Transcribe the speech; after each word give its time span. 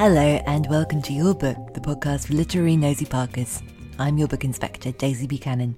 Hello, 0.00 0.40
and 0.46 0.66
welcome 0.68 1.02
to 1.02 1.12
You're 1.12 1.34
Booked, 1.34 1.74
the 1.74 1.80
podcast 1.80 2.28
for 2.28 2.32
literary 2.32 2.74
nosy 2.74 3.04
parkers. 3.04 3.62
I'm 3.98 4.16
your 4.16 4.28
book 4.28 4.44
inspector, 4.44 4.92
Daisy 4.92 5.26
Buchanan. 5.26 5.76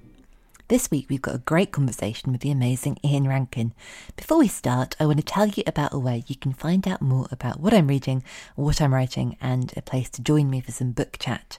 This 0.69 0.89
week 0.89 1.07
we've 1.09 1.21
got 1.21 1.35
a 1.35 1.39
great 1.39 1.73
conversation 1.73 2.31
with 2.31 2.39
the 2.39 2.49
amazing 2.49 2.99
Ian 3.03 3.27
Rankin. 3.27 3.73
Before 4.15 4.37
we 4.37 4.47
start, 4.47 4.95
I 4.97 5.07
want 5.07 5.17
to 5.17 5.25
tell 5.25 5.47
you 5.47 5.63
about 5.67 5.93
a 5.93 5.99
way 5.99 6.23
you 6.27 6.37
can 6.37 6.53
find 6.53 6.87
out 6.87 7.01
more 7.01 7.27
about 7.31 7.59
what 7.59 7.73
I'm 7.73 7.87
reading, 7.87 8.23
what 8.55 8.81
I'm 8.81 8.93
writing, 8.93 9.35
and 9.41 9.73
a 9.75 9.81
place 9.81 10.09
to 10.11 10.21
join 10.21 10.49
me 10.49 10.61
for 10.61 10.71
some 10.71 10.93
book 10.93 11.17
chat. 11.19 11.57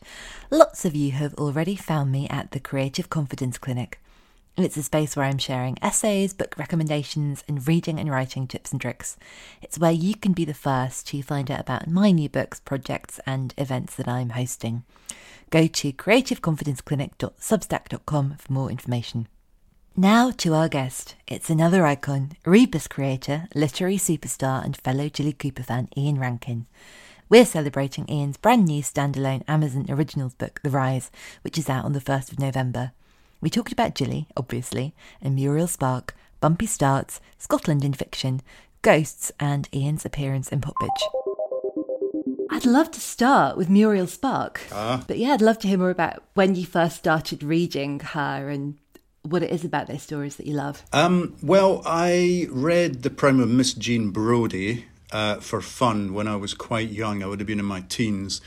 Lots 0.51 0.87
of 0.87 0.97
you 0.97 1.13
have 1.13 1.35
already 1.35 1.77
found 1.77 2.11
me 2.13 2.27
at 2.31 2.53
the 2.53 2.61
Creative 2.61 3.11
Confidence 3.11 3.59
Clinic. 3.59 4.01
It's 4.57 4.77
a 4.77 4.85
space 4.85 5.17
where 5.17 5.27
I'm 5.27 5.39
sharing 5.39 5.79
essays, 5.83 6.33
book 6.33 6.55
recommendations, 6.57 7.43
and 7.49 7.67
reading 7.67 7.99
and 7.99 8.09
writing 8.09 8.47
tips 8.47 8.71
and 8.71 8.81
tricks. 8.81 9.17
It's 9.61 9.81
where 9.81 9.91
you 9.91 10.15
can 10.15 10.33
be 10.33 10.45
the 10.45 10.55
first 10.55 11.09
to 11.09 11.21
find 11.23 11.51
out 11.51 11.59
about 11.59 11.89
my 11.89 12.13
new 12.13 12.29
books, 12.29 12.61
projects, 12.61 13.19
and 13.27 13.53
events 13.59 13.97
that 13.97 14.07
I'm 14.07 14.31
hosting. 14.31 14.85
Go 15.51 15.67
to 15.67 15.93
creativeconfidenceclinic.substack.com 15.93 18.37
for 18.39 18.53
more 18.53 18.71
information. 18.71 19.27
Now 19.97 20.31
to 20.31 20.55
our 20.55 20.69
guest. 20.69 21.17
It's 21.27 21.51
another 21.51 21.85
icon, 21.85 22.35
Rebus 22.45 22.87
creator, 22.87 23.49
literary 23.57 23.97
superstar, 23.97 24.65
and 24.65 24.77
fellow 24.77 25.09
Jilly 25.09 25.33
Cooper 25.33 25.65
fan 25.65 25.89
Ian 25.97 26.21
Rankin. 26.21 26.69
We're 27.29 27.45
celebrating 27.45 28.09
Ian's 28.09 28.37
brand 28.37 28.67
new 28.67 28.85
standalone 28.85 29.43
Amazon 29.49 29.87
Originals 29.89 30.35
book, 30.35 30.61
The 30.63 30.71
Rise, 30.71 31.11
which 31.43 31.59
is 31.59 31.69
out 31.69 31.85
on 31.85 31.93
the 31.93 32.01
1st 32.01 32.31
of 32.31 32.39
November. 32.39 32.93
We 33.45 33.51
talked 33.51 33.73
about 33.73 33.95
Jilly, 33.95 34.27
obviously, 34.39 34.95
and 35.21 35.35
Muriel 35.35 35.67
Spark, 35.67 36.17
bumpy 36.41 36.65
starts, 36.65 37.21
Scotland 37.37 37.85
in 37.85 37.93
fiction, 37.93 38.41
ghosts, 38.81 39.31
and 39.39 39.69
Ian's 39.71 40.07
appearance 40.07 40.49
in 40.49 40.63
Popbitch. 40.63 40.89
I'd 42.49 42.65
love 42.65 42.91
to 42.93 43.01
start 43.01 43.59
with 43.59 43.69
Muriel 43.69 44.07
Spark. 44.07 44.63
Ah. 44.73 45.05
But 45.07 45.19
yeah, 45.19 45.35
I'd 45.35 45.43
love 45.43 45.59
to 45.59 45.69
hear 45.69 45.77
more 45.77 45.91
about 45.91 46.23
when 46.33 46.55
you 46.55 46.65
first 46.65 46.97
started 46.97 47.43
reading 47.43 48.01
her 48.01 48.49
and 48.49 48.79
what 49.21 49.43
it 49.43 49.51
is 49.51 49.63
about 49.63 49.89
those 49.89 50.03
stories 50.03 50.37
that 50.37 50.47
you 50.47 50.55
love. 50.55 50.83
Um, 50.95 51.37
well, 51.43 51.83
I 51.85 52.47
read 52.49 53.03
The 53.03 53.11
Prime 53.11 53.41
of 53.41 53.51
Miss 53.51 53.75
Jean 53.75 54.09
Brodie 54.09 54.87
uh, 55.13 55.37
for 55.41 55.61
fun 55.61 56.15
when 56.15 56.27
I 56.27 56.37
was 56.37 56.55
quite 56.55 56.89
young. 56.89 57.23
I 57.23 57.27
would 57.27 57.41
have 57.41 57.47
been 57.47 57.61
in 57.61 57.67
my 57.67 57.83
teens. 57.91 58.41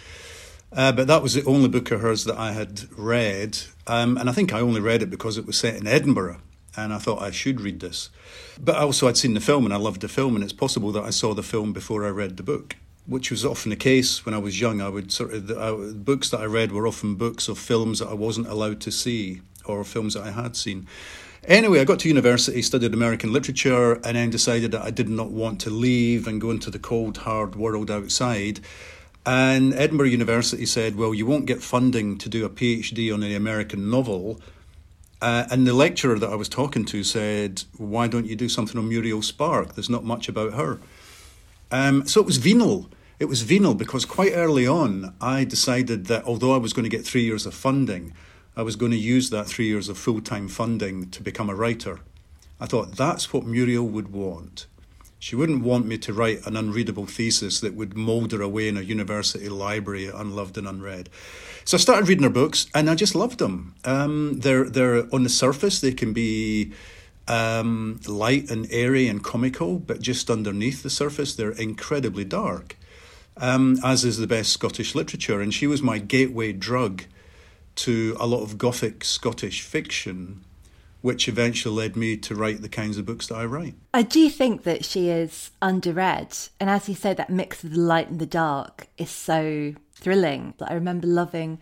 Uh, 0.73 0.91
but 0.91 1.05
that 1.05 1.22
was 1.22 1.35
the 1.35 1.43
only 1.43 1.69
book 1.69 1.91
of 1.91 2.01
hers 2.01 2.23
that 2.23 2.38
I 2.39 2.53
had 2.53 2.85
read. 2.97 3.59
Um, 3.87 4.17
and 4.17 4.29
I 4.29 4.33
think 4.33 4.53
I 4.53 4.59
only 4.59 4.81
read 4.81 5.01
it 5.01 5.09
because 5.09 5.37
it 5.37 5.45
was 5.45 5.57
set 5.57 5.75
in 5.75 5.87
Edinburgh. 5.87 6.37
And 6.75 6.93
I 6.93 6.99
thought 6.99 7.23
I 7.23 7.31
should 7.31 7.59
read 7.59 7.79
this. 7.79 8.09
But 8.59 8.75
also, 8.75 9.07
I'd 9.07 9.17
seen 9.17 9.33
the 9.33 9.39
film 9.39 9.65
and 9.65 9.73
I 9.73 9.77
loved 9.77 10.01
the 10.01 10.07
film. 10.07 10.35
And 10.35 10.43
it's 10.43 10.53
possible 10.53 10.91
that 10.91 11.03
I 11.03 11.09
saw 11.09 11.33
the 11.33 11.41
film 11.41 11.73
before 11.73 12.05
I 12.05 12.09
read 12.09 12.37
the 12.37 12.43
book, 12.43 12.75
which 13.07 13.31
was 13.31 13.43
often 13.43 13.71
the 13.71 13.75
case 13.75 14.25
when 14.25 14.35
I 14.35 14.37
was 14.37 14.61
young. 14.61 14.79
I 14.79 14.89
would 14.89 15.11
sort 15.11 15.33
of, 15.33 15.47
the 15.47 15.93
books 15.95 16.29
that 16.29 16.41
I 16.41 16.45
read 16.45 16.71
were 16.71 16.85
often 16.85 17.15
books 17.15 17.47
of 17.47 17.57
films 17.57 17.97
that 17.99 18.09
I 18.09 18.13
wasn't 18.13 18.47
allowed 18.47 18.79
to 18.81 18.91
see 18.91 19.41
or 19.65 19.83
films 19.83 20.13
that 20.13 20.23
I 20.23 20.31
had 20.31 20.55
seen. 20.55 20.87
Anyway, 21.47 21.79
I 21.79 21.85
got 21.85 21.99
to 21.99 22.09
university, 22.09 22.61
studied 22.61 22.93
American 22.93 23.31
literature, 23.31 23.93
and 24.03 24.17
then 24.17 24.29
decided 24.29 24.71
that 24.71 24.81
I 24.81 24.91
did 24.91 25.07
not 25.07 25.31
want 25.31 25.61
to 25.61 25.69
leave 25.69 26.27
and 26.27 26.41
go 26.41 26.51
into 26.51 26.69
the 26.69 26.79
cold, 26.79 27.17
hard 27.19 27.55
world 27.55 27.89
outside. 27.89 28.59
And 29.27 29.73
Edinburgh 29.73 30.07
University 30.07 30.65
said, 30.65 30.95
well, 30.95 31.13
you 31.13 31.25
won't 31.25 31.47
get 31.47 31.61
funding 31.61 32.17
to 32.19 32.29
do 32.29 32.45
a 32.45 32.49
PhD 32.49 33.13
on 33.13 33.23
an 33.23 33.35
American 33.35 33.89
novel. 33.89 34.39
Uh, 35.21 35.45
and 35.51 35.67
the 35.67 35.73
lecturer 35.73 36.17
that 36.17 36.29
I 36.29 36.35
was 36.35 36.47
talking 36.47 36.85
to 36.85 37.03
said, 37.03 37.63
why 37.75 38.07
don't 38.07 38.25
you 38.25 38.37
do 38.37 38.47
something 38.47 38.77
on 38.77 38.87
Muriel 38.87 39.21
Spark? 39.21 39.75
There's 39.75 39.89
not 39.89 40.05
much 40.05 40.29
about 40.29 40.53
her. 40.53 40.79
Um, 41.71 42.07
so 42.07 42.21
it 42.21 42.25
was 42.25 42.37
venal. 42.37 42.89
It 43.19 43.25
was 43.25 43.41
venal 43.41 43.73
because 43.73 44.05
quite 44.05 44.31
early 44.31 44.66
on, 44.66 45.13
I 45.19 45.43
decided 45.43 46.05
that 46.05 46.23
although 46.23 46.53
I 46.53 46.57
was 46.57 46.71
going 46.71 46.89
to 46.89 46.97
get 46.97 47.05
three 47.05 47.23
years 47.23 47.45
of 47.45 47.53
funding, 47.53 48.13
I 48.55 48.61
was 48.61 48.77
going 48.77 48.93
to 48.93 48.97
use 48.97 49.29
that 49.31 49.47
three 49.47 49.67
years 49.67 49.89
of 49.89 49.97
full 49.97 50.21
time 50.21 50.47
funding 50.47 51.09
to 51.09 51.21
become 51.21 51.49
a 51.49 51.55
writer. 51.55 51.99
I 52.61 52.66
thought 52.66 52.95
that's 52.95 53.33
what 53.33 53.45
Muriel 53.45 53.87
would 53.89 54.13
want. 54.13 54.67
She 55.19 55.35
wouldn't 55.35 55.63
want 55.63 55.85
me 55.85 55.97
to 56.00 56.13
write 56.13 56.45
an 56.45 56.55
unreadable 56.55 57.07
thesis 57.07 57.59
that 57.61 57.73
would 57.73 57.95
moulder 57.95 58.41
away 58.41 58.67
in 58.67 58.78
a 58.78 58.81
university 58.81 59.50
library, 59.50 60.07
unloved 60.07 60.57
and 60.57 60.67
unread. 60.67 61.09
So 61.66 61.75
I 61.75 61.79
started 61.79 62.07
reading 62.07 62.23
her 62.23 62.29
books, 62.29 62.67
and 62.73 62.89
I 62.89 62.95
just 62.95 63.16
loved 63.16 63.39
them. 63.39 63.75
Um, 63.83 64.39
they're 64.39 64.69
they're 64.69 65.13
on 65.13 65.23
the 65.23 65.29
surface 65.29 65.81
they 65.81 65.91
can 65.91 66.13
be 66.13 66.72
um, 67.28 68.00
light 68.07 68.50
and 68.50 68.67
airy 68.72 69.07
and 69.07 69.23
comical, 69.23 69.79
but 69.79 70.01
just 70.01 70.29
underneath 70.29 70.83
the 70.83 70.89
surface 70.89 71.35
they're 71.35 71.51
incredibly 71.51 72.23
dark. 72.23 72.78
Um, 73.39 73.78
as 73.84 74.03
is 74.03 74.17
the 74.17 74.28
best 74.28 74.51
Scottish 74.51 74.95
literature, 74.95 75.41
and 75.41 75.53
she 75.53 75.67
was 75.67 75.81
my 75.81 75.99
gateway 75.99 76.53
drug 76.53 77.03
to 77.75 78.17
a 78.19 78.25
lot 78.25 78.41
of 78.41 78.57
Gothic 78.57 79.03
Scottish 79.03 79.61
fiction 79.61 80.44
which 81.02 81.28
eventually 81.28 81.75
led 81.75 81.96
me 81.96 82.18
to 82.18 82.35
write 82.35 82.62
the 82.62 82.69
kinds 82.69 82.97
of 82.97 83.06
books 83.06 83.28
that 83.28 83.35
I 83.35 83.46
write. 83.46 83.75
I 83.94 84.02
do 84.02 84.30
think 84.30 84.63
that 84.63 84.85
she 84.85 85.09
is 85.09 85.52
underread. 85.62 86.50
And 86.59 86.69
as 86.69 86.90
you 86.90 86.96
say, 86.96 87.13
that 87.13 87.30
mix 87.30 87.63
of 87.63 87.72
the 87.72 87.80
light 87.80 88.09
and 88.09 88.19
the 88.19 88.25
dark 88.25 88.88
is 88.97 89.09
so 89.09 89.74
thrilling. 89.94 90.53
I 90.62 90.74
remember 90.74 91.08
loving 91.08 91.59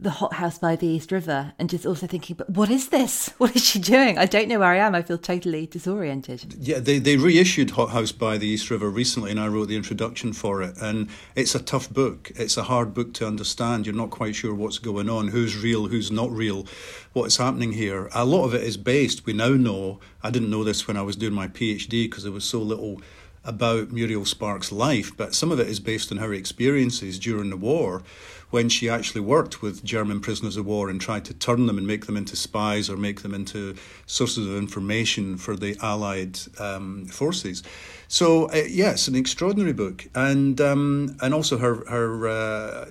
the 0.00 0.10
hothouse 0.10 0.58
by 0.58 0.76
the 0.76 0.86
East 0.86 1.10
River 1.10 1.52
and 1.58 1.68
just 1.68 1.84
also 1.84 2.06
thinking, 2.06 2.36
but 2.36 2.48
what 2.50 2.70
is 2.70 2.88
this? 2.88 3.30
What 3.38 3.54
is 3.54 3.64
she 3.64 3.78
doing? 3.78 4.18
I 4.18 4.26
don't 4.26 4.48
know 4.48 4.58
where 4.58 4.72
I 4.72 4.78
am. 4.78 4.94
I 4.94 5.02
feel 5.02 5.18
totally 5.18 5.66
disoriented. 5.66 6.54
Yeah, 6.58 6.78
they, 6.80 6.98
they 6.98 7.16
reissued 7.16 7.70
Hothouse 7.70 8.12
by 8.12 8.36
the 8.36 8.46
East 8.46 8.70
River 8.70 8.90
recently, 8.90 9.30
and 9.30 9.40
I 9.40 9.48
wrote 9.48 9.68
the 9.68 9.76
introduction 9.76 10.32
for 10.32 10.62
it. 10.62 10.76
And 10.80 11.08
it's 11.34 11.54
a 11.54 11.62
tough 11.62 11.88
book. 11.90 12.30
It's 12.36 12.56
a 12.56 12.64
hard 12.64 12.94
book 12.94 13.14
to 13.14 13.26
understand. 13.26 13.86
You're 13.86 13.94
not 13.94 14.10
quite 14.10 14.34
sure 14.34 14.54
what's 14.54 14.78
going 14.78 15.08
on, 15.08 15.28
who's 15.28 15.56
real, 15.56 15.86
who's 15.86 16.10
not 16.10 16.30
real, 16.30 16.66
what's 17.12 17.36
happening 17.36 17.72
here. 17.72 18.08
A 18.12 18.24
lot 18.24 18.44
of 18.44 18.54
it 18.54 18.62
is 18.62 18.76
based, 18.76 19.24
we 19.24 19.32
now 19.32 19.50
know, 19.50 20.00
I 20.22 20.30
didn't 20.30 20.50
know 20.50 20.64
this 20.64 20.86
when 20.86 20.96
I 20.96 21.02
was 21.02 21.16
doing 21.16 21.34
my 21.34 21.48
PhD 21.48 22.04
because 22.04 22.24
there 22.24 22.32
was 22.32 22.44
so 22.44 22.60
little 22.60 23.00
about 23.44 23.90
Muriel 23.90 24.24
Spark's 24.24 24.70
life, 24.70 25.16
but 25.16 25.34
some 25.34 25.50
of 25.50 25.58
it 25.58 25.68
is 25.68 25.80
based 25.80 26.12
on 26.12 26.18
her 26.18 26.34
experiences 26.34 27.18
during 27.18 27.50
the 27.50 27.56
war 27.56 28.02
when 28.50 28.68
she 28.68 28.88
actually 28.88 29.20
worked 29.20 29.60
with 29.60 29.84
German 29.84 30.20
prisoners 30.20 30.56
of 30.56 30.64
war 30.64 30.88
and 30.88 31.00
tried 31.00 31.24
to 31.26 31.34
turn 31.34 31.66
them 31.66 31.76
and 31.76 31.86
make 31.86 32.06
them 32.06 32.16
into 32.16 32.34
spies 32.34 32.88
or 32.88 32.96
make 32.96 33.20
them 33.20 33.34
into 33.34 33.74
sources 34.06 34.46
of 34.46 34.56
information 34.56 35.36
for 35.36 35.54
the 35.56 35.76
Allied 35.82 36.38
um, 36.58 37.04
forces. 37.06 37.62
So 38.08 38.46
uh, 38.50 38.64
yes, 38.68 39.06
an 39.06 39.14
extraordinary 39.14 39.74
book, 39.74 40.06
and 40.14 40.60
um, 40.60 41.16
and 41.20 41.34
also 41.34 41.58
her 41.58 41.84
her 41.88 42.28
uh, 42.28 42.86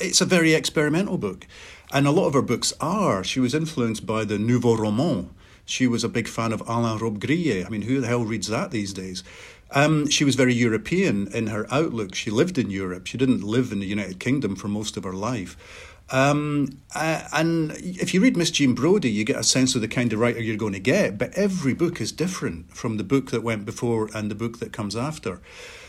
it's 0.00 0.22
a 0.22 0.24
very 0.24 0.54
experimental 0.54 1.18
book, 1.18 1.46
and 1.92 2.06
a 2.06 2.10
lot 2.10 2.26
of 2.26 2.34
her 2.34 2.42
books 2.42 2.72
are. 2.80 3.22
She 3.22 3.40
was 3.40 3.54
influenced 3.54 4.06
by 4.06 4.24
the 4.24 4.38
Nouveau 4.38 4.76
Roman. 4.76 5.30
She 5.68 5.88
was 5.88 6.04
a 6.04 6.08
big 6.08 6.28
fan 6.28 6.52
of 6.52 6.60
Alain 6.68 6.98
Robbe-Grillet. 7.00 7.66
I 7.66 7.68
mean, 7.68 7.82
who 7.82 8.00
the 8.00 8.06
hell 8.06 8.24
reads 8.24 8.46
that 8.46 8.70
these 8.70 8.92
days? 8.92 9.24
Um, 9.72 10.08
she 10.08 10.24
was 10.24 10.36
very 10.36 10.54
European 10.54 11.28
in 11.28 11.48
her 11.48 11.66
outlook. 11.70 12.14
She 12.14 12.30
lived 12.30 12.56
in 12.56 12.70
Europe. 12.70 13.06
She 13.06 13.18
didn't 13.18 13.42
live 13.42 13.72
in 13.72 13.80
the 13.80 13.86
United 13.86 14.20
Kingdom 14.20 14.56
for 14.56 14.68
most 14.68 14.96
of 14.96 15.04
her 15.04 15.12
life. 15.12 15.56
Um, 16.10 16.80
uh, 16.94 17.22
and 17.32 17.72
if 17.72 18.14
you 18.14 18.20
read 18.20 18.36
Miss 18.36 18.52
Jean 18.52 18.74
Brodie, 18.74 19.10
you 19.10 19.24
get 19.24 19.36
a 19.36 19.44
sense 19.44 19.74
of 19.74 19.80
the 19.80 19.88
kind 19.88 20.12
of 20.12 20.20
writer 20.20 20.40
you're 20.40 20.56
going 20.56 20.72
to 20.72 20.78
get. 20.78 21.18
But 21.18 21.34
every 21.34 21.74
book 21.74 22.00
is 22.00 22.12
different 22.12 22.72
from 22.72 22.96
the 22.96 23.04
book 23.04 23.30
that 23.32 23.42
went 23.42 23.66
before 23.66 24.08
and 24.14 24.30
the 24.30 24.36
book 24.36 24.60
that 24.60 24.72
comes 24.72 24.94
after. 24.94 25.40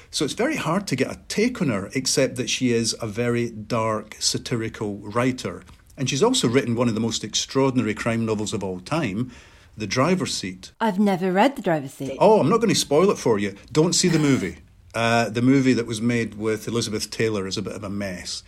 So 0.09 0.25
it's 0.25 0.33
very 0.33 0.56
hard 0.56 0.88
to 0.88 0.95
get 0.95 1.12
a 1.12 1.19
take 1.27 1.62
on 1.62 1.69
her, 1.69 1.89
except 1.94 2.38
that 2.38 2.50
she 2.50 2.71
is 2.71 2.95
a 3.01 3.07
very 3.07 3.50
dark, 3.51 4.15
satirical 4.19 4.97
writer. 4.97 5.63
And 5.97 6.09
she's 6.09 6.23
also 6.23 6.47
written 6.47 6.75
one 6.75 6.88
of 6.88 6.94
the 6.94 7.01
most 7.01 7.23
extraordinary 7.23 7.94
crime 7.94 8.25
novels 8.25 8.53
of 8.53 8.63
all 8.63 8.80
time, 8.80 9.31
The 9.77 9.88
Driver's 9.88 10.33
Seat. 10.33 10.71
I've 10.81 11.00
never 11.00 11.31
read 11.31 11.56
The 11.56 11.62
Driver's 11.62 11.94
Seat. 11.94 12.18
Oh, 12.19 12.39
I'm 12.39 12.50
not 12.50 12.57
going 12.57 12.69
to 12.69 12.75
spoil 12.75 13.09
it 13.12 13.18
for 13.18 13.39
you. 13.39 13.56
Don't 13.71 13.94
see 13.94 14.07
the 14.07 14.19
movie. 14.19 14.57
Uh, 14.95 15.29
the 15.29 15.44
movie 15.44 15.74
that 15.74 15.85
was 15.85 16.01
made 16.01 16.35
with 16.35 16.68
Elizabeth 16.68 17.12
Taylor 17.12 17.45
is 17.45 17.57
a 17.57 17.62
bit 17.62 17.74
of 17.74 17.83
a 17.83 17.89
mess 17.89 18.44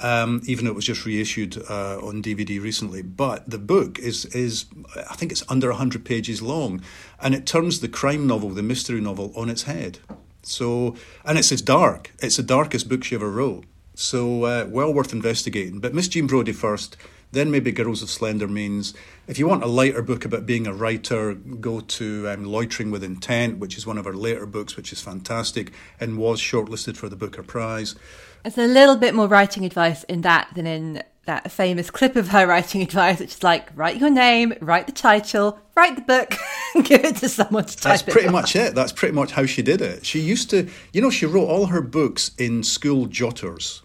um, 0.00 0.42
even 0.46 0.64
though 0.64 0.70
it 0.70 0.76
was 0.76 0.84
just 0.84 1.04
reissued 1.04 1.58
uh, 1.68 1.98
on 1.98 2.22
DVD 2.22 2.60
recently. 2.60 3.02
But 3.02 3.48
the 3.48 3.58
book 3.58 3.98
is 3.98 4.24
is 4.26 4.66
I 4.96 5.14
think 5.14 5.32
it's 5.32 5.44
under 5.48 5.72
hundred 5.72 6.04
pages 6.04 6.42
long, 6.42 6.82
and 7.20 7.34
it 7.34 7.46
turns 7.46 7.80
the 7.80 7.88
crime 7.88 8.26
novel, 8.26 8.50
the 8.50 8.62
mystery 8.62 9.00
novel, 9.00 9.32
on 9.36 9.48
its 9.48 9.64
head. 9.64 9.98
So, 10.42 10.94
and 11.24 11.38
it's 11.38 11.52
as 11.52 11.60
dark. 11.60 12.12
It's 12.20 12.36
the 12.36 12.42
darkest 12.42 12.88
book 12.88 13.04
she 13.04 13.14
ever 13.14 13.30
wrote. 13.30 13.64
So, 13.94 14.44
uh, 14.44 14.66
well 14.68 14.94
worth 14.94 15.12
investigating. 15.12 15.80
But 15.80 15.92
Miss 15.92 16.08
Jean 16.08 16.26
Brodie 16.26 16.52
first, 16.52 16.96
then 17.32 17.50
maybe 17.50 17.72
Girls 17.72 18.02
of 18.02 18.08
Slender 18.08 18.48
Means. 18.48 18.94
If 19.26 19.38
you 19.38 19.46
want 19.46 19.62
a 19.62 19.66
lighter 19.66 20.02
book 20.02 20.24
about 20.24 20.46
being 20.46 20.66
a 20.66 20.72
writer, 20.72 21.34
go 21.34 21.80
to 21.80 22.28
um, 22.28 22.44
Loitering 22.44 22.90
with 22.90 23.04
Intent, 23.04 23.58
which 23.58 23.76
is 23.76 23.86
one 23.86 23.98
of 23.98 24.04
her 24.06 24.14
later 24.14 24.46
books, 24.46 24.76
which 24.76 24.92
is 24.92 25.00
fantastic 25.00 25.72
and 26.00 26.16
was 26.16 26.40
shortlisted 26.40 26.96
for 26.96 27.08
the 27.08 27.16
Booker 27.16 27.42
Prize. 27.42 27.94
There's 28.42 28.56
a 28.56 28.66
little 28.66 28.96
bit 28.96 29.14
more 29.14 29.28
writing 29.28 29.64
advice 29.64 30.04
in 30.04 30.22
that 30.22 30.48
than 30.54 30.66
in 30.66 31.02
that 31.26 31.52
famous 31.52 31.90
clip 31.90 32.16
of 32.16 32.28
her 32.28 32.46
writing 32.46 32.80
advice, 32.88 33.20
which 33.20 33.34
is 33.34 33.42
like, 33.42 33.68
write 33.74 33.98
your 33.98 34.08
name, 34.08 34.54
write 34.62 34.86
the 34.86 34.92
title, 34.92 35.58
write 35.76 35.96
the 35.96 36.02
book, 36.02 36.34
give 36.84 37.04
it 37.04 37.16
to 37.16 37.28
someone 37.28 37.66
to 37.66 37.76
type 37.76 37.82
That's 37.82 38.02
pretty 38.02 38.30
much 38.30 38.56
it. 38.56 38.74
That's 38.74 38.92
pretty 38.92 39.14
much 39.14 39.32
how 39.32 39.44
she 39.44 39.60
did 39.60 39.82
it. 39.82 40.06
She 40.06 40.20
used 40.20 40.48
to, 40.50 40.70
you 40.94 41.02
know, 41.02 41.10
she 41.10 41.26
wrote 41.26 41.46
all 41.46 41.66
her 41.66 41.82
books 41.82 42.30
in 42.38 42.62
school 42.62 43.04
jotters, 43.04 43.82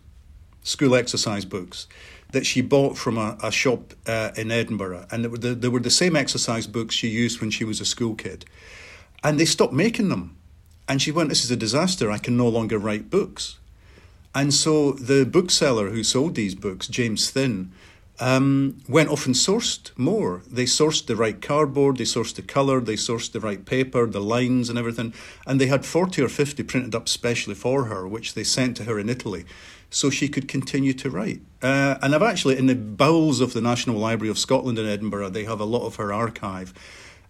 school 0.62 0.96
exercise 0.96 1.44
books 1.44 1.88
that 2.34 2.46
she 2.46 2.62
bought 2.62 2.98
from 2.98 3.18
a, 3.18 3.38
a 3.42 3.52
shop 3.52 3.94
uh, 4.08 4.32
in 4.36 4.52
Edinburgh. 4.52 5.06
And 5.12 5.24
they 5.24 5.28
were, 5.30 5.38
the, 5.38 5.56
they 5.56 5.70
were 5.70 5.80
the 5.80 5.92
same 5.92 6.16
exercise 6.16 6.68
books 6.68 6.94
she 6.94 7.08
used 7.08 7.40
when 7.40 7.52
she 7.52 7.64
was 7.64 7.80
a 7.80 7.86
school 7.86 8.16
kid. 8.16 8.44
And 9.24 9.40
they 9.40 9.46
stopped 9.46 9.72
making 9.74 10.10
them. 10.10 10.36
And 10.88 11.02
she 11.02 11.12
went, 11.12 11.30
This 11.30 11.46
is 11.46 11.52
a 11.52 11.56
disaster. 11.56 12.12
I 12.12 12.18
can 12.18 12.36
no 12.36 12.50
longer 12.50 12.78
write 12.78 13.10
books. 13.10 13.60
And 14.36 14.52
so 14.54 14.94
the 14.94 15.26
bookseller 15.26 15.92
who 15.92 16.04
sold 16.04 16.34
these 16.34 16.56
books, 16.56 16.88
James 16.88 17.30
Thin, 17.30 17.72
um, 18.20 18.82
went 18.90 19.10
off 19.10 19.28
and 19.28 19.36
sourced 19.36 19.96
more. 19.96 20.42
They 20.50 20.66
sourced 20.66 21.06
the 21.06 21.16
right 21.16 21.40
cardboard, 21.40 21.98
they 21.98 22.04
sourced 22.04 22.36
the 22.36 22.42
colour, 22.42 22.80
they 22.80 22.96
sourced 22.96 23.32
the 23.32 23.40
right 23.40 23.64
paper, 23.64 24.08
the 24.08 24.22
lines 24.22 24.70
and 24.70 24.80
everything. 24.80 25.14
And 25.46 25.62
they 25.62 25.68
had 25.68 25.86
40 25.86 26.22
or 26.24 26.30
50 26.30 26.64
printed 26.64 26.96
up 26.96 27.08
specially 27.08 27.56
for 27.56 27.86
her, 27.86 28.08
which 28.08 28.34
they 28.34 28.44
sent 28.44 28.78
to 28.78 28.86
her 28.86 29.00
in 29.00 29.10
Italy 29.10 29.46
so 29.94 30.10
she 30.10 30.28
could 30.28 30.48
continue 30.48 30.92
to 30.94 31.10
write. 31.10 31.42
Uh, 31.62 31.98
and 32.02 32.16
I've 32.16 32.24
actually, 32.24 32.58
in 32.58 32.66
the 32.66 32.76
bowels 32.76 33.40
of 33.40 33.54
the 33.54 33.62
National 33.62 33.98
Library 33.98 34.30
of 34.30 34.40
Scotland 34.40 34.80
in 34.80 34.88
Edinburgh, 34.88 35.30
they 35.30 35.46
have 35.46 35.60
a 35.60 35.66
lot 35.66 35.86
of 35.86 35.96
her 35.98 36.12
archive. 36.12 36.74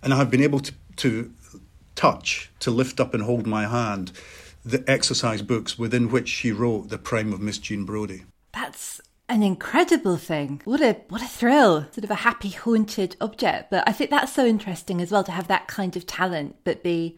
And 0.01 0.13
I 0.13 0.17
have 0.17 0.31
been 0.31 0.41
able 0.41 0.61
to, 0.61 0.73
to 0.97 1.33
touch, 1.95 2.49
to 2.59 2.71
lift 2.71 2.99
up 2.99 3.13
and 3.13 3.23
hold 3.23 3.45
my 3.45 3.67
hand 3.67 4.13
the 4.63 4.83
exercise 4.89 5.41
books 5.41 5.77
within 5.77 6.09
which 6.09 6.29
she 6.29 6.53
wrote 6.53 6.87
The 6.89 6.97
Prime 6.97 7.33
of 7.33 7.41
Miss 7.41 7.57
Jean 7.57 7.83
Brodie. 7.83 8.23
That's 8.53 9.01
an 9.27 9.43
incredible 9.43 10.15
thing. 10.15 10.61
What 10.63 10.79
a 10.79 10.93
what 11.09 11.21
a 11.21 11.27
thrill. 11.27 11.87
Sort 11.91 12.05
of 12.05 12.11
a 12.11 12.15
happy 12.15 12.49
haunted 12.49 13.17
object. 13.19 13.71
But 13.71 13.83
I 13.87 13.91
think 13.91 14.09
that's 14.09 14.31
so 14.31 14.45
interesting 14.45 15.01
as 15.01 15.11
well 15.11 15.23
to 15.25 15.31
have 15.31 15.47
that 15.47 15.67
kind 15.67 15.97
of 15.97 16.05
talent 16.05 16.55
but 16.63 16.81
be 16.81 17.17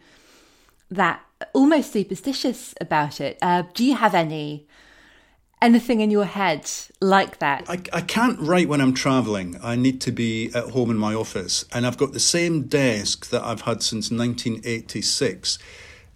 that 0.90 1.20
almost 1.52 1.92
superstitious 1.92 2.74
about 2.80 3.20
it. 3.20 3.38
Uh, 3.42 3.62
do 3.74 3.84
you 3.84 3.94
have 3.94 4.14
any 4.14 4.66
anything 5.62 6.00
in 6.00 6.10
your 6.10 6.24
head 6.24 6.70
like 7.00 7.38
that? 7.38 7.68
I, 7.68 7.80
I 7.92 8.00
can't 8.00 8.38
write 8.40 8.68
when 8.68 8.80
I'm 8.80 8.94
travelling. 8.94 9.58
I 9.62 9.76
need 9.76 10.00
to 10.02 10.12
be 10.12 10.50
at 10.54 10.70
home 10.70 10.90
in 10.90 10.96
my 10.96 11.14
office. 11.14 11.64
And 11.72 11.86
I've 11.86 11.96
got 11.96 12.12
the 12.12 12.20
same 12.20 12.64
desk 12.64 13.30
that 13.30 13.42
I've 13.42 13.62
had 13.62 13.82
since 13.82 14.10
1986 14.10 15.58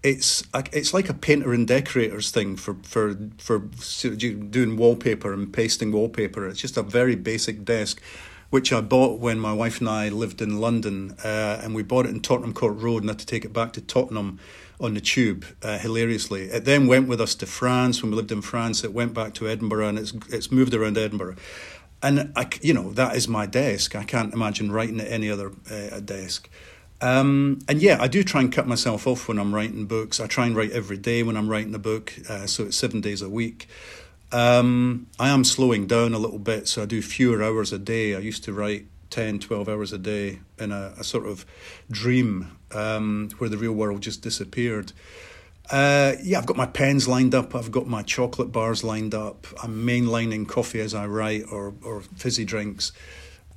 it's 0.03 0.43
it's 0.73 0.95
like 0.95 1.09
a 1.09 1.15
painter 1.15 1.53
and 1.53 1.67
decorators 1.67 2.31
thing 2.31 2.57
for 2.57 2.77
for 2.83 3.15
for 3.37 3.59
doing 3.59 4.77
wallpaper 4.77 5.33
and 5.33 5.53
pasting 5.53 5.93
wallpaper. 5.93 6.49
It's 6.49 6.61
just 6.61 6.77
a 6.77 6.83
very 6.83 7.17
basic 7.17 7.65
desk, 7.65 8.01
which 8.49 8.73
I 8.73 8.81
bought 8.81 9.21
when 9.21 9.39
my 9.39 9.53
wife 9.53 9.81
and 9.81 9.89
I 9.89 10.09
lived 10.09 10.41
in 10.41 10.61
London, 10.61 11.17
uh, 11.23 11.61
and 11.63 11.75
we 11.75 11.83
bought 11.83 12.07
it 12.07 12.11
in 12.11 12.21
Tottenham 12.21 12.55
Court 12.55 12.77
Road, 12.79 13.03
and 13.03 13.11
had 13.11 13.19
to 13.19 13.27
take 13.27 13.45
it 13.45 13.53
back 13.53 13.73
to 13.75 13.81
Tottenham 13.81 14.41
on 14.81 14.95
the 14.95 15.01
tube. 15.01 15.45
Uh, 15.63 15.79
hilariously, 15.79 16.45
it 16.45 16.65
then 16.65 16.87
went 16.87 17.09
with 17.09 17.21
us 17.21 17.35
to 17.37 17.47
France 17.47 18.03
when 18.03 18.11
we 18.11 18.17
lived 18.17 18.33
in 18.33 18.43
France. 18.43 18.83
It 18.85 18.93
went 18.93 19.15
back 19.15 19.35
to 19.35 19.49
Edinburgh, 19.49 19.89
and 19.89 19.99
it's 19.99 20.13
it's 20.29 20.51
moved 20.51 20.75
around 20.75 20.99
Edinburgh. 20.99 21.37
And 22.03 22.33
I, 22.35 22.49
you 22.63 22.73
know, 22.73 22.93
that 22.93 23.15
is 23.15 23.29
my 23.29 23.47
desk. 23.47 23.95
I 23.95 24.05
can't 24.05 24.33
imagine 24.33 24.73
writing 24.73 25.01
at 25.01 25.09
any 25.09 25.31
other 25.31 25.53
uh, 25.71 26.01
desk. 26.01 26.49
Um, 27.03 27.61
and 27.69 27.81
yeah, 27.81 27.99
I 28.01 28.09
do 28.09 28.23
try 28.23 28.41
and 28.41 28.53
cut 28.53 28.67
myself 28.67 29.07
off 29.07 29.29
when 29.29 29.39
I'm 29.39 29.55
writing 29.55 29.87
books. 29.87 30.21
I 30.21 30.27
try 30.27 30.47
and 30.47 30.57
write 30.57 30.73
every 30.73 30.99
day 30.99 31.23
when 31.23 31.37
I'm 31.37 31.49
writing 31.49 31.75
a 31.75 31.79
book, 31.79 32.13
uh, 32.29 32.47
so 32.47 32.65
it's 32.65 32.77
seven 32.77 33.01
days 33.01 33.23
a 33.23 33.29
week. 33.29 33.69
Um, 34.33 35.09
I 35.19 35.31
am 35.31 35.45
slowing 35.45 35.87
down 35.87 36.15
a 36.15 36.19
little 36.19 36.39
bit, 36.39 36.69
so 36.69 36.83
I 36.83 36.87
do 36.87 37.03
fewer 37.03 37.43
hours 37.43 37.73
a 37.73 37.79
day. 37.79 38.15
I 38.15 38.19
used 38.19 38.45
to 38.45 38.53
write 38.53 38.87
10, 39.11 39.41
12 39.41 39.69
hours 39.69 39.93
a 39.93 39.99
day 39.99 40.41
in 40.59 40.73
a, 40.73 40.95
a 40.99 41.05
sort 41.05 41.27
of 41.27 41.45
dream 41.91 42.57
um, 42.75 43.31
where 43.39 43.51
the 43.51 43.59
real 43.59 43.73
world 43.73 44.01
just 44.01 44.23
disappeared. 44.23 44.93
Uh, 45.71 46.15
yeah, 46.23 46.39
I've 46.39 46.47
got 46.47 46.57
my 46.57 46.67
pens 46.67 47.07
lined 47.07 47.35
up. 47.35 47.55
I've 47.55 47.71
got 47.71 47.87
my 47.87 48.03
chocolate 48.03 48.51
bars 48.51 48.83
lined 48.83 49.15
up. 49.15 49.47
I'm 49.63 49.87
mainlining 49.87 50.49
coffee 50.49 50.81
as 50.81 50.95
I 50.95 51.07
write 51.07 51.45
or, 51.51 51.75
or 51.85 52.01
fizzy 52.01 52.45
drinks. 52.45 52.93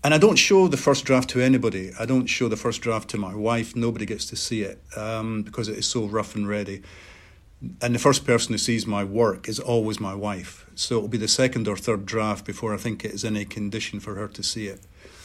And 0.04 0.14
I 0.14 0.18
don't 0.18 0.36
show 0.36 0.68
the 0.68 0.78
first 0.78 1.06
draft 1.06 1.30
to 1.30 1.42
anybody. 1.42 1.92
I 2.00 2.06
don't 2.06 2.28
show 2.28 2.50
the 2.50 2.58
first 2.58 2.82
draft 2.82 3.10
to 3.12 3.18
my 3.18 3.34
wife. 3.34 3.76
Nobody 3.76 4.06
gets 4.06 4.26
to 4.26 4.36
see 4.36 4.62
it 4.62 4.82
um, 4.96 5.44
because 5.44 5.70
it 5.70 5.78
is 5.78 5.88
so 5.88 6.06
rough 6.06 6.36
and 6.36 6.48
ready. 6.48 6.84
And 7.82 7.96
the 7.96 8.00
first 8.00 8.26
person 8.26 8.54
who 8.54 8.58
sees 8.58 8.86
my 8.86 9.06
work 9.06 9.48
is 9.48 9.60
always 9.60 10.00
my 10.00 10.14
wife. 10.14 10.68
So 10.76 10.98
it'll 10.98 11.08
be 11.08 11.18
the 11.18 11.30
second 11.30 11.68
or 11.68 11.78
third 11.78 12.06
draft 12.06 12.46
before 12.46 12.74
I 12.74 12.78
think 12.78 13.06
it 13.06 13.12
is 13.12 13.24
in 13.24 13.38
a 13.38 13.46
condition 13.46 14.02
for 14.02 14.16
her 14.16 14.28
to 14.28 14.44
see 14.44 14.68
it 14.68 14.82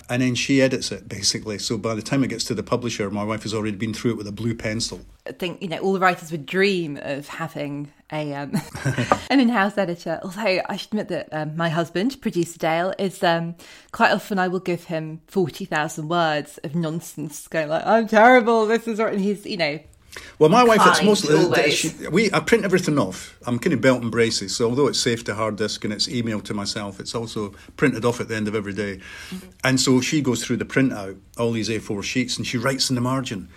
and 0.09 0.23
then 0.23 0.35
she 0.35 0.63
edits 0.63 0.91
it 0.91 1.09
basically. 1.09 1.59
So 1.59 1.77
by 1.79 1.95
the 1.95 2.03
time 2.03 2.25
it 2.25 2.29
gets 2.29 2.45
to 2.45 2.55
the 2.55 2.63
publisher, 2.63 3.11
my 3.11 3.25
wife 3.25 3.43
has 3.43 3.55
already 3.55 3.77
been 3.77 3.95
through 3.95 4.13
it 4.13 4.17
with 4.17 4.27
a 4.27 4.33
blue 4.33 4.55
pencil. 4.55 5.01
I 5.27 5.33
think 5.33 5.63
you 5.63 5.69
know 5.69 5.79
all 5.79 5.93
the 5.93 6.01
writers 6.01 6.33
would 6.33 6.47
dream 6.47 6.99
of 7.03 7.29
having 7.29 7.93
a 8.11 8.35
um, 8.35 8.55
an 9.31 9.41
in-house 9.41 9.77
editor. 9.77 10.21
Although 10.23 10.63
I 10.67 10.77
should 10.77 10.89
admit 10.89 11.09
that 11.09 11.29
um, 11.33 11.57
my 11.57 11.69
husband, 11.69 12.21
producer 12.21 12.59
Dale, 12.59 12.95
is 12.99 13.23
um, 13.23 13.55
quite 13.93 14.13
often 14.13 14.39
I 14.39 14.49
will 14.49 14.61
give 14.61 14.85
him 14.85 15.21
forty 15.27 15.65
thousand 15.65 16.09
words 16.09 16.59
of 16.59 16.75
nonsense, 16.75 17.47
going 17.49 17.69
like, 17.69 17.87
"I'm 17.87 18.09
terrible. 18.09 18.67
This 18.67 18.89
is," 18.89 18.99
and 18.99 19.21
he's 19.21 19.45
you 19.45 19.59
know 19.59 19.79
well, 20.39 20.49
my 20.49 20.65
wife, 20.65 20.81
it's 20.85 21.03
mostly 21.03 21.71
she, 21.71 21.93
we. 22.11 22.33
I 22.33 22.41
print 22.41 22.65
everything 22.65 22.99
off. 22.99 23.37
I'm 23.47 23.59
kind 23.59 23.73
of 23.73 23.81
belt 23.81 24.03
and 24.03 24.11
braces, 24.11 24.57
so 24.57 24.69
although 24.69 24.87
it's 24.87 24.99
saved 24.99 25.27
to 25.27 25.35
hard 25.35 25.57
disk 25.57 25.85
and 25.85 25.93
it's 25.93 26.07
emailed 26.07 26.45
to 26.45 26.55
myself, 26.55 27.01
it's 27.01 27.15
also 27.15 27.55
printed 27.77 28.05
off 28.05 28.21
at 28.21 28.29
the 28.29 28.37
end 28.37 28.49
of 28.49 28.55
every 28.55 28.73
day. 28.73 29.01
Mm-hmm. 29.31 29.49
And 29.65 29.81
so 29.81 30.01
she 30.01 30.21
goes 30.21 30.45
through 30.45 30.59
the 30.59 30.65
printout, 30.65 31.19
all 31.37 31.53
these 31.53 31.69
A4 31.69 32.03
sheets, 32.03 32.37
and 32.37 32.47
she 32.47 32.57
writes 32.57 32.89
in 32.89 32.95
the 32.95 33.01
margin. 33.01 33.49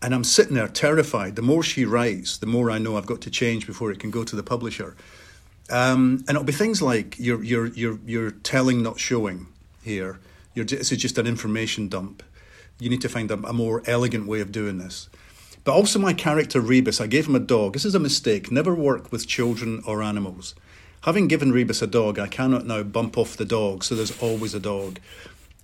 And 0.00 0.14
I'm 0.14 0.24
sitting 0.24 0.54
there 0.54 0.68
terrified. 0.68 1.36
The 1.36 1.42
more 1.42 1.62
she 1.62 1.84
writes, 1.84 2.36
the 2.38 2.46
more 2.46 2.70
I 2.70 2.78
know 2.78 2.96
I've 2.96 3.06
got 3.06 3.20
to 3.22 3.30
change 3.30 3.66
before 3.66 3.92
it 3.92 4.00
can 4.00 4.10
go 4.10 4.24
to 4.24 4.34
the 4.34 4.42
publisher. 4.42 4.96
Um, 5.70 6.24
and 6.26 6.30
it'll 6.30 6.44
be 6.44 6.52
things 6.52 6.82
like 6.82 7.18
you're 7.18 7.42
you're 7.42 7.66
you're 7.68 7.98
you're 8.04 8.30
telling, 8.30 8.82
not 8.82 8.98
showing. 8.98 9.46
Here, 9.82 10.18
you're, 10.54 10.64
this 10.64 10.92
is 10.92 10.98
just 10.98 11.18
an 11.18 11.26
information 11.26 11.88
dump. 11.88 12.22
You 12.78 12.90
need 12.90 13.00
to 13.02 13.08
find 13.08 13.30
a, 13.30 13.34
a 13.34 13.52
more 13.52 13.82
elegant 13.86 14.26
way 14.26 14.40
of 14.40 14.50
doing 14.50 14.78
this. 14.78 15.08
But 15.64 15.74
also 15.74 15.98
my 15.98 16.12
character 16.12 16.60
Rebus, 16.60 17.00
I 17.00 17.06
gave 17.06 17.28
him 17.28 17.36
a 17.36 17.40
dog. 17.40 17.74
This 17.74 17.84
is 17.84 17.94
a 17.94 18.00
mistake. 18.00 18.50
Never 18.50 18.74
work 18.74 19.12
with 19.12 19.28
children 19.28 19.82
or 19.86 20.02
animals. 20.02 20.54
Having 21.02 21.28
given 21.28 21.52
Rebus 21.52 21.82
a 21.82 21.86
dog, 21.86 22.18
I 22.18 22.28
cannot 22.28 22.66
now 22.66 22.82
bump 22.82 23.16
off 23.18 23.36
the 23.36 23.44
dog, 23.44 23.84
so 23.84 23.94
there's 23.94 24.16
always 24.22 24.54
a 24.54 24.60
dog. 24.60 24.98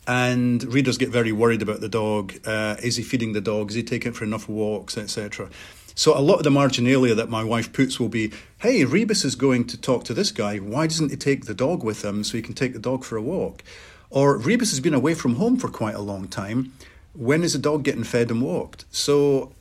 And 0.07 0.65
readers 0.73 0.99
get 0.99 1.11
very 1.11 1.33
worried 1.33 1.63
about 1.63 1.81
the 1.81 1.89
dog. 1.89 2.35
Uh, 2.47 2.77
is 2.83 2.97
he 2.97 3.03
feeding 3.03 3.33
the 3.35 3.41
dog? 3.41 3.71
Is 3.71 3.77
he 3.77 3.83
taking 3.83 4.13
it 4.13 4.17
for 4.17 4.25
enough 4.25 4.49
walks, 4.49 4.97
etc. 4.97 5.49
So 5.95 6.17
a 6.17 6.21
lot 6.21 6.37
of 6.37 6.45
the 6.45 6.51
marginalia 6.51 7.15
that 7.15 7.29
my 7.29 7.43
wife 7.43 7.73
puts 7.73 7.99
will 7.99 8.09
be, 8.09 8.33
hey, 8.61 8.85
Rebus 8.85 9.25
is 9.25 9.35
going 9.35 9.67
to 9.67 9.81
talk 9.81 10.05
to 10.05 10.15
this 10.15 10.31
guy. 10.31 10.59
Why 10.59 10.87
doesn't 10.87 11.11
he 11.11 11.17
take 11.17 11.47
the 11.47 11.55
dog 11.55 11.83
with 11.83 12.05
him 12.05 12.23
so 12.23 12.37
he 12.37 12.43
can 12.43 12.55
take 12.55 12.73
the 12.73 12.79
dog 12.79 13.05
for 13.05 13.17
a 13.17 13.23
walk? 13.23 13.65
Or 14.09 14.39
Rebus 14.39 14.71
has 14.71 14.81
been 14.81 14.95
away 14.95 15.15
from 15.15 15.35
home 15.35 15.57
for 15.57 15.69
quite 15.69 15.97
a 15.97 16.01
long 16.01 16.29
time. 16.29 16.73
When 17.15 17.43
is 17.43 17.53
the 17.53 17.59
dog 17.59 17.83
getting 17.83 18.05
fed 18.05 18.31
and 18.31 18.41
walked? 18.41 18.85
So 18.91 19.53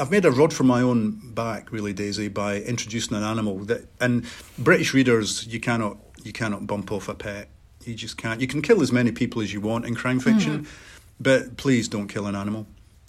I've 0.00 0.10
made 0.10 0.24
a 0.24 0.30
rod 0.30 0.52
for 0.52 0.64
my 0.64 0.80
own 0.82 1.32
back, 1.34 1.72
really, 1.72 1.92
Daisy, 1.92 2.28
by 2.28 2.60
introducing 2.62 3.16
an 3.16 3.22
animal 3.22 3.58
that, 3.64 3.88
and 4.00 4.24
British 4.58 4.94
readers, 4.94 5.46
you 5.46 5.60
cannot 5.60 5.98
You 6.24 6.32
cannot 6.32 6.66
bump 6.66 6.90
off 6.90 7.08
a 7.08 7.14
pet. 7.14 7.48
You 7.84 7.94
just 7.94 8.16
can't. 8.16 8.40
You 8.40 8.48
can 8.48 8.60
kill 8.60 8.82
as 8.82 8.90
many 8.90 9.12
people 9.12 9.40
as 9.40 9.52
you 9.52 9.60
want 9.62 9.86
in 9.86 9.94
crime 9.94 10.20
fiction, 10.20 10.64
mm. 10.64 10.68
but 11.20 11.56
please 11.56 11.88
don't 11.88 12.08
kill 12.08 12.26
an 12.26 12.34
animal. 12.34 12.66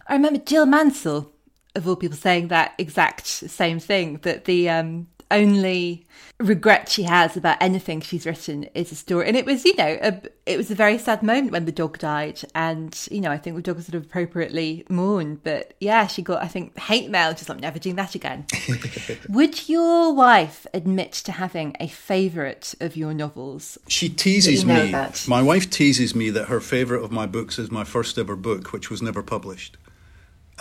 I 0.08 0.14
remember 0.14 0.40
Jill 0.40 0.68
Mansell, 0.68 1.32
of 1.76 1.88
all 1.88 1.96
people, 1.96 2.18
saying 2.18 2.50
that 2.50 2.76
exact 2.78 3.26
same 3.26 3.80
thing 3.80 4.20
that 4.22 4.46
the 4.46 4.70
um, 4.70 5.08
only 5.32 6.06
regret 6.40 6.88
she 6.88 7.04
has 7.04 7.36
about 7.36 7.58
anything 7.60 8.00
she's 8.00 8.26
written 8.26 8.64
is 8.74 8.92
a 8.92 8.96
story. 8.96 9.28
And 9.28 9.36
it 9.36 9.46
was, 9.46 9.66
you 9.66 9.76
know, 9.76 9.98
a, 10.02 10.22
it 10.46 10.58
was 10.58 10.72
a 10.72 10.76
very 10.76 10.98
sad 10.98 11.22
moment 11.22 11.52
when 11.52 11.66
the 11.66 11.72
dog 11.72 11.98
died. 11.98 12.42
And, 12.56 12.98
you 13.12 13.22
know, 13.22 13.32
I 13.32 13.38
think 13.38 13.56
the 13.56 13.62
dog 13.62 13.76
was 13.76 13.86
sort 13.86 13.96
of 13.96 14.06
appropriately 14.06 14.86
mourned. 14.90 15.44
But 15.44 15.74
yeah, 15.80 16.08
she 16.08 16.22
got, 16.22 16.42
I 16.42 16.48
think, 16.48 16.78
hate 16.78 17.10
mail, 17.10 17.34
just 17.34 17.50
like, 17.50 17.60
never 17.60 17.78
doing 17.78 17.96
that 17.98 18.16
again. 18.16 18.46
Would 19.30 19.68
your 19.68 20.14
wife 20.14 20.66
admit 20.74 21.12
to 21.12 21.34
having 21.34 21.76
a 21.80 21.88
favourite 21.88 22.74
of 22.80 22.96
your 22.96 23.14
novels? 23.14 23.78
She 23.88 24.10
teases 24.10 24.66
me. 24.66 24.90
About? 24.90 25.28
My 25.28 25.42
wife 25.42 25.70
teases 25.70 26.16
me 26.16 26.30
that 26.32 26.46
her 26.46 26.60
favourite 26.60 27.04
of 27.04 27.12
my 27.12 27.26
books 27.26 27.60
is 27.60 27.70
my 27.70 27.84
first 27.84 28.18
ever 28.18 28.36
book, 28.36 28.72
which 28.72 28.90
was 28.90 29.02
never 29.02 29.22
published. 29.22 29.78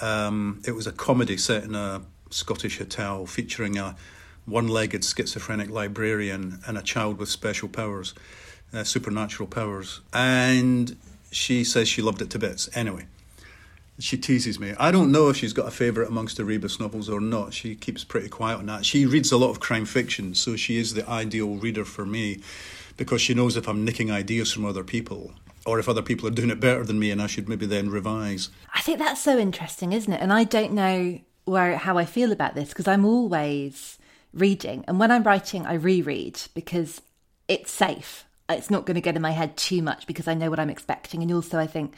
Um, 0.02 0.60
it 0.66 0.72
was 0.72 0.86
a 0.86 0.92
comedy 0.92 1.36
set 1.36 1.64
in 1.64 1.74
a 1.74 2.02
Scottish 2.30 2.78
hotel 2.78 3.26
featuring 3.26 3.78
a 3.78 3.96
one 4.48 4.68
legged 4.68 5.04
schizophrenic 5.04 5.70
librarian 5.70 6.60
and 6.66 6.78
a 6.78 6.82
child 6.82 7.18
with 7.18 7.28
special 7.28 7.68
powers, 7.68 8.14
uh, 8.72 8.84
supernatural 8.84 9.48
powers. 9.48 10.00
And 10.12 10.96
she 11.30 11.64
says 11.64 11.88
she 11.88 12.02
loved 12.02 12.22
it 12.22 12.30
to 12.30 12.38
bits. 12.38 12.68
Anyway, 12.74 13.06
she 13.98 14.16
teases 14.16 14.58
me. 14.58 14.74
I 14.78 14.90
don't 14.90 15.10
know 15.10 15.28
if 15.28 15.36
she's 15.36 15.52
got 15.52 15.68
a 15.68 15.70
favourite 15.70 16.08
amongst 16.08 16.36
the 16.36 16.44
Rebus 16.44 16.78
novels 16.78 17.08
or 17.08 17.20
not. 17.20 17.52
She 17.52 17.74
keeps 17.74 18.04
pretty 18.04 18.28
quiet 18.28 18.58
on 18.58 18.66
that. 18.66 18.86
She 18.86 19.06
reads 19.06 19.32
a 19.32 19.36
lot 19.36 19.50
of 19.50 19.60
crime 19.60 19.84
fiction, 19.84 20.34
so 20.34 20.56
she 20.56 20.78
is 20.78 20.94
the 20.94 21.08
ideal 21.08 21.56
reader 21.56 21.84
for 21.84 22.06
me 22.06 22.40
because 22.96 23.20
she 23.20 23.34
knows 23.34 23.56
if 23.56 23.68
I'm 23.68 23.84
nicking 23.84 24.10
ideas 24.10 24.52
from 24.52 24.64
other 24.64 24.84
people 24.84 25.32
or 25.66 25.78
if 25.78 25.88
other 25.88 26.02
people 26.02 26.26
are 26.26 26.32
doing 26.32 26.50
it 26.50 26.60
better 26.60 26.84
than 26.84 26.98
me 26.98 27.10
and 27.10 27.20
I 27.20 27.26
should 27.26 27.48
maybe 27.48 27.66
then 27.66 27.90
revise. 27.90 28.48
I 28.74 28.80
think 28.80 28.98
that's 28.98 29.20
so 29.20 29.38
interesting, 29.38 29.92
isn't 29.92 30.12
it? 30.12 30.20
And 30.20 30.32
I 30.32 30.44
don't 30.44 30.72
know 30.72 31.20
where 31.44 31.76
how 31.76 31.98
I 31.98 32.04
feel 32.04 32.32
about 32.32 32.54
this 32.54 32.68
because 32.70 32.86
I'm 32.86 33.04
always 33.04 33.98
reading. 34.38 34.84
And 34.88 34.98
when 34.98 35.10
I'm 35.10 35.22
writing, 35.22 35.66
I 35.66 35.74
reread 35.74 36.40
because 36.54 37.02
it's 37.48 37.70
safe. 37.70 38.24
It's 38.48 38.70
not 38.70 38.86
going 38.86 38.94
to 38.94 39.00
get 39.00 39.16
in 39.16 39.22
my 39.22 39.32
head 39.32 39.56
too 39.56 39.82
much 39.82 40.06
because 40.06 40.26
I 40.26 40.34
know 40.34 40.50
what 40.50 40.60
I'm 40.60 40.70
expecting. 40.70 41.22
And 41.22 41.32
also, 41.32 41.58
I 41.58 41.66
think 41.66 41.94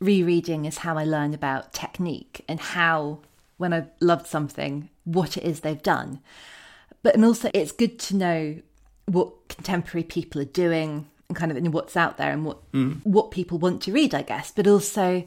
rereading 0.00 0.64
is 0.64 0.78
how 0.78 0.98
I 0.98 1.04
learn 1.04 1.32
about 1.32 1.72
technique 1.72 2.44
and 2.48 2.58
how, 2.58 3.20
when 3.56 3.72
I've 3.72 3.90
loved 4.00 4.26
something, 4.26 4.88
what 5.04 5.36
it 5.36 5.44
is 5.44 5.60
they've 5.60 5.82
done. 5.82 6.20
But 7.02 7.14
and 7.14 7.24
also, 7.24 7.50
it's 7.54 7.72
good 7.72 7.98
to 8.00 8.16
know 8.16 8.62
what 9.06 9.48
contemporary 9.48 10.04
people 10.04 10.40
are 10.40 10.46
doing 10.46 11.08
and 11.28 11.36
kind 11.36 11.66
of 11.66 11.74
what's 11.74 11.96
out 11.96 12.16
there 12.16 12.32
and 12.32 12.44
what 12.44 12.70
mm. 12.72 13.00
what 13.04 13.30
people 13.30 13.58
want 13.58 13.82
to 13.82 13.92
read, 13.92 14.14
I 14.14 14.22
guess. 14.22 14.50
But 14.50 14.66
also, 14.66 15.26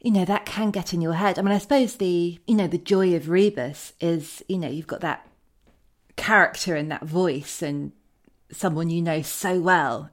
you 0.00 0.10
know, 0.10 0.24
that 0.24 0.46
can 0.46 0.70
get 0.70 0.94
in 0.94 1.00
your 1.00 1.14
head. 1.14 1.38
I 1.38 1.42
mean, 1.42 1.52
I 1.52 1.58
suppose 1.58 1.96
the 1.96 2.38
you 2.46 2.54
know 2.54 2.66
the 2.66 2.78
joy 2.78 3.14
of 3.14 3.28
Rebus 3.28 3.92
is 4.00 4.42
you 4.48 4.58
know 4.58 4.68
you've 4.68 4.86
got 4.86 5.00
that 5.00 5.26
character 6.16 6.74
and 6.74 6.90
that 6.90 7.04
voice 7.04 7.62
and 7.62 7.92
someone 8.52 8.90
you 8.90 9.00
know 9.00 9.22
so 9.22 9.60
well 9.60 10.10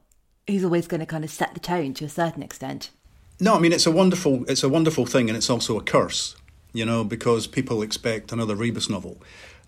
who's 0.47 0.63
always 0.63 0.87
going 0.87 0.99
to 0.99 1.05
kind 1.05 1.23
of 1.23 1.29
set 1.29 1.53
the 1.53 1.59
tone 1.59 1.93
to 1.95 2.05
a 2.05 2.09
certain 2.09 2.43
extent. 2.43 2.91
No, 3.39 3.55
I 3.55 3.59
mean 3.59 3.73
it's 3.73 3.85
a 3.85 3.91
wonderful 3.91 4.45
it's 4.49 4.63
a 4.63 4.69
wonderful 4.69 5.05
thing 5.05 5.29
and 5.29 5.37
it's 5.37 5.49
also 5.49 5.77
a 5.77 5.83
curse, 5.83 6.35
you 6.73 6.85
know, 6.85 7.03
because 7.03 7.47
people 7.47 7.81
expect 7.81 8.31
another 8.31 8.55
Rebus 8.55 8.89
novel. 8.89 9.21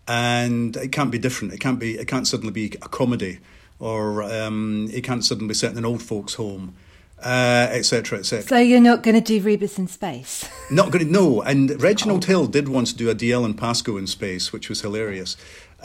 And 0.07 0.75
it 0.75 0.91
can't 0.91 1.11
be 1.11 1.19
different. 1.19 1.53
It 1.53 1.59
can't 1.59 1.79
be 1.79 1.97
it 1.97 2.07
can't 2.07 2.27
suddenly 2.27 2.51
be 2.51 2.67
a 2.81 2.89
comedy 2.89 3.39
or 3.79 4.23
um, 4.23 4.89
it 4.91 5.03
can't 5.03 5.23
suddenly 5.23 5.49
be 5.49 5.53
set 5.53 5.71
in 5.71 5.77
an 5.77 5.85
old 5.85 6.01
folks' 6.01 6.35
home 6.35 6.75
etc., 7.21 8.17
uh, 8.17 8.19
etc. 8.19 8.39
Et 8.39 8.47
so 8.47 8.57
you're 8.57 8.79
not 8.79 9.03
going 9.03 9.15
to 9.15 9.21
do 9.21 9.41
Rebus 9.41 9.77
in 9.77 9.87
space? 9.87 10.49
not 10.71 10.91
going 10.91 11.05
to, 11.05 11.11
no. 11.11 11.41
And 11.41 11.81
Reginald 11.81 12.25
oh. 12.25 12.27
Hill 12.27 12.47
did 12.47 12.69
once 12.69 12.93
do 12.93 13.09
a 13.09 13.15
Dalziel 13.15 13.45
and 13.45 13.57
Pascoe 13.57 13.97
in 13.97 14.07
space, 14.07 14.53
which 14.53 14.69
was 14.69 14.81
hilarious. 14.81 15.35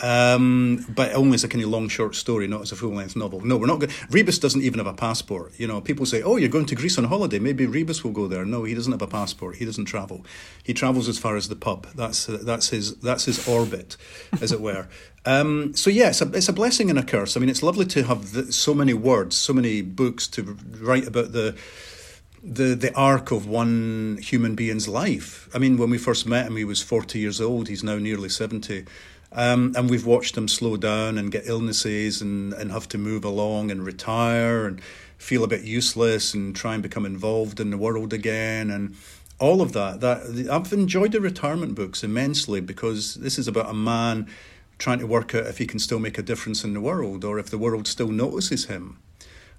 Um, 0.02 0.84
but 0.88 1.12
only 1.14 1.34
as 1.34 1.44
a 1.44 1.48
kind 1.48 1.62
of 1.62 1.70
long 1.70 1.88
short 1.88 2.16
story, 2.16 2.48
not 2.48 2.62
as 2.62 2.72
a 2.72 2.76
full 2.76 2.90
length 2.90 3.14
novel. 3.14 3.40
No, 3.40 3.56
we're 3.56 3.66
not 3.66 3.78
going. 3.78 3.92
Rebus 4.10 4.38
doesn't 4.40 4.62
even 4.62 4.78
have 4.78 4.88
a 4.88 4.94
passport. 4.94 5.52
You 5.56 5.68
know, 5.68 5.80
people 5.80 6.04
say, 6.04 6.20
"Oh, 6.22 6.36
you're 6.36 6.48
going 6.48 6.66
to 6.66 6.74
Greece 6.74 6.98
on 6.98 7.04
holiday. 7.04 7.38
Maybe 7.38 7.66
Rebus 7.66 8.02
will 8.02 8.10
go 8.10 8.26
there." 8.26 8.44
No, 8.44 8.64
he 8.64 8.74
doesn't 8.74 8.92
have 8.92 9.02
a 9.02 9.06
passport. 9.06 9.56
He 9.56 9.64
doesn't 9.64 9.84
travel. 9.84 10.24
He 10.62 10.74
travels 10.74 11.08
as 11.08 11.18
far 11.18 11.36
as 11.36 11.48
the 11.48 11.56
pub. 11.56 11.86
That's 11.94 12.26
that's 12.26 12.70
his 12.70 12.96
that's 12.96 13.26
his 13.26 13.46
orbit, 13.46 13.96
as 14.40 14.50
it 14.50 14.60
were. 14.60 14.88
Um, 15.26 15.74
so 15.74 15.88
yeah, 15.88 16.08
it's 16.10 16.20
a, 16.20 16.30
it's 16.32 16.50
a 16.50 16.52
blessing 16.52 16.90
and 16.90 16.98
a 16.98 17.02
curse. 17.02 17.34
I 17.34 17.40
mean, 17.40 17.48
it's 17.48 17.62
lovely 17.62 17.86
to 17.86 18.02
have 18.02 18.52
so 18.52 18.74
many 18.74 18.92
words, 18.92 19.36
so 19.36 19.54
many 19.54 19.80
books 19.80 20.28
to 20.28 20.42
write 20.82 21.06
about 21.06 21.32
the 21.32 21.56
the 22.42 22.74
the 22.74 22.94
arc 22.94 23.30
of 23.30 23.46
one 23.46 24.18
human 24.20 24.54
being's 24.54 24.86
life. 24.86 25.48
I 25.54 25.58
mean, 25.58 25.78
when 25.78 25.88
we 25.88 25.96
first 25.96 26.26
met 26.26 26.46
him, 26.46 26.56
he 26.56 26.64
was 26.64 26.82
forty 26.82 27.20
years 27.20 27.40
old. 27.40 27.68
He's 27.68 27.82
now 27.82 27.96
nearly 27.96 28.28
seventy. 28.28 28.84
Um, 29.34 29.74
and 29.76 29.90
we've 29.90 30.06
watched 30.06 30.36
him 30.36 30.46
slow 30.46 30.76
down 30.76 31.18
and 31.18 31.30
get 31.30 31.46
illnesses 31.46 32.22
and, 32.22 32.52
and 32.54 32.70
have 32.70 32.88
to 32.90 32.98
move 32.98 33.24
along 33.24 33.72
and 33.72 33.84
retire 33.84 34.66
and 34.66 34.80
feel 35.18 35.42
a 35.42 35.48
bit 35.48 35.62
useless 35.62 36.34
and 36.34 36.54
try 36.54 36.74
and 36.74 36.82
become 36.82 37.04
involved 37.04 37.58
in 37.58 37.70
the 37.70 37.78
world 37.78 38.12
again 38.12 38.70
and 38.70 38.94
all 39.40 39.60
of 39.60 39.72
that. 39.72 40.00
That 40.00 40.48
I've 40.50 40.72
enjoyed 40.72 41.12
the 41.12 41.20
retirement 41.20 41.74
books 41.74 42.04
immensely 42.04 42.60
because 42.60 43.14
this 43.14 43.38
is 43.38 43.48
about 43.48 43.68
a 43.68 43.74
man 43.74 44.28
trying 44.78 45.00
to 45.00 45.06
work 45.06 45.34
out 45.34 45.46
if 45.46 45.58
he 45.58 45.66
can 45.66 45.80
still 45.80 45.98
make 45.98 46.18
a 46.18 46.22
difference 46.22 46.62
in 46.62 46.72
the 46.72 46.80
world 46.80 47.24
or 47.24 47.38
if 47.38 47.50
the 47.50 47.58
world 47.58 47.88
still 47.88 48.08
notices 48.08 48.66
him. 48.66 48.98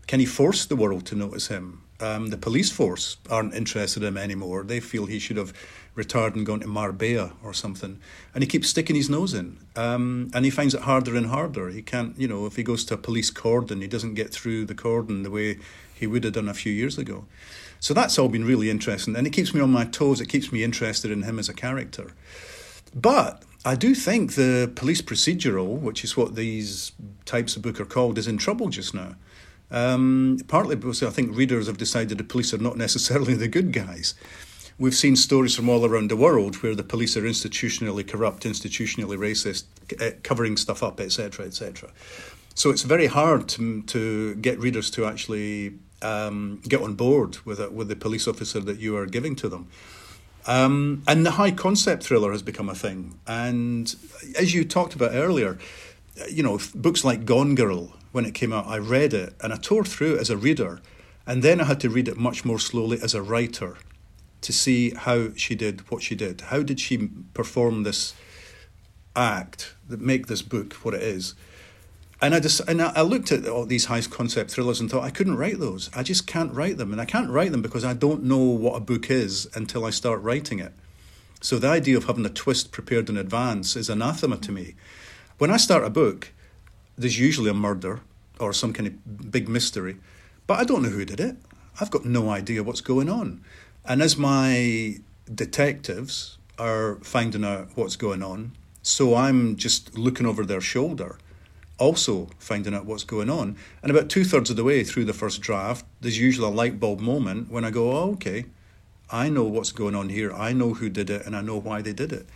Can 0.08 0.20
he 0.20 0.26
force 0.26 0.66
the 0.66 0.76
world 0.76 1.06
to 1.08 1.16
notice 1.16 1.48
him? 1.48 1.82
Um, 2.02 2.28
the 2.28 2.38
police 2.38 2.72
force 2.72 3.18
aren't 3.30 3.54
interested 3.54 4.04
in 4.04 4.10
him 4.10 4.18
anymore. 4.18 4.64
They 4.64 4.80
feel 4.80 5.06
he 5.06 5.20
should 5.20 5.38
have 5.38 5.54
retired 5.96 6.36
and 6.36 6.46
gone 6.46 6.60
to 6.60 6.68
Marbella 6.68 7.34
or 7.42 7.54
something. 7.54 8.00
And 8.34 8.44
he 8.44 8.48
keeps 8.48 8.68
sticking 8.68 8.98
his 8.98 9.10
nose 9.10 9.34
in. 9.34 9.58
Um, 9.76 10.30
and 10.34 10.44
he 10.44 10.52
finds 10.52 10.74
it 10.74 10.82
harder 10.82 11.16
and 11.16 11.28
harder. 11.28 11.70
He 11.70 11.82
can't, 11.82 12.18
you 12.20 12.28
know, 12.28 12.46
if 12.46 12.58
he 12.58 12.64
goes 12.64 12.84
to 12.86 12.96
a 12.96 12.98
police 12.98 13.32
cordon, 13.32 13.82
he 13.82 13.88
doesn't 13.88 14.16
get 14.16 14.32
through 14.32 14.66
the 14.66 14.76
cordon 14.76 15.24
the 15.24 15.32
way 15.32 15.58
he 15.94 16.06
would 16.06 16.26
have 16.26 16.34
done 16.34 16.50
a 16.50 16.54
few 16.54 16.74
years 16.74 16.98
ago. 16.98 17.26
So 17.80 17.94
that's 17.94 18.20
all 18.20 18.28
been 18.28 18.46
really 18.46 18.70
interesting. 18.70 19.16
And 19.16 19.26
it 19.26 19.32
keeps 19.32 19.54
me 19.54 19.62
on 19.62 19.72
my 19.72 19.86
toes. 19.86 20.20
It 20.20 20.28
keeps 20.28 20.52
me 20.52 20.64
interested 20.64 21.12
in 21.12 21.24
him 21.24 21.40
as 21.40 21.48
a 21.48 21.54
character. 21.54 22.12
But 22.94 23.44
I 23.64 23.76
do 23.76 23.96
think 23.96 24.36
the 24.36 24.72
police 24.76 25.02
procedural, 25.02 25.80
which 25.80 26.04
is 26.04 26.18
what 26.18 26.36
these 26.36 26.92
types 27.26 27.56
of 27.56 27.62
book 27.62 27.80
are 27.80 27.86
called, 27.86 28.18
is 28.18 28.28
in 28.28 28.38
trouble 28.38 28.70
just 28.70 28.94
now. 28.94 29.16
Um, 29.72 30.38
partly 30.48 30.76
because 30.76 31.02
I 31.02 31.10
think 31.10 31.36
readers 31.36 31.68
have 31.68 31.78
decided 31.78 32.18
the 32.18 32.24
police 32.24 32.54
are 32.54 32.60
not 32.60 32.78
necessarily 32.78 33.34
the 33.34 33.48
good 33.48 33.72
guys. 33.72 34.14
We've 34.78 34.96
seen 34.96 35.16
stories 35.16 35.56
from 35.56 35.70
all 35.70 35.86
around 35.86 36.10
the 36.10 36.18
world 36.18 36.56
where 36.58 36.76
the 36.76 36.84
police 36.84 37.16
are 37.16 37.22
institutionally 37.22 38.06
corrupt, 38.06 38.44
institutionally 38.44 39.18
racist, 39.18 39.64
eh, 40.02 40.12
covering 40.22 40.58
stuff 40.58 40.84
up, 40.84 41.00
etc., 41.00 41.46
etc. 41.46 41.92
So 42.56 42.70
it's 42.70 42.84
very 42.84 43.08
hard 43.08 43.48
to, 43.50 43.82
to 43.84 44.36
get 44.36 44.60
readers 44.60 44.90
to 44.92 45.06
actually 45.06 45.76
um, 46.02 46.62
get 46.68 46.82
on 46.82 46.96
board 46.96 47.38
with 47.46 47.60
it, 47.60 47.72
with 47.72 47.88
the 47.88 47.96
police 47.96 48.28
officer 48.28 48.60
that 48.60 48.80
you 48.80 48.98
are 48.98 49.06
giving 49.06 49.36
to 49.38 49.50
them. 49.50 49.70
Um, 50.46 51.04
and 51.08 51.26
the 51.26 51.32
high 51.32 51.52
concept 51.52 52.04
thriller 52.04 52.32
has 52.32 52.42
become 52.42 52.70
a 52.70 52.76
thing. 52.76 53.18
And 53.26 53.94
as 54.38 54.54
you 54.54 54.64
talked 54.66 54.94
about 54.94 55.12
earlier, 55.14 55.58
you 56.30 56.44
know, 56.44 56.60
books 56.76 57.04
like 57.04 57.26
Gone 57.26 57.56
Girl, 57.56 57.94
when 58.16 58.24
it 58.24 58.34
came 58.34 58.54
out, 58.54 58.66
I 58.66 58.78
read 58.78 59.14
it 59.14 59.34
and 59.42 59.52
I 59.52 59.58
tore 59.58 59.84
through 59.84 60.16
it 60.16 60.22
as 60.22 60.30
a 60.30 60.38
reader. 60.38 60.80
And 61.28 61.44
then 61.44 61.60
I 61.60 61.66
had 61.66 61.82
to 61.82 61.90
read 61.90 62.08
it 62.08 62.16
much 62.16 62.46
more 62.46 62.60
slowly 62.60 62.98
as 63.04 63.14
a 63.14 63.22
writer 63.22 63.76
to 64.40 64.54
see 64.54 64.92
how 64.92 65.34
she 65.36 65.54
did 65.54 65.92
what 65.92 66.02
she 66.02 66.16
did. 66.16 66.40
How 66.40 66.64
did 66.64 66.80
she 66.80 67.10
perform 67.34 67.84
this 67.84 68.14
act 69.18 69.76
that 69.90 70.00
make 70.00 70.28
this 70.28 70.42
book 70.42 70.74
what 70.76 70.94
it 70.94 71.04
is? 71.04 71.36
And 72.22 72.34
I 72.34 72.40
just 72.40 72.62
and 72.70 72.82
I 72.82 73.02
looked 73.02 73.34
at 73.34 73.50
all 73.50 73.66
these 73.66 73.86
high 73.86 74.00
concept 74.00 74.52
thrillers 74.52 74.80
and 74.80 74.90
thought 74.90 75.04
I 75.04 75.10
couldn't 75.10 75.36
write 75.36 75.60
those. 75.60 75.90
I 75.94 76.02
just 76.02 76.26
can't 76.26 76.54
write 76.54 76.78
them, 76.78 76.94
and 76.94 77.02
I 77.02 77.06
can't 77.06 77.30
write 77.30 77.52
them 77.52 77.62
because 77.62 77.84
I 77.84 77.94
don't 77.94 78.24
know 78.24 78.38
what 78.38 78.78
a 78.78 78.80
book 78.80 79.12
is 79.12 79.46
until 79.56 79.84
I 79.84 79.90
start 79.90 80.22
writing 80.22 80.60
it. 80.60 80.72
So 81.42 81.60
the 81.60 81.68
idea 81.68 81.98
of 81.98 82.06
having 82.06 82.26
a 82.26 82.30
twist 82.30 82.72
prepared 82.72 83.10
in 83.10 83.18
advance 83.18 83.76
is 83.76 83.90
anathema 83.90 84.38
to 84.38 84.54
me. 84.54 84.76
When 85.38 85.52
I 85.52 85.58
start 85.58 85.84
a 85.84 85.90
book, 85.90 86.32
there's 86.98 87.20
usually 87.20 87.50
a 87.50 87.54
murder 87.54 88.02
or 88.40 88.54
some 88.54 88.74
kind 88.74 88.88
of 88.88 89.32
big 89.32 89.48
mystery, 89.48 89.98
but 90.48 90.60
I 90.60 90.64
don't 90.64 90.84
know 90.84 90.90
who 90.90 91.06
did 91.06 91.20
it. 91.20 91.38
I've 91.80 91.92
got 91.92 92.06
no 92.06 92.30
idea 92.30 92.64
what's 92.64 92.82
going 92.82 93.10
on. 93.10 93.44
And 93.84 94.02
as 94.02 94.18
my 94.18 94.98
detectives 95.34 96.38
are 96.58 96.96
finding 97.02 97.44
out 97.44 97.70
what's 97.76 97.96
going 97.96 98.24
on, 98.24 98.54
so 98.82 99.16
I'm 99.16 99.56
just 99.56 99.98
looking 99.98 100.26
over 100.26 100.46
their 100.46 100.62
shoulder, 100.62 101.18
also 101.80 102.30
finding 102.38 102.74
out 102.74 102.86
what's 102.86 103.04
going 103.04 103.30
on. 103.30 103.58
And 103.82 103.92
about 103.92 104.10
two 104.10 104.24
thirds 104.24 104.50
of 104.50 104.56
the 104.56 104.64
way 104.64 104.84
through 104.84 105.06
the 105.06 105.14
first 105.14 105.42
draft, 105.42 105.86
there's 106.02 106.20
usually 106.20 106.48
a 106.48 106.52
light 106.52 106.80
bulb 106.80 107.00
moment 107.00 107.52
when 107.52 107.66
I 107.66 107.72
go, 107.72 107.92
oh, 107.92 108.12
okay, 108.12 108.46
I 109.12 109.30
know 109.30 109.44
what's 109.44 109.72
going 109.72 109.96
on 109.96 110.10
here. 110.10 110.32
I 110.34 110.54
know 110.54 110.74
who 110.76 110.90
did 110.90 111.10
it 111.10 111.26
and 111.26 111.36
I 111.36 111.42
know 111.42 111.60
why 111.60 111.82
they 111.82 111.94
did 111.94 112.14
it. 112.14 112.28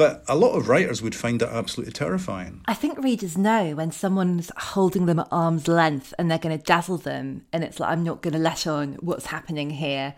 But 0.00 0.24
a 0.28 0.34
lot 0.34 0.56
of 0.56 0.66
writers 0.66 1.02
would 1.02 1.14
find 1.14 1.42
that 1.42 1.50
absolutely 1.50 1.92
terrifying. 1.92 2.62
I 2.64 2.72
think 2.72 2.96
readers 2.96 3.36
know 3.36 3.74
when 3.74 3.92
someone's 3.92 4.50
holding 4.56 5.04
them 5.04 5.18
at 5.18 5.28
arm's 5.30 5.68
length 5.68 6.14
and 6.18 6.30
they're 6.30 6.38
going 6.38 6.56
to 6.56 6.64
dazzle 6.64 6.96
them, 6.96 7.44
and 7.52 7.62
it's 7.62 7.78
like, 7.78 7.90
I'm 7.90 8.02
not 8.02 8.22
going 8.22 8.32
to 8.32 8.38
let 8.38 8.66
on 8.66 8.94
what's 9.00 9.26
happening 9.26 9.68
here. 9.68 10.14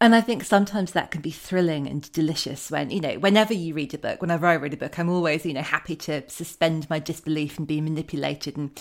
And 0.00 0.14
I 0.14 0.20
think 0.20 0.44
sometimes 0.44 0.92
that 0.92 1.10
can 1.10 1.22
be 1.22 1.32
thrilling 1.32 1.88
and 1.88 2.10
delicious 2.12 2.70
when, 2.70 2.90
you 2.90 3.00
know, 3.00 3.14
whenever 3.14 3.52
you 3.52 3.74
read 3.74 3.94
a 3.94 3.98
book, 3.98 4.22
whenever 4.22 4.46
I 4.46 4.54
read 4.54 4.74
a 4.74 4.76
book, 4.76 4.96
I'm 4.96 5.10
always, 5.10 5.44
you 5.44 5.54
know, 5.54 5.62
happy 5.62 5.96
to 5.96 6.22
suspend 6.30 6.88
my 6.88 7.00
disbelief 7.00 7.58
and 7.58 7.66
be 7.66 7.80
manipulated 7.80 8.56
and 8.56 8.80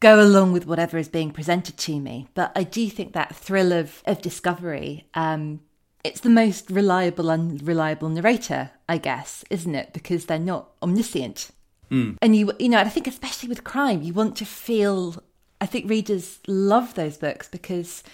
go 0.00 0.20
along 0.20 0.54
with 0.54 0.66
whatever 0.66 0.98
is 0.98 1.08
being 1.08 1.30
presented 1.30 1.76
to 1.76 2.00
me. 2.00 2.26
But 2.34 2.50
I 2.56 2.64
do 2.64 2.90
think 2.90 3.12
that 3.12 3.36
thrill 3.36 3.72
of, 3.72 4.02
of 4.06 4.22
discovery, 4.22 5.06
um, 5.14 5.60
it's 6.04 6.20
the 6.20 6.30
most 6.30 6.70
reliable, 6.70 7.30
unreliable 7.30 8.08
narrator, 8.08 8.70
I 8.88 8.98
guess, 8.98 9.44
isn't 9.50 9.74
it? 9.74 9.92
Because 9.92 10.26
they're 10.26 10.38
not 10.38 10.70
omniscient. 10.82 11.50
Mm. 11.90 12.16
And 12.22 12.36
you, 12.36 12.52
you 12.58 12.68
know, 12.68 12.78
I 12.78 12.88
think 12.88 13.06
especially 13.06 13.48
with 13.48 13.64
crime, 13.64 14.02
you 14.02 14.12
want 14.12 14.36
to 14.36 14.44
feel. 14.44 15.22
I 15.60 15.66
think 15.66 15.90
readers 15.90 16.38
love 16.46 16.94
those 16.94 17.16
books 17.16 17.48
because 17.48 18.04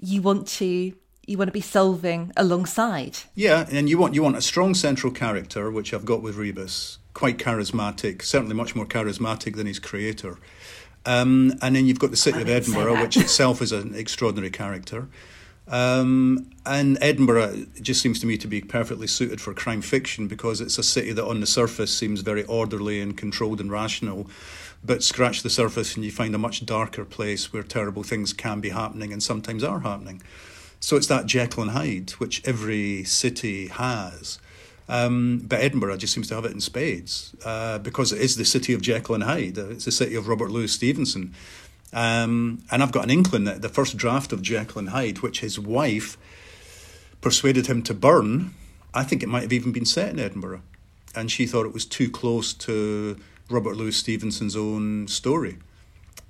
you 0.00 0.20
want 0.20 0.48
to 0.48 0.92
you 1.28 1.36
want 1.36 1.48
to 1.48 1.52
be 1.52 1.60
solving 1.60 2.32
alongside. 2.36 3.18
Yeah, 3.34 3.66
and 3.70 3.88
you 3.88 3.98
want 3.98 4.14
you 4.14 4.22
want 4.22 4.36
a 4.36 4.42
strong 4.42 4.74
central 4.74 5.12
character, 5.12 5.70
which 5.70 5.92
I've 5.92 6.06
got 6.06 6.22
with 6.22 6.36
Rebus, 6.36 6.98
quite 7.14 7.38
charismatic, 7.38 8.22
certainly 8.22 8.54
much 8.54 8.74
more 8.74 8.86
charismatic 8.86 9.56
than 9.56 9.66
his 9.66 9.78
creator. 9.78 10.38
Um, 11.04 11.54
and 11.62 11.76
then 11.76 11.86
you've 11.86 11.98
got 11.98 12.10
the 12.10 12.16
city 12.16 12.40
of 12.40 12.48
Edinburgh, 12.48 13.00
which 13.02 13.16
itself 13.16 13.62
is 13.62 13.72
an 13.72 13.94
extraordinary 13.94 14.50
character. 14.50 15.08
Um, 15.68 16.50
and 16.64 16.98
Edinburgh 17.00 17.66
just 17.80 18.00
seems 18.00 18.20
to 18.20 18.26
me 18.26 18.38
to 18.38 18.48
be 18.48 18.60
perfectly 18.60 19.06
suited 19.06 19.40
for 19.40 19.52
crime 19.52 19.82
fiction 19.82 20.26
because 20.26 20.60
it's 20.60 20.78
a 20.78 20.82
city 20.82 21.12
that 21.12 21.24
on 21.24 21.40
the 21.40 21.46
surface 21.46 21.96
seems 21.96 22.22
very 22.22 22.44
orderly 22.44 23.00
and 23.00 23.16
controlled 23.16 23.60
and 23.60 23.70
rational. 23.70 24.28
But 24.84 25.02
scratch 25.02 25.42
the 25.42 25.50
surface 25.50 25.94
and 25.96 26.04
you 26.04 26.10
find 26.10 26.34
a 26.34 26.38
much 26.38 26.64
darker 26.64 27.04
place 27.04 27.52
where 27.52 27.62
terrible 27.62 28.02
things 28.02 28.32
can 28.32 28.60
be 28.60 28.70
happening 28.70 29.12
and 29.12 29.22
sometimes 29.22 29.64
are 29.64 29.80
happening. 29.80 30.22
So 30.80 30.96
it's 30.96 31.08
that 31.08 31.26
Jekyll 31.26 31.64
and 31.64 31.72
Hyde, 31.72 32.10
which 32.12 32.46
every 32.46 33.04
city 33.04 33.66
has. 33.66 34.38
Um, 34.88 35.42
but 35.44 35.60
Edinburgh 35.60 35.98
just 35.98 36.14
seems 36.14 36.28
to 36.28 36.34
have 36.34 36.44
it 36.46 36.52
in 36.52 36.60
spades 36.60 37.34
uh, 37.44 37.78
because 37.78 38.12
it 38.12 38.20
is 38.22 38.36
the 38.36 38.44
city 38.44 38.72
of 38.72 38.80
Jekyll 38.80 39.16
and 39.16 39.24
Hyde. 39.24 39.58
It's 39.58 39.84
the 39.84 39.92
city 39.92 40.14
of 40.14 40.28
Robert 40.28 40.50
Louis 40.50 40.72
Stevenson. 40.72 41.34
Um, 41.92 42.62
and 42.70 42.82
I've 42.82 42.92
got 42.92 43.04
an 43.04 43.10
inkling 43.10 43.44
that 43.44 43.62
the 43.62 43.68
first 43.68 43.96
draft 43.96 44.32
of 44.32 44.42
Jekyll 44.42 44.80
and 44.80 44.90
Hyde, 44.90 45.20
which 45.20 45.40
his 45.40 45.58
wife 45.58 46.18
persuaded 47.20 47.66
him 47.66 47.82
to 47.84 47.94
burn, 47.94 48.54
I 48.94 49.04
think 49.04 49.22
it 49.22 49.28
might 49.28 49.42
have 49.42 49.52
even 49.52 49.72
been 49.72 49.84
set 49.84 50.10
in 50.10 50.18
Edinburgh. 50.18 50.62
And 51.14 51.30
she 51.30 51.46
thought 51.46 51.66
it 51.66 51.72
was 51.72 51.86
too 51.86 52.10
close 52.10 52.52
to 52.54 53.18
Robert 53.50 53.76
Louis 53.76 53.96
Stevenson's 53.96 54.56
own 54.56 55.08
story 55.08 55.58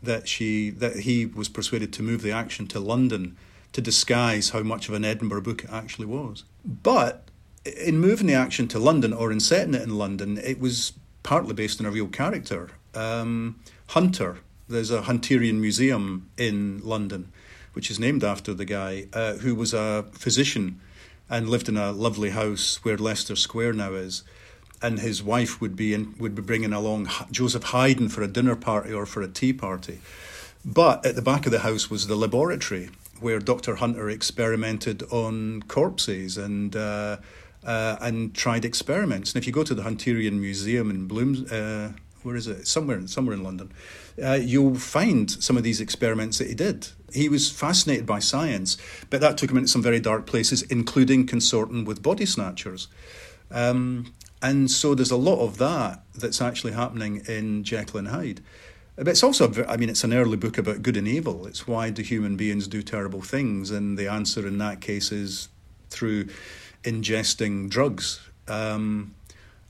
that 0.03 0.29
she 0.29 0.71
that 0.71 1.01
he 1.01 1.27
was 1.27 1.49
persuaded 1.49 1.93
to 1.93 2.03
move 2.03 2.23
the 2.23 2.31
action 2.31 2.69
to 2.69 2.79
London 2.79 3.37
to 3.73 3.81
disguise 3.81 4.51
how 4.51 4.63
much 4.63 4.89
of 4.89 4.95
an 4.95 5.05
Edinburgh 5.05 5.43
book 5.43 5.65
it 5.65 5.71
actually 5.71 6.07
was. 6.07 6.45
But 6.65 7.29
in 7.65 7.99
moving 7.99 8.29
the 8.29 8.35
action 8.35 8.69
to 8.69 8.79
London 8.79 9.13
or 9.13 9.33
in 9.33 9.41
setting 9.41 9.75
it 9.75 9.83
in 9.83 9.99
London, 9.99 10.39
it 10.39 10.61
was 10.61 10.93
partly 11.23 11.55
based 11.55 11.81
on 11.81 11.87
a 11.87 11.91
real 11.91 12.09
character. 12.09 12.71
Um, 12.95 13.61
Hunter, 13.89 14.39
there's 14.69 14.91
a 14.91 15.03
Hunterian 15.03 15.61
museum 15.61 16.31
in 16.37 16.81
London, 16.85 17.33
which 17.73 17.91
is 17.91 17.99
named 17.99 18.23
after 18.23 18.55
the 18.55 18.65
guy 18.65 19.07
uh, 19.13 19.35
who 19.35 19.55
was 19.55 19.73
a 19.73 20.05
physician 20.13 20.81
and 21.31 21.49
lived 21.49 21.69
in 21.69 21.77
a 21.77 21.93
lovely 21.93 22.31
house 22.31 22.85
where 22.85 22.97
Leicester 22.97 23.37
Square 23.37 23.75
now 23.75 23.95
is. 23.95 24.23
And 24.81 25.01
his 25.01 25.23
wife 25.23 25.61
would 25.61 25.75
be 25.75 25.93
in, 25.93 26.15
would 26.19 26.35
be 26.35 26.43
bringing 26.43 26.73
along 26.73 27.09
Joseph 27.31 27.65
Haydn 27.65 28.09
for 28.09 28.23
a 28.23 28.29
dinner 28.29 28.55
party 28.55 28.93
or 28.93 29.07
for 29.07 29.23
a 29.23 29.29
tea 29.29 29.53
party. 29.53 30.01
But 30.65 31.05
at 31.05 31.17
the 31.17 31.23
back 31.23 31.47
of 31.47 31.53
the 31.53 31.61
house 31.61 31.91
was 31.91 32.07
the 32.07 32.15
laboratory, 32.15 32.91
where 33.21 33.41
Dr. 33.41 33.77
Hunter 33.77 34.09
experimented 34.09 35.03
on 35.11 35.63
corpses 35.63 36.39
and 36.39 36.77
uh, 36.77 37.17
uh, 37.65 37.97
and 38.01 38.35
tried 38.35 38.65
experiments. 38.65 39.33
And 39.33 39.43
if 39.43 39.47
you 39.47 39.53
go 39.53 39.65
to 39.65 39.75
the 39.75 39.83
Hunterian 39.83 40.39
Museum 40.41 40.91
in 40.91 41.07
Blooms, 41.07 41.51
uh, 41.51 41.93
where 42.23 42.37
is 42.37 42.47
it? 42.47 42.67
Somewhere, 42.67 43.07
somewhere 43.07 43.35
in 43.35 43.43
London, 43.43 43.73
uh, 44.23 44.39
you'll 44.41 44.75
find 44.75 45.31
some 45.31 45.57
of 45.57 45.63
these 45.63 45.81
experiments 45.81 46.39
that 46.39 46.49
he 46.49 46.55
did. 46.55 46.89
He 47.13 47.29
was 47.29 47.51
fascinated 47.51 48.07
by 48.07 48.19
science, 48.19 48.77
but 49.11 49.21
that 49.21 49.39
took 49.39 49.51
him 49.51 49.57
into 49.57 49.69
some 49.69 49.83
very 49.83 50.01
dark 50.01 50.27
places, 50.27 50.63
including 50.63 51.27
consorting 51.27 51.85
with 51.85 52.03
body 52.03 52.27
snatchers. 52.27 52.89
Um, 53.51 54.13
and 54.43 54.71
so 54.71 54.95
there's 54.95 55.11
a 55.11 55.17
lot 55.17 55.41
of 55.41 55.59
that 55.59 56.03
that's 56.15 56.41
actually 56.41 56.73
happening 56.73 57.23
in 57.27 57.65
Jekyll 57.65 57.99
and 57.99 58.09
Hyde. 58.09 58.41
But 58.97 59.09
it's 59.09 59.23
also, 59.23 59.65
I 59.67 59.77
mean, 59.77 59.89
it's 59.89 60.03
an 60.03 60.13
early 60.13 60.37
book 60.37 60.59
about 60.59 60.83
good 60.83 60.97
and 60.97 61.07
evil. 61.07 61.47
It's 61.47 61.69
why 61.69 61.91
do 61.91 62.03
human 62.03 62.37
beings 62.37 62.67
do 62.67 62.83
terrible 62.83 63.21
things? 63.21 63.71
And 63.71 63.97
the 63.97 64.09
answer 64.09 64.47
in 64.47 64.59
that 64.59 64.81
case 64.81 65.13
is 65.13 65.49
through 65.89 66.29
ingesting 66.83 67.71
drugs. 67.71 68.21
Um, 68.49 69.15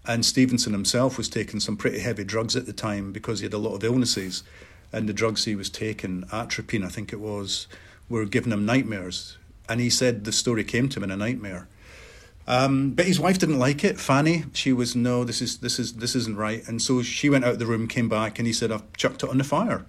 and 0.09 0.25
Stevenson 0.25 0.73
himself 0.73 1.19
was 1.19 1.29
taking 1.29 1.61
some 1.61 1.77
pretty 1.77 1.99
heavy 1.99 2.25
drugs 2.25 2.57
at 2.57 2.65
the 2.65 2.73
time 2.73 3.13
because 3.13 3.41
he 3.41 3.45
had 3.45 3.53
a 3.53 3.59
lot 3.59 3.75
of 3.75 3.85
illnesses. 3.85 4.43
And 4.91 5.07
the 5.07 5.13
drugs 5.13 5.45
he 5.45 5.55
was 5.55 5.69
taking, 5.69 6.25
atropine, 6.33 6.83
I 6.83 6.89
think 6.89 7.13
it 7.13 7.21
was, 7.21 7.69
were 8.09 8.25
giving 8.25 8.51
him 8.51 8.65
nightmares. 8.65 9.37
And 9.69 9.81
he 9.81 9.91
said 9.91 10.25
the 10.25 10.33
story 10.33 10.65
came 10.65 10.89
to 10.89 10.99
him 10.99 11.05
in 11.05 11.11
a 11.11 11.17
nightmare. 11.17 11.69
Um, 12.47 12.93
but 12.93 13.05
his 13.05 13.21
wife 13.21 13.39
didn't 13.39 13.59
like 13.59 13.85
it. 13.85 14.01
Fanny, 14.01 14.45
she 14.55 14.73
was 14.73 14.97
no, 14.97 15.23
this 15.25 15.43
is 15.43 15.59
this 15.59 15.79
is 15.79 15.93
this 15.97 16.17
isn't 16.17 16.39
right. 16.39 16.67
And 16.67 16.81
so 16.81 17.03
she 17.03 17.29
went 17.29 17.45
out 17.45 17.53
of 17.53 17.59
the 17.59 17.67
room, 17.67 17.87
came 17.87 18.09
back, 18.09 18.39
and 18.39 18.47
he 18.47 18.55
said, 18.55 18.73
"I've 18.73 18.91
chucked 18.97 19.23
it 19.23 19.29
on 19.29 19.37
the 19.37 19.45
fire," 19.45 19.85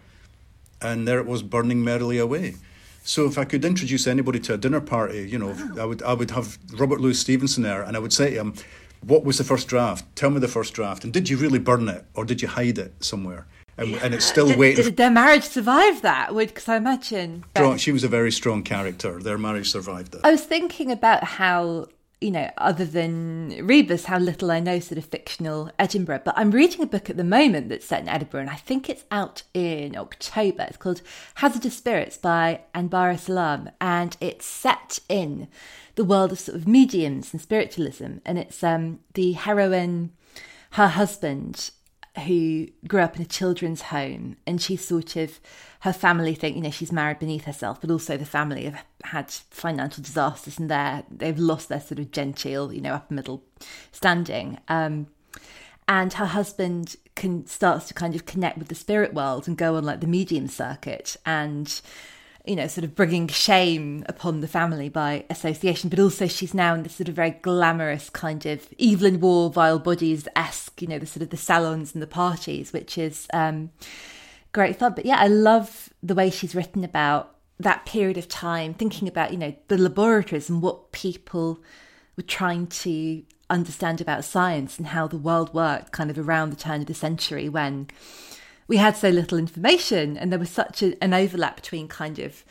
and 0.82 1.08
there 1.08 1.20
it 1.20 1.26
was, 1.26 1.42
burning 1.42 1.82
merrily 1.86 2.18
away. 2.18 2.56
So 3.02 3.26
if 3.28 3.38
I 3.38 3.46
could 3.46 3.64
introduce 3.64 4.08
anybody 4.08 4.42
to 4.42 4.56
a 4.56 4.58
dinner 4.58 4.82
party, 4.82 5.26
you 5.26 5.40
know, 5.40 5.56
I 5.80 5.86
would 5.86 6.04
I 6.04 6.12
would 6.12 6.32
have 6.32 6.60
Robert 6.74 7.00
Louis 7.00 7.18
Stevenson 7.18 7.64
there, 7.64 7.82
and 7.82 7.96
I 7.96 8.00
would 8.02 8.12
say 8.12 8.32
to 8.32 8.42
him, 8.42 8.54
"What 9.02 9.24
was 9.24 9.38
the 9.38 9.44
first 9.44 9.68
draft? 9.68 10.06
Tell 10.16 10.30
me 10.30 10.40
the 10.40 10.48
first 10.48 10.74
draft, 10.74 11.04
and 11.04 11.14
did 11.14 11.30
you 11.30 11.38
really 11.38 11.60
burn 11.60 11.88
it, 11.90 12.06
or 12.14 12.26
did 12.26 12.42
you 12.42 12.48
hide 12.48 12.78
it 12.78 13.04
somewhere?" 13.04 13.48
And, 13.78 13.96
and, 13.96 14.14
it's 14.14 14.26
still 14.26 14.48
did, 14.48 14.60
waiting. 14.60 14.84
Did 14.84 14.98
their 14.98 15.10
marriage 15.10 15.46
survive 15.46 16.02
that? 16.02 16.36
Because 16.36 16.68
I 16.68 16.76
imagine 16.76 17.46
strong, 17.56 17.78
she 17.78 17.94
was 17.94 18.04
a 18.04 18.10
very 18.10 18.32
strong 18.32 18.62
character. 18.62 19.20
Their 19.20 19.38
marriage 19.38 19.72
survived 19.72 20.12
that. 20.12 20.26
I 20.26 20.32
was 20.32 20.44
thinking 20.44 20.92
about 20.92 21.24
how 21.24 21.88
you 22.22 22.32
know, 22.32 22.50
other 22.58 22.84
than 22.84 23.66
Rebus, 23.66 24.06
how 24.06 24.18
little 24.18 24.52
I 24.52 24.60
know 24.60 24.80
sort 24.80 24.98
of 24.98 25.06
fictional 25.06 25.72
Edinburgh. 25.80 26.22
But 26.26 26.38
I'm 26.38 26.52
reading 26.52 26.82
a 26.82 26.88
book 26.88 27.10
at 27.10 27.18
the 27.18 27.24
moment 27.24 27.70
that's 27.70 27.86
set 27.86 28.02
in 28.02 28.10
Edinburgh, 28.10 28.42
and 28.42 28.50
I 28.50 28.56
think 28.56 28.90
it's 28.90 29.06
out 29.10 29.44
in 29.54 29.96
October. 29.96 30.64
It's 30.64 30.78
called 30.78 31.02
Hazardous 31.36 31.78
Spirits 31.78 32.18
by 32.18 32.62
Anbara 32.76 33.18
Salam, 33.18 33.70
and 33.80 34.18
it's 34.20 34.46
set 34.46 35.00
in 35.08 35.48
the 36.00 36.06
world 36.06 36.32
of 36.32 36.40
sort 36.40 36.56
of 36.58 36.66
mediums 36.66 37.34
and 37.34 37.42
spiritualism. 37.42 38.20
And 38.26 38.40
it's 38.40 38.64
um, 38.64 39.00
the 39.16 39.34
heroine, 39.34 40.14
her 40.72 40.88
husband, 40.88 41.72
who 42.26 42.68
grew 42.88 43.02
up 43.02 43.18
in 43.18 43.22
a 43.22 43.26
children's 43.26 43.82
home, 43.82 44.38
and 44.48 44.62
she's 44.62 44.88
sort 44.88 45.18
of 45.18 45.42
her 45.82 45.92
family 45.92 46.36
think, 46.36 46.56
you 46.56 46.62
know, 46.62 46.72
she's 46.72 46.94
married 46.94 47.20
beneath 47.20 47.44
herself, 47.44 47.82
but 47.82 47.92
also 47.92 48.16
the 48.16 48.24
family 48.24 48.64
have 48.64 48.86
had 49.04 49.30
financial 49.30 50.02
disasters 50.02 50.58
and 50.58 50.72
they 50.72 51.04
they've 51.12 51.38
lost 51.38 51.68
their 51.68 51.82
sort 51.82 52.00
of 52.00 52.12
genteel, 52.12 52.72
you 52.72 52.80
know, 52.80 52.94
upper 52.94 53.14
middle 53.14 53.44
standing. 53.92 54.58
Um, 54.70 55.08
and 55.86 56.14
her 56.14 56.28
husband 56.28 56.96
can 57.16 57.46
starts 57.46 57.90
to 57.90 57.94
kind 57.94 58.16
of 58.16 58.26
connect 58.26 58.58
with 58.58 58.70
the 58.70 58.76
spirit 58.76 59.14
world 59.14 59.50
and 59.50 59.58
go 59.58 59.76
on 59.76 59.84
like 59.84 60.00
the 60.00 60.08
medium 60.08 60.48
circuit 60.48 61.18
and 61.26 61.82
you 62.46 62.56
know, 62.56 62.68
sort 62.68 62.86
of 62.86 62.96
bringing 62.96 63.28
shame 63.28 64.04
upon 64.08 64.42
the 64.42 64.48
family 64.48 64.90
by 64.90 65.26
association, 65.30 65.90
but 65.90 66.00
also 66.00 66.28
she's 66.28 66.54
now 66.54 66.74
in 66.74 66.84
this 66.84 66.96
sort 66.96 67.10
of 67.10 67.16
very 67.16 67.32
glamorous 67.32 68.10
kind 68.10 68.46
of 68.46 68.68
Evelyn 68.80 69.20
Waugh, 69.20 69.50
Vile 69.50 69.80
Bodies 69.80 70.28
esque, 70.36 70.82
you 70.82 70.88
know, 70.88 71.00
the 71.00 71.06
sort 71.06 71.22
of 71.22 71.30
the 71.30 71.38
salons 71.38 71.94
and 71.94 72.02
the 72.02 72.08
parties, 72.08 72.72
which 72.72 72.98
is 72.98 73.28
um, 73.34 73.70
great 74.52 74.78
fun. 74.78 74.94
But 74.96 75.06
yeah, 75.06 75.18
I 75.18 75.28
love 75.28 75.90
the 76.02 76.16
way 76.16 76.30
she's 76.30 76.56
written 76.56 76.84
about 76.84 77.36
that 77.60 77.86
period 77.86 78.18
of 78.18 78.28
time, 78.28 78.74
thinking 78.74 79.08
about, 79.08 79.32
you 79.32 79.38
know, 79.38 79.54
the 79.68 79.78
laboratories 79.78 80.50
and 80.50 80.62
what 80.62 80.92
people 80.92 81.60
were 82.16 82.24
trying 82.24 82.68
to 82.68 83.24
understand 83.50 84.00
about 84.00 84.24
science 84.24 84.78
and 84.78 84.88
how 84.88 85.08
the 85.08 85.18
world 85.18 85.54
worked 85.54 85.92
kind 85.92 86.10
of 86.10 86.18
around 86.18 86.52
the 86.52 86.56
turn 86.56 86.82
of 86.82 86.88
the 86.88 86.94
century 86.94 87.50
when 87.50 87.88
we 88.70 88.78
had 88.78 88.96
so 88.96 89.10
little 89.10 89.38
information 89.38 90.16
and 90.16 90.32
there 90.32 90.40
was 90.40 90.50
such 90.50 90.82
a, 90.82 91.04
an 91.04 91.14
overlap 91.14 91.58
between 91.58 91.90
kind 91.90 92.20
of 92.20 92.46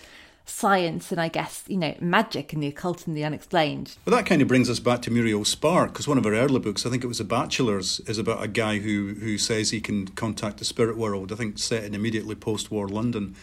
science 0.44 1.12
and 1.12 1.20
I 1.20 1.28
guess, 1.28 1.62
you 1.68 1.76
know, 1.76 1.94
magic 2.00 2.52
and 2.52 2.62
the 2.62 2.66
occult 2.66 3.06
and 3.06 3.16
the 3.16 3.22
unexplained. 3.22 3.96
Well, 4.04 4.16
that 4.16 4.26
kind 4.26 4.42
of 4.42 4.48
brings 4.48 4.68
us 4.68 4.80
back 4.80 5.00
to 5.02 5.10
Muriel 5.10 5.44
Spark, 5.44 5.92
because 5.92 6.08
one 6.08 6.18
of 6.18 6.24
her 6.24 6.34
early 6.34 6.58
books, 6.58 6.84
I 6.84 6.90
think 6.90 7.04
it 7.04 7.06
was 7.06 7.18
The 7.18 7.24
Bachelors, 7.24 8.00
is 8.00 8.18
about 8.18 8.42
a 8.42 8.48
guy 8.48 8.78
who, 8.78 9.14
who 9.20 9.38
says 9.38 9.70
he 9.70 9.80
can 9.80 10.08
contact 10.08 10.58
the 10.58 10.64
spirit 10.64 10.96
world, 10.96 11.32
I 11.32 11.36
think 11.36 11.58
set 11.58 11.84
in 11.84 11.94
immediately 11.94 12.34
post 12.34 12.70
war 12.70 12.88
London. 12.88 13.36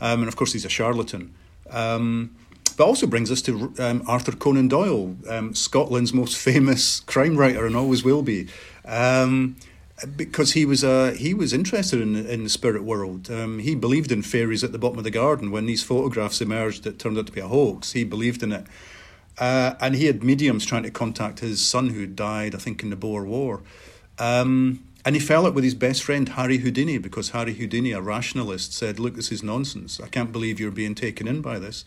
Um, 0.00 0.20
and 0.20 0.28
of 0.28 0.36
course, 0.36 0.52
he's 0.52 0.64
a 0.64 0.68
charlatan. 0.68 1.34
Um, 1.70 2.36
but 2.76 2.84
also 2.84 3.06
brings 3.06 3.30
us 3.30 3.40
to 3.42 3.72
um, 3.78 4.02
Arthur 4.06 4.32
Conan 4.32 4.68
Doyle, 4.68 5.16
um, 5.28 5.54
Scotland's 5.54 6.12
most 6.12 6.36
famous 6.44 7.00
crime 7.00 7.36
writer 7.36 7.66
and 7.66 7.74
always 7.74 8.04
will 8.04 8.22
be. 8.22 8.48
Um, 8.84 9.56
because 10.16 10.52
he 10.52 10.64
was 10.64 10.84
uh, 10.84 11.14
he 11.18 11.34
was 11.34 11.52
interested 11.52 12.00
in 12.00 12.14
in 12.14 12.44
the 12.44 12.50
spirit 12.50 12.84
world. 12.84 13.30
Um, 13.30 13.58
he 13.58 13.74
believed 13.74 14.12
in 14.12 14.22
fairies 14.22 14.62
at 14.62 14.72
the 14.72 14.78
bottom 14.78 14.98
of 14.98 15.04
the 15.04 15.10
garden. 15.10 15.50
When 15.50 15.66
these 15.66 15.82
photographs 15.82 16.40
emerged 16.40 16.84
that 16.84 16.98
turned 16.98 17.18
out 17.18 17.26
to 17.26 17.32
be 17.32 17.40
a 17.40 17.48
hoax, 17.48 17.92
he 17.92 18.04
believed 18.04 18.42
in 18.42 18.52
it. 18.52 18.66
Uh, 19.38 19.74
and 19.80 19.94
he 19.94 20.06
had 20.06 20.24
mediums 20.24 20.66
trying 20.66 20.82
to 20.82 20.90
contact 20.90 21.40
his 21.40 21.64
son 21.64 21.90
who 21.90 22.06
died, 22.06 22.54
I 22.54 22.58
think, 22.58 22.82
in 22.82 22.90
the 22.90 22.96
Boer 22.96 23.24
War. 23.24 23.62
Um, 24.18 24.82
and 25.04 25.14
he 25.14 25.20
fell 25.20 25.46
out 25.46 25.54
with 25.54 25.62
his 25.62 25.76
best 25.76 26.02
friend, 26.02 26.28
Harry 26.30 26.58
Houdini, 26.58 26.98
because 26.98 27.30
Harry 27.30 27.54
Houdini, 27.54 27.92
a 27.92 28.00
rationalist, 28.00 28.72
said, 28.72 28.98
Look, 28.98 29.14
this 29.14 29.30
is 29.30 29.42
nonsense. 29.42 30.00
I 30.00 30.08
can't 30.08 30.32
believe 30.32 30.58
you're 30.58 30.72
being 30.72 30.94
taken 30.94 31.28
in 31.28 31.40
by 31.40 31.58
this. 31.58 31.84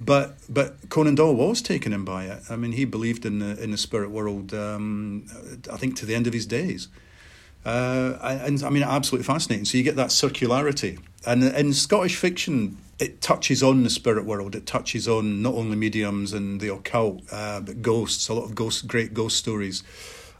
But 0.00 0.36
but 0.48 0.88
Conan 0.88 1.16
Doyle 1.16 1.34
was 1.34 1.60
taken 1.60 1.92
in 1.92 2.04
by 2.04 2.24
it. 2.24 2.42
I 2.48 2.56
mean, 2.56 2.72
he 2.72 2.86
believed 2.86 3.26
in 3.26 3.40
the, 3.40 3.62
in 3.62 3.72
the 3.72 3.76
spirit 3.76 4.10
world, 4.10 4.54
um, 4.54 5.26
I 5.70 5.76
think, 5.76 5.96
to 5.96 6.06
the 6.06 6.14
end 6.14 6.26
of 6.26 6.32
his 6.32 6.46
days. 6.46 6.88
Uh, 7.64 8.18
and 8.22 8.62
I 8.62 8.70
mean, 8.70 8.82
absolutely 8.82 9.24
fascinating. 9.24 9.64
So 9.64 9.76
you 9.78 9.84
get 9.84 9.96
that 9.96 10.08
circularity. 10.08 10.98
And 11.26 11.44
in 11.44 11.74
Scottish 11.74 12.16
fiction, 12.16 12.78
it 12.98 13.20
touches 13.20 13.62
on 13.62 13.82
the 13.82 13.90
spirit 13.90 14.24
world. 14.24 14.54
It 14.54 14.66
touches 14.66 15.06
on 15.06 15.42
not 15.42 15.54
only 15.54 15.76
mediums 15.76 16.32
and 16.32 16.60
the 16.60 16.72
occult, 16.72 17.22
uh, 17.30 17.60
but 17.60 17.82
ghosts. 17.82 18.28
A 18.28 18.34
lot 18.34 18.44
of 18.44 18.54
ghost, 18.54 18.86
great 18.86 19.12
ghost 19.12 19.36
stories, 19.36 19.82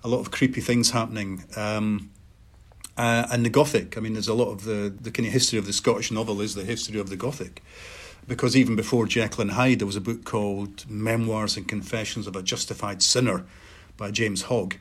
a 0.02 0.08
lot 0.08 0.20
of 0.20 0.30
creepy 0.30 0.60
things 0.60 0.90
happening. 0.90 1.44
Um, 1.56 2.10
uh, 2.96 3.26
and 3.30 3.44
the 3.44 3.50
Gothic. 3.50 3.96
I 3.96 4.00
mean, 4.00 4.12
there's 4.12 4.28
a 4.28 4.34
lot 4.34 4.50
of 4.50 4.64
the 4.64 4.94
the 5.00 5.10
kind 5.10 5.26
of 5.26 5.32
history 5.32 5.58
of 5.58 5.66
the 5.66 5.72
Scottish 5.72 6.10
novel 6.10 6.40
is 6.40 6.54
the 6.54 6.64
history 6.64 7.00
of 7.00 7.08
the 7.08 7.16
Gothic, 7.16 7.62
because 8.28 8.56
even 8.56 8.76
before 8.76 9.06
Jekyll 9.06 9.42
and 9.42 9.52
Hyde, 9.52 9.78
there 9.78 9.86
was 9.86 9.96
a 9.96 10.00
book 10.00 10.24
called 10.24 10.84
Memoirs 10.88 11.56
and 11.56 11.66
Confessions 11.66 12.26
of 12.26 12.36
a 12.36 12.42
Justified 12.42 13.02
Sinner 13.02 13.46
by 13.96 14.10
James 14.10 14.42
Hogg 14.42 14.76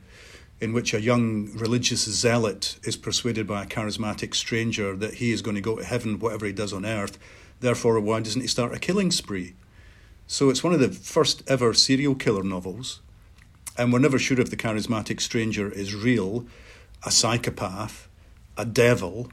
in 0.60 0.72
which 0.72 0.92
a 0.92 1.00
young 1.00 1.50
religious 1.54 2.04
zealot 2.04 2.78
is 2.82 2.96
persuaded 2.96 3.46
by 3.46 3.62
a 3.62 3.66
charismatic 3.66 4.34
stranger 4.34 4.94
that 4.96 5.14
he 5.14 5.32
is 5.32 5.42
going 5.42 5.54
to 5.54 5.60
go 5.60 5.76
to 5.76 5.84
heaven, 5.84 6.18
whatever 6.18 6.46
he 6.46 6.52
does 6.52 6.72
on 6.72 6.84
earth. 6.84 7.18
Therefore, 7.60 7.98
why 8.00 8.20
doesn't 8.20 8.40
he 8.40 8.46
start 8.46 8.74
a 8.74 8.78
killing 8.78 9.10
spree? 9.10 9.54
So 10.26 10.50
it's 10.50 10.62
one 10.62 10.72
of 10.72 10.80
the 10.80 10.90
first 10.90 11.42
ever 11.48 11.74
serial 11.74 12.14
killer 12.14 12.42
novels, 12.42 13.00
and 13.76 13.92
we're 13.92 13.98
never 13.98 14.18
sure 14.18 14.40
if 14.40 14.50
the 14.50 14.56
charismatic 14.56 15.20
stranger 15.20 15.72
is 15.72 15.94
real, 15.94 16.46
a 17.04 17.10
psychopath, 17.10 18.08
a 18.56 18.64
devil, 18.64 19.30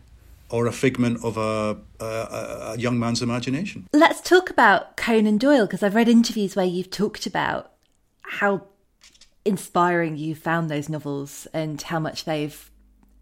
or 0.49 0.65
a 0.65 0.71
figment 0.71 1.23
of 1.23 1.37
a, 1.37 1.77
a, 1.99 2.05
a 2.05 2.77
young 2.77 2.97
man's 2.97 3.21
imagination. 3.21 3.85
Let's 3.91 4.21
talk 4.21 4.49
about 4.49 4.95
Conan 4.95 5.37
Doyle 5.37 5.65
because 5.65 5.83
I've 5.83 5.95
read 5.95 6.07
interviews 6.07 6.55
where 6.55 6.65
you've 6.65 6.89
talked 6.89 7.25
about 7.25 7.73
how 8.21 8.63
inspiring 9.47 10.17
you 10.17 10.35
found 10.35 10.69
those 10.69 10.89
novels 10.89 11.47
and 11.53 11.81
how 11.81 11.99
much 11.99 12.25
they've 12.25 12.69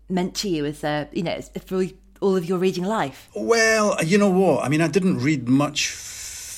meant 0.10 0.36
to 0.36 0.50
you 0.50 0.66
as 0.66 0.84
a 0.84 1.08
you 1.12 1.24
know 1.24 1.40
for 1.66 1.86
all 2.22 2.36
of 2.36 2.46
your 2.46 2.58
reading 2.58 2.84
life? 2.84 3.30
Well 3.36 3.98
you 4.04 4.18
know 4.18 4.30
what? 4.30 4.64
I 4.66 4.70
mean 4.70 4.82
i 4.82 4.88
didn't 4.88 5.20
read 5.20 5.48
much 5.48 5.90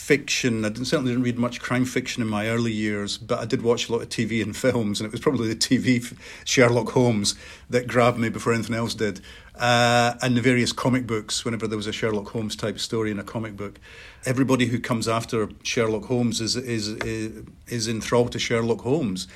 fiction. 0.08 0.64
I 0.64 0.70
didn't, 0.70 0.86
certainly 0.86 1.12
didn't 1.12 1.26
read 1.26 1.38
much 1.38 1.60
crime 1.60 1.84
fiction 1.84 2.24
in 2.24 2.30
my 2.30 2.48
early 2.48 2.72
years 2.72 3.18
but 3.18 3.40
i 3.40 3.46
did 3.46 3.62
watch 3.62 3.90
a 3.90 3.92
lot 3.92 4.02
of 4.02 4.08
tv 4.08 4.42
and 4.42 4.56
films 4.66 5.02
and 5.02 5.06
it 5.06 5.12
was 5.12 5.20
probably 5.20 5.50
the 5.50 5.56
tv 5.56 6.16
sherlock 6.46 6.92
holmes 6.92 7.36
that 7.70 7.88
grabbed 7.88 8.18
me 8.18 8.30
before 8.30 8.54
anything 8.54 8.76
else 8.76 8.94
did 8.94 9.20
uh, 9.60 10.16
and 10.22 10.38
the 10.38 10.42
various 10.42 10.72
comic 10.72 11.08
books 11.08 11.44
whenever 11.44 11.68
there 11.68 11.78
was 11.78 11.88
a 11.88 11.92
sherlock 11.92 12.30
holmes 12.30 12.56
type 12.56 12.80
story 12.80 13.12
in 13.12 13.20
a 13.20 13.24
comic 13.24 13.56
book 13.56 13.80
everybody 14.26 14.68
who 14.68 14.80
comes 14.80 15.08
after 15.08 15.50
sherlock 15.64 16.06
holmes 16.06 16.42
is 16.42 16.56
is 16.56 16.90
is, 16.90 17.44
is 17.68 17.88
enthralled 17.88 18.32
to 18.32 18.40
sherlock 18.40 18.82
holmes 18.82 19.28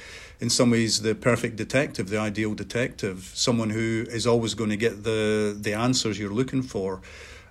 in 0.42 0.50
some 0.50 0.72
ways 0.72 1.04
the 1.04 1.14
perfect 1.14 1.56
detective, 1.56 2.10
the 2.10 2.18
ideal 2.18 2.56
detective, 2.56 3.32
someone 3.36 3.70
who 3.70 4.06
is 4.10 4.26
always 4.26 4.56
going 4.56 4.72
to 4.72 4.76
get 4.76 5.04
the 5.04 5.56
the 5.58 5.74
answers 5.74 6.20
you're 6.20 6.34
looking 6.34 6.64
for, 6.64 7.02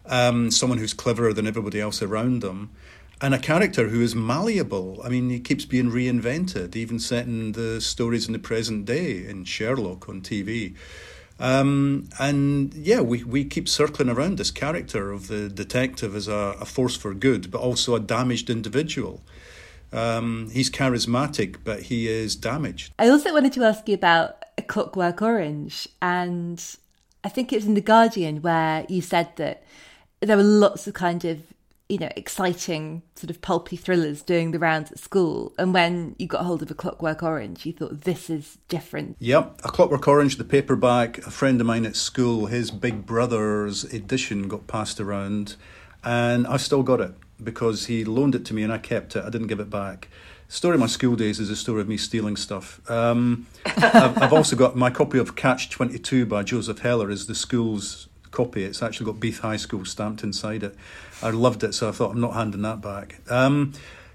um, 0.07 0.51
someone 0.51 0.79
who's 0.79 0.93
cleverer 0.93 1.33
than 1.33 1.47
everybody 1.47 1.81
else 1.81 2.03
around 2.03 2.43
them, 2.43 2.71
and 3.23 3.33
a 3.33 3.39
character 3.39 3.89
who 3.89 4.03
is 4.03 4.17
malleable. 4.17 5.01
I 5.05 5.09
mean, 5.09 5.31
he 5.31 5.39
keeps 5.39 5.65
being 5.65 5.91
reinvented, 5.91 6.75
even 6.75 6.99
setting 6.99 7.53
the 7.53 7.81
stories 7.81 8.27
in 8.27 8.33
the 8.33 8.41
present 8.41 8.87
day 8.87 9.25
in 9.25 9.45
Sherlock 9.45 10.09
on 10.09 10.21
TV. 10.21 10.75
Um, 11.41 12.11
and 12.19 12.75
yeah, 12.75 13.01
we, 13.01 13.25
we 13.25 13.45
keep 13.45 13.67
circling 13.69 14.11
around 14.11 14.37
this 14.37 14.51
character 14.51 15.11
of 15.11 15.29
the 15.29 15.49
detective 15.49 16.15
as 16.15 16.29
a, 16.29 16.55
a 16.61 16.67
force 16.67 16.97
for 16.97 17.15
good, 17.15 17.51
but 17.51 17.61
also 17.61 17.95
a 17.95 18.01
damaged 18.01 18.51
individual. 18.51 19.23
Um, 19.93 20.51
he's 20.53 20.71
charismatic, 20.71 21.57
but 21.65 21.85
he 21.85 22.09
is 22.09 22.37
damaged. 22.37 22.93
I 22.99 23.09
also 23.09 23.33
wanted 23.33 23.55
to 23.55 23.65
ask 23.65 23.89
you 23.89 23.95
about 23.95 24.45
A 24.59 24.63
Clockwork 24.63 25.23
Orange, 25.23 25.89
and 26.03 26.63
I 27.25 27.31
think 27.31 27.53
it 27.53 27.57
was 27.57 27.67
in 27.67 27.75
The 27.75 27.81
Guardian 27.81 28.43
where 28.43 28.85
you 28.89 29.01
said 29.01 29.35
that 29.37 29.65
there 30.21 30.37
were 30.37 30.43
lots 30.43 30.87
of 30.87 30.95
kind 30.95 31.25
of 31.25 31.41
you 31.91 31.99
know 31.99 32.11
exciting 32.17 33.03
sort 33.17 33.31
of 33.31 33.41
pulpy 33.43 33.77
thrillers 33.77 34.23
doing 34.23 34.53
the 34.53 34.59
rounds 34.59 34.93
at 34.93 34.99
school 34.99 35.53
and 35.59 35.75
when 35.75 36.15
you 36.19 36.27
got 36.27 36.45
hold 36.45 36.63
of 36.63 36.71
a 36.71 36.75
clockwork 36.75 37.23
orange 37.23 37.67
you 37.67 37.73
thought 37.73 38.03
this 38.03 38.31
is 38.31 38.59
different 38.69 39.17
yep 39.19 39.61
a 39.65 39.69
clockwork 39.69 40.07
orange 40.07 40.37
the 40.37 40.45
paperback 40.45 41.19
a 41.19 41.31
friend 41.31 41.61
of 41.61 41.67
mine 41.67 41.85
at 41.85 41.97
school 41.97 42.47
his 42.47 42.71
big 42.71 43.05
brother's 43.05 43.85
edition 43.85 44.49
got 44.49 44.67
passed 44.67 45.01
around 45.01 45.57
and 46.05 46.47
i 46.47 46.57
still 46.57 46.83
got 46.83 47.01
it 47.01 47.13
because 47.43 47.87
he 47.87 48.05
loaned 48.05 48.35
it 48.35 48.45
to 48.47 48.55
me 48.55 48.63
and 48.63 48.73
I 48.73 48.79
kept 48.79 49.17
it. 49.17 49.25
I 49.25 49.31
didn't 49.31 49.49
give 49.49 49.61
it 49.61 49.71
back. 49.71 50.09
The 50.49 50.55
story 50.55 50.75
of 50.75 50.81
my 50.81 50.87
school 50.87 51.17
days 51.17 51.39
is 51.39 51.51
a 51.51 51.57
story 51.57 51.81
of 51.81 51.89
me 51.89 51.97
stealing 51.97 52.37
stuff. 52.37 52.81
Um, 52.91 53.47
I've, 53.67 54.23
I've, 54.23 54.33
also 54.33 54.57
got 54.57 54.77
my 54.77 54.91
copy 54.91 55.19
of 55.19 55.37
Catch 55.37 55.71
22 55.71 56.27
by 56.27 56.43
Joseph 56.43 56.81
Heller 56.81 57.11
is 57.11 57.27
the 57.27 57.35
school's 57.35 58.09
copy. 58.31 58.65
It's 58.65 58.83
actually 58.83 59.07
got 59.07 59.21
Beath 59.21 59.41
High 59.41 59.57
School 59.57 59.85
stamped 59.85 60.23
inside 60.23 60.63
it. 60.63 60.77
I 61.23 61.31
loved 61.31 61.65
it, 61.65 61.75
so 61.75 61.89
I 61.89 61.93
thought 61.93 62.13
I'm 62.13 62.21
not 62.21 62.35
handing 62.35 62.63
that 62.63 62.81
back. 62.81 63.21
Um, 63.31 63.73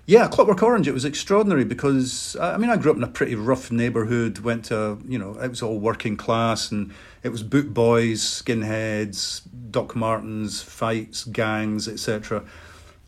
yeah, 0.08 0.28
Clockwork 0.28 0.62
Orange. 0.62 0.88
It 0.88 0.94
was 0.94 1.04
extraordinary 1.04 1.64
because 1.64 2.38
I 2.40 2.58
mean 2.58 2.70
I 2.70 2.78
grew 2.78 2.92
up 2.92 2.98
in 2.98 3.04
a 3.04 3.08
pretty 3.08 3.34
rough 3.34 3.72
neighbourhood. 3.72 4.40
Went 4.40 4.66
to 4.66 5.00
you 5.08 5.18
know 5.18 5.34
it 5.34 5.48
was 5.48 5.64
all 5.64 5.80
working 5.80 6.16
class 6.16 6.72
and 6.72 6.94
it 7.24 7.30
was 7.30 7.42
boot 7.42 7.74
boys, 7.74 8.22
skinheads, 8.22 9.42
Doc 9.72 9.96
Martens, 9.96 10.62
fights, 10.62 11.24
gangs, 11.24 11.88
etc. 11.88 12.44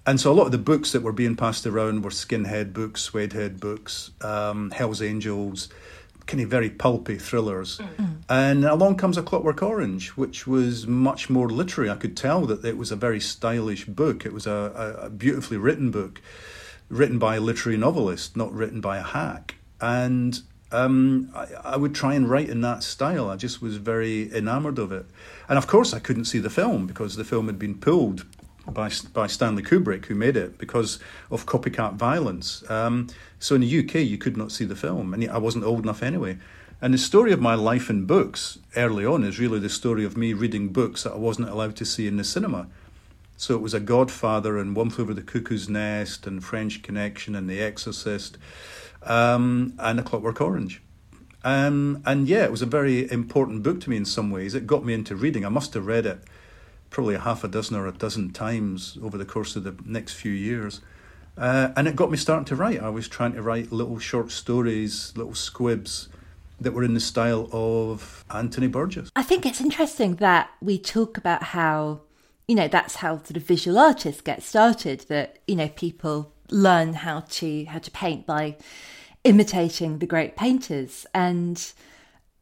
And 0.08 0.20
so 0.20 0.32
a 0.32 0.34
lot 0.34 0.46
of 0.46 0.52
the 0.52 0.58
books 0.58 0.94
that 0.94 1.04
were 1.04 1.12
being 1.12 1.36
passed 1.36 1.68
around 1.68 2.04
were 2.04 2.10
skinhead 2.10 2.74
books, 2.74 3.08
suedehead 3.10 3.60
books, 3.60 4.12
um, 4.22 4.72
Hell's 4.72 5.02
Angels, 5.02 5.70
kind 6.28 6.44
of 6.44 6.50
very 6.50 6.70
pulpy 6.70 7.18
thrillers. 7.18 7.80
Mm-hmm. 7.80 8.06
And 8.30 8.66
along 8.66 8.98
comes 8.98 9.18
A 9.18 9.24
Clockwork 9.24 9.64
Orange, 9.64 10.10
which 10.10 10.46
was 10.46 10.86
much 10.86 11.30
more 11.30 11.50
literary. 11.50 11.90
I 11.90 11.96
could 11.96 12.16
tell 12.16 12.46
that 12.46 12.64
it 12.64 12.78
was 12.78 12.92
a 12.92 12.96
very 12.96 13.20
stylish 13.20 13.86
book. 13.86 14.26
It 14.26 14.34
was 14.34 14.46
a, 14.46 15.00
a 15.02 15.10
beautifully 15.10 15.58
written 15.58 15.90
book, 15.90 16.22
written 16.90 17.18
by 17.18 17.38
a 17.38 17.40
literary 17.40 17.78
novelist, 17.78 18.36
not 18.36 18.52
written 18.54 18.82
by 18.82 18.98
a 18.98 19.04
hack. 19.04 19.56
And 19.80 20.40
um, 20.72 21.32
I, 21.34 21.48
I, 21.64 21.78
would 21.78 21.96
try 21.96 22.14
and 22.14 22.30
write 22.30 22.50
in 22.50 22.62
that 22.62 22.84
style. 22.84 23.30
I 23.30 23.38
just 23.38 23.62
was 23.62 23.78
very 23.78 24.34
enamored 24.36 24.80
of 24.80 24.92
it. 24.92 25.06
And 25.48 25.58
of 25.58 25.68
course, 25.68 25.94
I 25.94 26.00
couldn't 26.00 26.26
see 26.26 26.40
the 26.40 26.50
film 26.50 26.88
because 26.88 27.16
the 27.16 27.24
film 27.24 27.48
had 27.48 27.58
been 27.58 27.78
pulled 27.78 28.26
by 28.72 28.92
by 29.14 29.28
Stanley 29.28 29.64
Kubrick, 29.64 30.06
who 30.06 30.16
made 30.16 30.38
it 30.38 30.58
because 30.58 31.00
of 31.32 31.46
copycat 31.46 31.96
violence. 31.96 32.70
Um, 32.70 33.08
so 33.40 33.56
in 33.56 33.62
the 33.62 33.80
UK, 33.80 33.96
you 33.96 34.18
could 34.18 34.38
not 34.38 34.52
see 34.52 34.66
the 34.66 34.76
film, 34.76 35.14
and 35.14 35.30
I 35.30 35.38
wasn't 35.38 35.66
old 35.66 35.84
enough 35.84 36.04
anyway. 36.04 36.38
And 36.80 36.94
the 36.94 37.00
story 37.00 37.32
of 37.32 37.42
my 37.42 37.56
life 37.56 37.90
in 37.90 38.06
books 38.06 38.60
early 38.76 39.04
on 39.04 39.24
is 39.24 39.40
really 39.40 39.60
the 39.60 39.70
story 39.70 40.06
of 40.06 40.16
me 40.16 40.34
reading 40.34 40.70
books 40.70 41.04
that 41.04 41.14
I 41.14 41.18
wasn't 41.18 41.50
allowed 41.50 41.76
to 41.78 41.86
see 41.86 42.08
in 42.08 42.18
the 42.18 42.24
cinema. 42.24 42.68
So 43.36 43.56
it 43.56 43.62
was 43.62 43.74
A 43.74 43.80
Godfather 43.80 44.60
and 44.60 44.76
One 44.76 44.92
Flew 44.92 45.06
Over 45.06 45.14
the 45.16 45.22
Cuckoo's 45.22 45.68
Nest 45.68 46.28
and 46.28 46.44
French 46.44 46.84
Connection 46.84 47.36
and 47.36 47.50
The 47.50 47.62
Exorcist 47.62 48.38
um, 49.04 49.74
and 49.80 50.00
A 50.00 50.04
Clockwork 50.04 50.40
Orange. 50.40 50.82
Um, 51.44 52.04
and 52.06 52.28
yeah, 52.28 52.44
it 52.44 52.52
was 52.52 52.62
a 52.62 52.68
very 52.68 53.10
important 53.12 53.64
book 53.64 53.80
to 53.82 53.90
me 53.90 53.98
in 53.98 54.06
some 54.06 54.30
ways. 54.30 54.54
It 54.54 54.68
got 54.68 54.86
me 54.86 54.94
into 54.94 55.16
reading. 55.16 55.46
I 55.46 55.50
must 55.50 55.74
have 55.74 55.88
read 55.88 56.06
it 56.06 56.20
probably 56.90 57.16
a 57.16 57.20
half 57.20 57.44
a 57.44 57.48
dozen 57.48 57.76
or 57.76 57.88
a 57.88 57.92
dozen 57.92 58.32
times 58.32 58.98
over 59.02 59.18
the 59.18 59.26
course 59.26 59.56
of 59.56 59.64
the 59.64 59.76
next 59.86 60.14
few 60.14 60.32
years. 60.32 60.82
Uh, 61.38 61.72
and 61.76 61.88
it 61.88 61.96
got 61.96 62.10
me 62.10 62.18
starting 62.18 62.46
to 62.46 62.56
write. 62.56 62.82
I 62.82 62.90
was 62.90 63.08
trying 63.08 63.34
to 63.34 63.42
write 63.42 63.72
little 63.72 64.00
short 64.00 64.32
stories, 64.32 65.14
little 65.16 65.36
squibs 65.36 66.10
that 66.60 66.74
were 66.74 66.84
in 66.84 66.96
the 66.96 67.00
style 67.00 67.48
of 67.52 68.26
Anthony 68.32 68.68
Burgess. 68.68 69.12
I 69.16 69.22
think 69.22 69.46
it's 69.46 69.62
interesting 69.62 70.16
that 70.16 70.50
we 70.62 70.80
talk 70.80 71.18
about 71.18 71.44
how, 71.44 72.02
you 72.48 72.56
know, 72.56 72.68
that's 72.68 72.96
how 72.96 73.18
sort 73.18 73.38
of 73.38 73.44
visual 73.44 73.78
artists 73.78 74.22
get 74.22 74.42
started, 74.42 75.02
that, 75.10 75.38
you 75.46 75.56
know, 75.56 75.70
people 75.70 76.34
learn 76.50 76.94
how 76.94 77.20
to 77.30 77.66
how 77.66 77.78
to 77.78 77.92
paint 77.92 78.26
by 78.26 78.56
imitating 79.24 80.00
the 80.00 80.08
great 80.08 80.36
painters. 80.36 81.06
And 81.14 81.72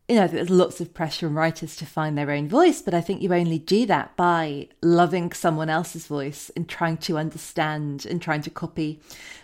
you 0.07 0.15
know, 0.15 0.27
there's 0.27 0.51
lots 0.51 0.79
of 0.79 0.93
pressure 0.93 1.25
on 1.25 1.33
writers 1.33 1.75
to 1.77 1.85
find 1.85 2.17
their 2.17 2.29
own 2.29 2.47
voice, 2.47 2.81
but 2.81 2.93
I 2.93 3.01
think 3.01 3.21
you 3.21 3.33
only 3.33 3.57
do 3.57 3.87
that 3.87 4.15
by 4.15 4.67
loving 4.81 5.31
someone 5.31 5.69
else's 5.69 6.05
voice 6.05 6.51
and 6.55 6.69
trying 6.69 6.97
to 6.97 7.17
understand 7.17 8.05
and 8.05 8.21
trying 8.21 8.41
to 8.43 8.51
copy 8.51 8.99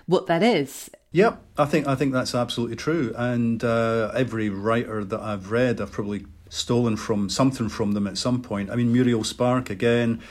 what 0.05 0.27
that 0.27 0.43
is. 0.43 0.91
Yep, 1.13 1.41
I 1.57 1.65
think 1.65 1.87
I 1.87 1.95
think 1.95 2.13
that's 2.13 2.35
absolutely 2.35 2.75
true. 2.75 3.13
And 3.17 3.63
uh, 3.63 4.11
every 4.13 4.49
writer 4.49 5.03
that 5.03 5.19
I've 5.19 5.51
read, 5.51 5.81
I've 5.81 5.91
probably 5.91 6.25
stolen 6.47 6.95
from 6.95 7.29
something 7.29 7.67
from 7.67 7.93
them 7.93 8.05
at 8.05 8.17
some 8.17 8.41
point. 8.41 8.69
I 8.69 8.75
mean, 8.75 8.93
Muriel 8.93 9.23
Spark 9.23 9.69
again, 9.69 10.21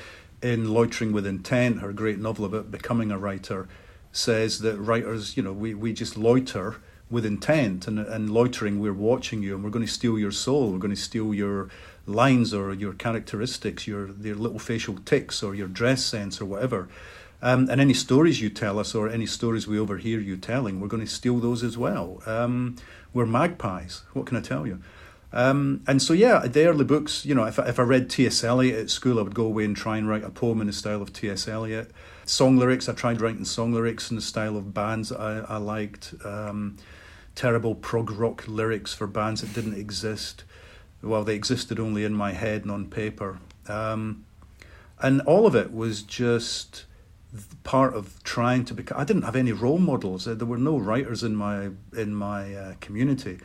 in 0.43 0.73
Loitering 0.73 1.13
with 1.13 1.27
Intent, 1.27 1.81
her 1.81 1.93
great 1.93 2.19
novel 2.19 2.45
about 2.45 2.71
becoming 2.71 3.11
a 3.11 3.19
writer, 3.19 3.69
says 4.13 4.61
that 4.61 4.79
writers, 4.79 5.37
you 5.37 5.43
know, 5.43 5.53
we, 5.53 5.75
we 5.75 5.93
just 5.93 6.17
loiter 6.17 6.77
with 7.11 7.27
intent 7.27 7.89
and, 7.89 7.99
and 7.99 8.31
loitering 8.31 8.79
we're 8.79 8.93
watching 8.93 9.43
you 9.43 9.55
and 9.55 9.65
we're 9.65 9.71
going 9.71 9.85
to 9.85 9.93
steal 9.93 10.19
your 10.19 10.31
soul. 10.31 10.71
We're 10.71 10.79
going 10.79 10.95
to 10.95 11.01
steal 11.01 11.35
your 11.35 11.69
lines 12.07 12.55
or 12.55 12.73
your 12.73 12.93
characteristics 12.95 13.87
your 13.87 14.11
your 14.21 14.37
little 14.37 14.59
facial 14.59 14.97
tics 15.05 15.43
or 15.43 15.55
your 15.55 15.69
dress 15.69 16.05
sense 16.05 16.41
or 16.41 16.45
whatever. 16.45 16.89
Um, 17.43 17.71
and 17.71 17.81
any 17.81 17.95
stories 17.95 18.41
you 18.41 18.51
tell 18.51 18.79
us 18.79 18.95
or 18.95 19.09
any 19.09 19.27
stories 19.27 19.67
we 19.67 19.79
overhear 19.79 20.21
you 20.21 20.37
telling 20.37 20.81
we're 20.81 20.89
going 20.89 21.05
to 21.05 21.11
steal 21.11 21.39
those 21.39 21.65
as 21.65 21.77
well. 21.77 22.23
Um, 22.27 22.77
we're 23.13 23.27
magpies. 23.27 24.03
What 24.13 24.27
can 24.27 24.37
i 24.37 24.41
tell 24.41 24.67
you? 24.67 24.81
Um, 25.33 25.83
and 25.87 26.03
so 26.03 26.13
yeah 26.13 26.41
the 26.47 26.67
early 26.67 26.85
books 26.85 27.25
you 27.25 27.37
know 27.37 27.45
if, 27.45 27.57
if 27.61 27.79
i 27.79 27.83
read 27.83 28.11
ts 28.11 28.43
eliot 28.43 28.77
at 28.77 28.91
school 28.91 29.21
i 29.21 29.23
would 29.23 29.33
go 29.33 29.45
away 29.45 29.65
and 29.65 29.77
try 29.77 29.97
and 29.97 30.09
write 30.09 30.25
a 30.25 30.31
poem 30.31 30.61
in 30.61 30.67
the 30.67 30.73
style 30.73 31.03
of 31.03 31.13
ts 31.13 31.47
eliot. 31.47 31.93
Song 32.25 32.57
lyrics 32.57 32.89
i 32.89 32.93
tried 32.93 33.21
writing 33.21 33.45
song 33.45 33.73
lyrics 33.73 34.11
in 34.11 34.17
the 34.17 34.23
style 34.23 34.57
of 34.57 34.75
bands 34.75 35.13
i, 35.13 35.39
I 35.41 35.57
liked. 35.59 36.15
Um, 36.25 36.77
terrible 37.35 37.75
prog 37.75 38.11
rock 38.11 38.45
lyrics 38.47 38.93
for 38.93 39.07
bands 39.07 39.41
that 39.41 39.55
didn't 39.55 39.79
exist. 39.79 40.45
Well, 41.03 41.25
they 41.25 41.35
existed 41.35 41.81
only 41.81 42.05
in 42.05 42.15
my 42.15 42.33
head 42.33 42.63
and 42.63 42.71
on 42.71 42.89
paper. 42.89 43.39
Um, 43.67 44.25
and 45.01 45.21
all 45.23 45.47
of 45.47 45.55
it 45.55 45.73
was 45.73 46.03
just 46.03 46.85
part 47.65 47.95
of 47.95 48.23
trying 48.23 48.65
to 48.67 48.75
become. 48.75 49.01
I 49.01 49.05
didn't 49.05 49.23
have 49.23 49.37
any 49.37 49.53
role 49.53 49.79
models. 49.79 50.25
There 50.25 50.37
were 50.47 50.59
no 50.59 50.77
writers 50.79 51.23
in 51.23 51.37
my 51.37 51.71
in 51.97 52.15
my 52.15 52.55
uh, 52.55 52.75
community. 52.81 53.39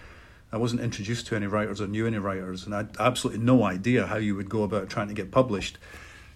I 0.52 0.58
wasn't 0.58 0.82
introduced 0.82 1.28
to 1.28 1.36
any 1.36 1.48
writers 1.48 1.82
or 1.82 1.88
knew 1.88 2.08
any 2.08 2.18
writers, 2.18 2.66
and 2.66 2.74
I 2.74 2.78
had 2.78 2.96
absolutely 3.00 3.44
no 3.44 3.64
idea 3.64 4.08
how 4.08 4.18
you 4.18 4.36
would 4.36 4.50
go 4.50 4.64
about 4.64 4.90
trying 4.90 5.08
to 5.08 5.14
get 5.14 5.32
published. 5.32 5.78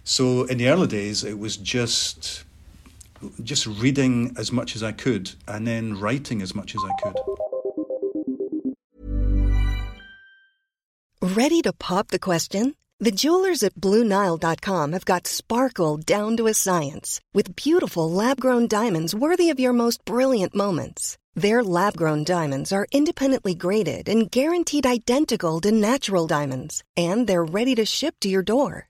So 0.04 0.44
in 0.44 0.58
the 0.58 0.68
early 0.68 0.86
days, 0.86 1.24
it 1.24 1.38
was 1.38 1.56
just 1.56 2.44
just 3.42 3.66
reading 3.66 4.34
as 4.38 4.52
much 4.52 4.76
as 4.76 4.82
I 4.82 4.92
could 4.92 5.32
and 5.46 5.66
then 5.66 5.98
writing 5.98 6.42
as 6.42 6.54
much 6.54 6.74
as 6.74 6.82
I 6.84 6.92
could. 7.02 7.16
Ready 11.22 11.62
to 11.62 11.72
pop 11.72 12.08
the 12.08 12.18
question? 12.18 12.74
The 12.98 13.10
jewelers 13.10 13.62
at 13.62 13.74
BlueNile.com 13.76 14.92
have 14.92 15.06
got 15.06 15.26
sparkle 15.26 15.96
down 15.96 16.36
to 16.36 16.48
a 16.48 16.54
science 16.54 17.18
with 17.32 17.56
beautiful 17.56 18.10
lab 18.10 18.40
grown 18.40 18.68
diamonds 18.68 19.14
worthy 19.14 19.48
of 19.48 19.58
your 19.58 19.72
most 19.72 20.04
brilliant 20.04 20.54
moments. 20.54 21.16
Their 21.34 21.64
lab 21.64 21.96
grown 21.96 22.24
diamonds 22.24 22.72
are 22.72 22.86
independently 22.92 23.54
graded 23.54 24.06
and 24.06 24.30
guaranteed 24.30 24.84
identical 24.84 25.60
to 25.62 25.72
natural 25.72 26.26
diamonds, 26.26 26.84
and 26.94 27.26
they're 27.26 27.44
ready 27.44 27.74
to 27.76 27.86
ship 27.86 28.16
to 28.20 28.28
your 28.28 28.42
door. 28.42 28.89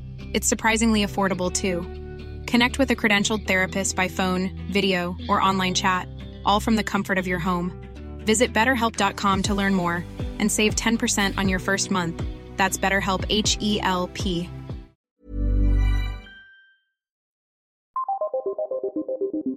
It's 0.33 0.47
surprisingly 0.47 1.05
affordable 1.05 1.51
too. 1.51 1.81
Connect 2.49 2.79
with 2.79 2.89
a 2.89 2.95
credentialed 2.95 3.47
therapist 3.47 3.95
by 3.95 4.07
phone, 4.07 4.49
video, 4.71 5.15
or 5.27 5.41
online 5.41 5.73
chat, 5.73 6.07
all 6.45 6.59
from 6.59 6.77
the 6.77 6.83
comfort 6.83 7.17
of 7.17 7.27
your 7.27 7.39
home. 7.39 7.71
Visit 8.25 8.53
betterhelp.com 8.53 9.43
to 9.43 9.53
learn 9.53 9.73
more 9.73 10.05
and 10.39 10.49
save 10.49 10.75
10% 10.75 11.37
on 11.37 11.49
your 11.49 11.59
first 11.59 11.91
month. 11.91 12.23
That's 12.55 12.77
BetterHelp 12.77 13.25
H 13.29 13.57
E 13.59 13.81
L 13.81 14.09
P. 14.13 14.49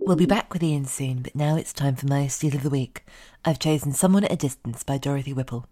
We'll 0.06 0.16
be 0.16 0.26
back 0.26 0.52
with 0.52 0.62
Ian 0.62 0.84
soon, 0.84 1.22
but 1.22 1.34
now 1.34 1.56
it's 1.56 1.72
time 1.72 1.96
for 1.96 2.06
my 2.06 2.26
Steal 2.26 2.54
of 2.54 2.62
the 2.62 2.68
Week. 2.68 3.04
I've 3.44 3.58
chosen 3.58 3.92
Someone 3.92 4.24
at 4.24 4.32
a 4.32 4.36
Distance 4.36 4.82
by 4.82 4.98
Dorothy 4.98 5.32
Whipple. 5.32 5.66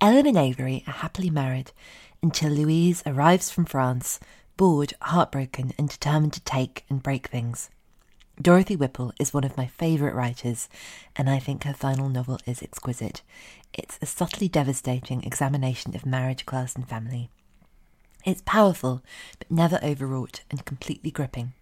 Ellen 0.00 0.26
and 0.26 0.36
Avery 0.36 0.84
are 0.86 0.92
happily 0.92 1.30
married 1.30 1.72
until 2.22 2.50
Louise 2.50 3.02
arrives 3.04 3.50
from 3.50 3.64
France, 3.64 4.20
bored, 4.56 4.94
heartbroken, 5.02 5.72
and 5.76 5.88
determined 5.88 6.32
to 6.34 6.40
take 6.40 6.84
and 6.88 7.02
break 7.02 7.26
things. 7.28 7.68
Dorothy 8.40 8.76
Whipple 8.76 9.12
is 9.20 9.34
one 9.34 9.44
of 9.44 9.56
my 9.56 9.66
favourite 9.66 10.14
writers, 10.14 10.68
and 11.16 11.28
I 11.28 11.38
think 11.38 11.64
her 11.64 11.74
final 11.74 12.08
novel 12.08 12.38
is 12.46 12.62
exquisite. 12.62 13.22
It's 13.74 13.98
a 14.00 14.06
subtly 14.06 14.48
devastating 14.48 15.22
examination 15.24 15.94
of 15.94 16.06
marriage, 16.06 16.46
class, 16.46 16.74
and 16.74 16.88
family. 16.88 17.28
It's 18.24 18.42
powerful, 18.46 19.02
but 19.38 19.50
never 19.50 19.80
overwrought 19.82 20.42
and 20.50 20.64
completely 20.64 21.10
gripping. 21.10 21.52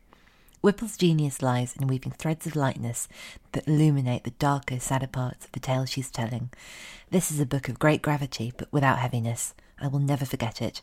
Whipple's 0.60 0.98
genius 0.98 1.40
lies 1.40 1.74
in 1.74 1.86
weaving 1.86 2.12
threads 2.12 2.46
of 2.46 2.54
lightness 2.54 3.08
that 3.52 3.66
illuminate 3.66 4.24
the 4.24 4.30
darker, 4.32 4.78
sadder 4.78 5.06
parts 5.06 5.46
of 5.46 5.52
the 5.52 5.60
tale 5.60 5.86
she's 5.86 6.10
telling. 6.10 6.50
This 7.10 7.30
is 7.30 7.40
a 7.40 7.46
book 7.46 7.68
of 7.70 7.78
great 7.78 8.02
gravity, 8.02 8.52
but 8.56 8.70
without 8.70 8.98
heaviness. 8.98 9.54
I 9.80 9.88
will 9.88 10.00
never 10.00 10.24
forget 10.24 10.60
it. 10.60 10.82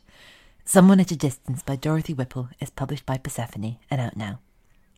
Someone 0.66 1.00
at 1.00 1.12
a 1.12 1.16
Distance 1.16 1.64
by 1.64 1.76
Dorothy 1.76 2.14
Whipple 2.14 2.50
is 2.60 2.70
published 2.70 3.06
by 3.06 3.18
Persephone 3.18 3.78
and 3.90 4.02
out 4.02 4.18
now. 4.18 4.40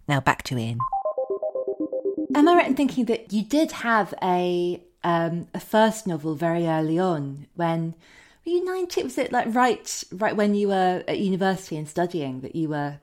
Now 0.07 0.19
back 0.19 0.43
to 0.43 0.57
Ian. 0.57 0.79
Am 2.33 2.47
I 2.47 2.55
right 2.55 2.67
in 2.67 2.75
thinking 2.75 3.05
that 3.05 3.31
you 3.33 3.43
did 3.43 3.71
have 3.73 4.13
a 4.23 4.81
um, 5.03 5.47
a 5.53 5.59
first 5.59 6.07
novel 6.07 6.35
very 6.35 6.67
early 6.67 6.99
on 6.99 7.47
when 7.55 7.95
were 8.45 8.51
you 8.51 8.65
19 8.65 9.05
was 9.05 9.17
it 9.17 9.31
like 9.31 9.53
right 9.53 10.03
right 10.11 10.35
when 10.35 10.55
you 10.55 10.67
were 10.67 11.03
at 11.07 11.19
university 11.19 11.77
and 11.77 11.87
studying 11.87 12.41
that 12.41 12.55
you 12.55 12.67
were 12.67 12.99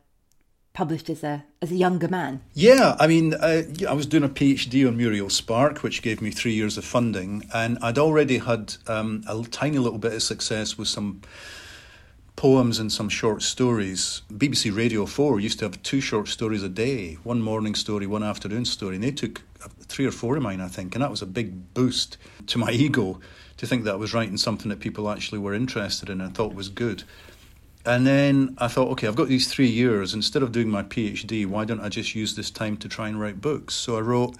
published 0.77 1.09
as 1.09 1.25
a 1.25 1.43
as 1.62 1.73
a 1.73 1.75
younger 1.75 2.07
man? 2.07 2.43
Yeah, 2.53 2.97
I 3.01 3.07
mean, 3.07 3.35
uh, 3.35 3.62
I 3.89 3.95
was 3.95 4.07
doing 4.07 4.23
a 4.23 4.29
PhD 4.29 4.87
on 4.87 4.97
Muriel 4.97 5.31
Spark, 5.31 5.83
which 5.83 6.03
gave 6.03 6.21
me 6.21 6.31
three 6.31 6.53
years 6.53 6.77
of 6.77 6.85
funding, 6.85 7.49
and 7.53 7.79
I'd 7.81 7.99
already 7.99 8.39
had 8.39 8.77
um, 8.87 9.25
a 9.27 9.43
tiny 9.45 9.79
little 9.79 9.99
bit 9.99 10.12
of 10.12 10.23
success 10.23 10.77
with 10.77 10.89
some 10.89 11.23
poems 12.37 12.79
and 12.79 12.93
some 12.93 13.09
short 13.09 13.43
stories. 13.43 14.21
BBC 14.31 14.77
Radio 14.77 15.07
4 15.07 15.41
used 15.41 15.59
to 15.61 15.65
have 15.65 15.83
two 15.83 16.03
short 16.03 16.29
stories 16.29 16.62
a 16.62 16.69
day, 16.69 17.15
one 17.25 17.41
morning 17.41 17.75
story, 17.75 18.07
one 18.07 18.23
afternoon 18.23 18.67
story, 18.67 18.97
and 18.97 19.05
they 19.05 19.11
took 19.11 19.41
three 19.89 20.05
or 20.05 20.12
four 20.12 20.37
of 20.37 20.43
mine, 20.43 20.61
I 20.61 20.69
think, 20.69 20.95
and 20.95 21.03
that 21.03 21.11
was 21.11 21.23
a 21.23 21.27
big 21.27 21.73
boost 21.73 22.19
to 22.49 22.59
my 22.59 22.71
ego 22.71 23.19
to 23.57 23.67
think 23.67 23.85
that 23.85 23.95
I 23.95 23.97
was 23.97 24.12
writing 24.12 24.37
something 24.37 24.69
that 24.69 24.81
people 24.81 25.09
actually 25.09 25.39
were 25.39 25.55
interested 25.55 26.11
in 26.11 26.21
and 26.21 26.35
thought 26.35 26.55
was 26.55 26.69
good. 26.69 27.05
And 27.87 28.05
then 28.05 28.57
I 28.59 28.66
thought, 28.66 28.88
okay, 28.90 29.07
I've 29.07 29.14
got 29.14 29.29
these 29.29 29.51
three 29.51 29.68
years. 29.68 30.12
Instead 30.12 30.42
of 30.42 30.51
doing 30.51 30.68
my 30.68 30.83
PhD, 30.83 31.46
why 31.46 31.64
don't 31.64 31.81
I 31.81 31.88
just 31.88 32.16
use 32.16 32.35
this 32.35 32.51
time 32.51 32.77
to 32.79 32.88
try 32.88 33.09
and 33.09 33.20
write 33.20 33.40
books? 33.40 33.75
So 33.75 33.96
I 33.96 34.01
wrote 34.01 34.35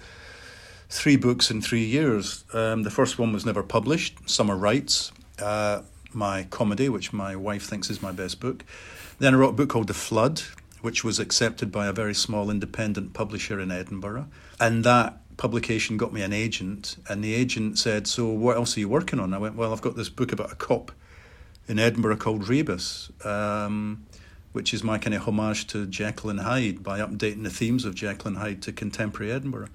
three 0.89 1.15
books 1.15 1.49
in 1.49 1.61
three 1.61 1.85
years. 1.85 2.43
Um, 2.53 2.83
the 2.83 2.91
first 2.91 3.17
one 3.17 3.31
was 3.31 3.45
never 3.45 3.63
published, 3.63 4.29
Summer 4.29 4.57
Rites, 4.57 5.13
uh, 5.41 5.83
my 6.11 6.43
comedy, 6.49 6.89
which 6.89 7.13
my 7.13 7.37
wife 7.37 7.63
thinks 7.63 7.89
is 7.89 8.01
my 8.01 8.11
best 8.11 8.41
book. 8.41 8.65
Then 9.19 9.33
I 9.33 9.37
wrote 9.37 9.51
a 9.51 9.53
book 9.53 9.69
called 9.69 9.87
The 9.87 9.93
Flood, 9.93 10.41
which 10.81 11.05
was 11.05 11.17
accepted 11.17 11.71
by 11.71 11.87
a 11.87 11.93
very 11.93 12.13
small 12.13 12.49
independent 12.49 13.13
publisher 13.13 13.61
in 13.61 13.71
Edinburgh. 13.71 14.27
And 14.59 14.83
that 14.83 15.21
publication 15.37 15.95
got 15.95 16.11
me 16.11 16.21
an 16.21 16.33
agent, 16.33 16.97
and 17.07 17.23
the 17.23 17.33
agent 17.33 17.79
said, 17.79 18.07
So 18.07 18.27
what 18.27 18.57
else 18.57 18.75
are 18.75 18.81
you 18.81 18.89
working 18.89 19.21
on? 19.21 19.33
I 19.33 19.37
went, 19.37 19.55
Well, 19.55 19.71
I've 19.71 19.81
got 19.81 19.95
this 19.95 20.09
book 20.09 20.33
about 20.33 20.51
a 20.51 20.55
cop 20.55 20.91
in 21.67 21.79
Edinburgh 21.79 22.17
called 22.17 22.47
Rebus, 22.47 23.11
um, 23.25 24.05
which 24.53 24.73
is 24.73 24.83
my 24.83 24.97
kind 24.97 25.13
of 25.13 25.23
homage 25.23 25.67
to 25.67 25.85
Jekyll 25.85 26.29
and 26.29 26.39
Hyde 26.39 26.81
by 26.83 26.99
updating 26.99 27.43
the 27.43 27.49
themes 27.49 27.85
of 27.85 27.95
Jekyll 27.95 28.29
and 28.29 28.37
Hyde 28.37 28.61
to 28.63 28.71
contemporary 28.71 29.31
Edinburgh. 29.31 29.69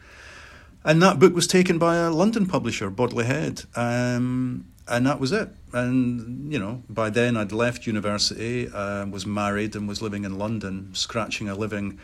And 0.85 1.01
that 1.03 1.19
book 1.19 1.35
was 1.35 1.47
taken 1.47 1.79
by 1.79 1.97
a 1.97 2.11
London 2.11 2.47
publisher, 2.47 2.91
Bodley 2.91 3.25
Head, 3.25 3.63
um, 3.77 4.67
and 4.89 5.07
that 5.07 5.21
was 5.21 5.31
it. 5.31 5.51
And 5.73 6.53
you 6.53 6.59
know, 6.59 6.83
by 6.89 7.09
then 7.11 7.37
I'd 7.37 7.53
left 7.53 7.87
university, 7.87 8.69
uh, 8.69 9.07
was 9.07 9.25
married, 9.25 9.77
and 9.77 9.87
was 9.87 10.03
living 10.03 10.25
in 10.25 10.39
London, 10.39 10.91
scratching 10.95 11.49
a 11.49 11.55
living. 11.55 11.99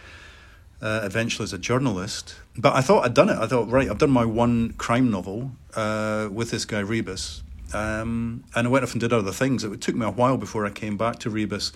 Uh, 0.81 1.01
eventually, 1.03 1.43
as 1.43 1.53
a 1.53 1.59
journalist, 1.59 2.37
but 2.57 2.73
I 2.73 2.83
thought 2.83 3.05
I'd 3.05 3.13
done 3.13 3.29
it. 3.29 3.37
I 3.37 3.49
thought, 3.49 3.69
right, 3.69 3.91
I've 3.91 3.99
done 3.99 4.13
my 4.13 4.25
one 4.25 4.75
crime 4.75 5.11
novel 5.11 5.51
uh, 5.75 6.29
with 6.31 6.53
this 6.53 6.65
guy 6.65 6.79
Rebus, 6.79 7.43
um, 7.75 8.45
and 8.55 8.67
I 8.67 8.71
went 8.71 8.85
off 8.85 8.93
and 8.93 9.01
did 9.01 9.13
other 9.13 9.33
things. 9.33 9.65
It 9.65 9.81
took 9.81 9.95
me 9.95 10.07
a 10.07 10.11
while 10.11 10.37
before 10.37 10.67
I 10.67 10.71
came 10.71 10.97
back 10.97 11.19
to 11.21 11.31
Rebus 11.31 11.73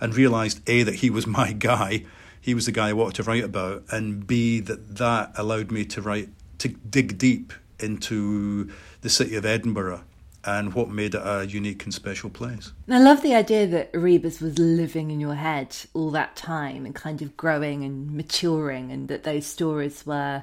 and 0.00 0.14
realised 0.14 0.68
A, 0.68 0.82
that 0.82 0.96
he 0.96 1.10
was 1.10 1.26
my 1.40 1.52
guy, 1.52 2.04
he 2.40 2.54
was 2.54 2.66
the 2.66 2.72
guy 2.72 2.88
I 2.88 2.92
wanted 2.92 3.16
to 3.16 3.22
write 3.22 3.44
about, 3.44 3.84
and 3.90 4.26
B, 4.26 4.60
that 4.60 4.96
that 4.96 5.32
allowed 5.36 5.70
me 5.70 5.84
to 5.86 6.02
write, 6.02 6.28
to 6.58 6.68
dig 6.68 7.18
deep 7.18 7.52
into 7.78 8.70
the 9.00 9.10
city 9.10 9.36
of 9.36 9.44
Edinburgh 9.44 10.02
and 10.44 10.74
what 10.74 10.90
made 10.90 11.14
it 11.14 11.22
a 11.24 11.46
unique 11.46 11.84
and 11.84 11.94
special 11.94 12.28
place. 12.28 12.72
I 12.88 12.98
love 12.98 13.22
the 13.22 13.34
idea 13.34 13.66
that 13.68 13.90
Rebus 13.94 14.40
was 14.40 14.58
living 14.58 15.10
in 15.10 15.20
your 15.20 15.34
head 15.34 15.76
all 15.94 16.10
that 16.10 16.34
time 16.34 16.84
and 16.84 16.94
kind 16.94 17.22
of 17.22 17.36
growing 17.36 17.84
and 17.84 18.12
maturing, 18.12 18.90
and 18.90 19.08
that 19.08 19.22
those 19.22 19.46
stories 19.46 20.04
were 20.04 20.42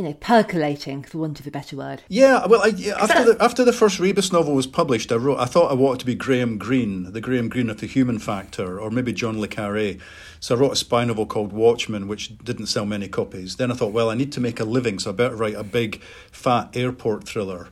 you 0.00 0.06
know, 0.06 0.14
percolating, 0.14 1.02
for 1.02 1.18
want 1.18 1.38
of 1.40 1.46
a 1.46 1.50
better 1.50 1.76
word. 1.76 2.02
Yeah, 2.08 2.46
well, 2.46 2.62
I, 2.62 2.68
yeah, 2.68 2.94
after 2.98 3.22
the 3.22 3.42
after 3.44 3.66
the 3.66 3.72
first 3.72 4.00
Rebus 4.00 4.32
novel 4.32 4.54
was 4.54 4.66
published, 4.66 5.12
I 5.12 5.16
wrote. 5.16 5.38
I 5.38 5.44
thought 5.44 5.70
I 5.70 5.74
wanted 5.74 6.00
to 6.00 6.06
be 6.06 6.14
Graham 6.14 6.56
Greene, 6.56 7.12
the 7.12 7.20
Graham 7.20 7.50
Greene 7.50 7.68
of 7.68 7.80
the 7.80 7.86
Human 7.86 8.18
Factor, 8.18 8.80
or 8.80 8.90
maybe 8.90 9.12
John 9.12 9.38
le 9.38 9.46
Carré. 9.46 10.00
So 10.40 10.56
I 10.56 10.58
wrote 10.58 10.72
a 10.72 10.76
spy 10.76 11.04
novel 11.04 11.26
called 11.26 11.52
Watchman, 11.52 12.08
which 12.08 12.38
didn't 12.38 12.68
sell 12.68 12.86
many 12.86 13.08
copies. 13.08 13.56
Then 13.56 13.70
I 13.70 13.74
thought, 13.74 13.92
well, 13.92 14.08
I 14.08 14.14
need 14.14 14.32
to 14.32 14.40
make 14.40 14.58
a 14.58 14.64
living, 14.64 14.98
so 14.98 15.10
I 15.10 15.12
better 15.12 15.36
write 15.36 15.54
a 15.54 15.62
big, 15.62 16.00
fat 16.32 16.74
airport 16.74 17.24
thriller, 17.24 17.68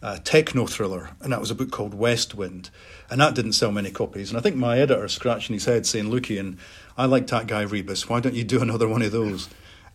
a 0.00 0.20
techno 0.20 0.66
thriller, 0.66 1.10
and 1.20 1.32
that 1.32 1.40
was 1.40 1.50
a 1.50 1.56
book 1.56 1.72
called 1.72 1.94
West 1.94 2.36
Wind, 2.36 2.70
and 3.10 3.20
that 3.20 3.34
didn't 3.34 3.54
sell 3.54 3.72
many 3.72 3.90
copies. 3.90 4.30
And 4.30 4.38
I 4.38 4.40
think 4.40 4.54
my 4.54 4.78
editor 4.78 5.08
scratching 5.08 5.54
his 5.54 5.64
head, 5.64 5.84
saying, 5.84 6.10
"Looky, 6.10 6.38
and 6.38 6.58
I 6.96 7.06
like 7.06 7.26
that 7.26 7.48
guy 7.48 7.62
Rebus. 7.62 8.08
Why 8.08 8.20
don't 8.20 8.36
you 8.36 8.44
do 8.44 8.62
another 8.62 8.86
one 8.86 9.02
of 9.02 9.10
those?" 9.10 9.48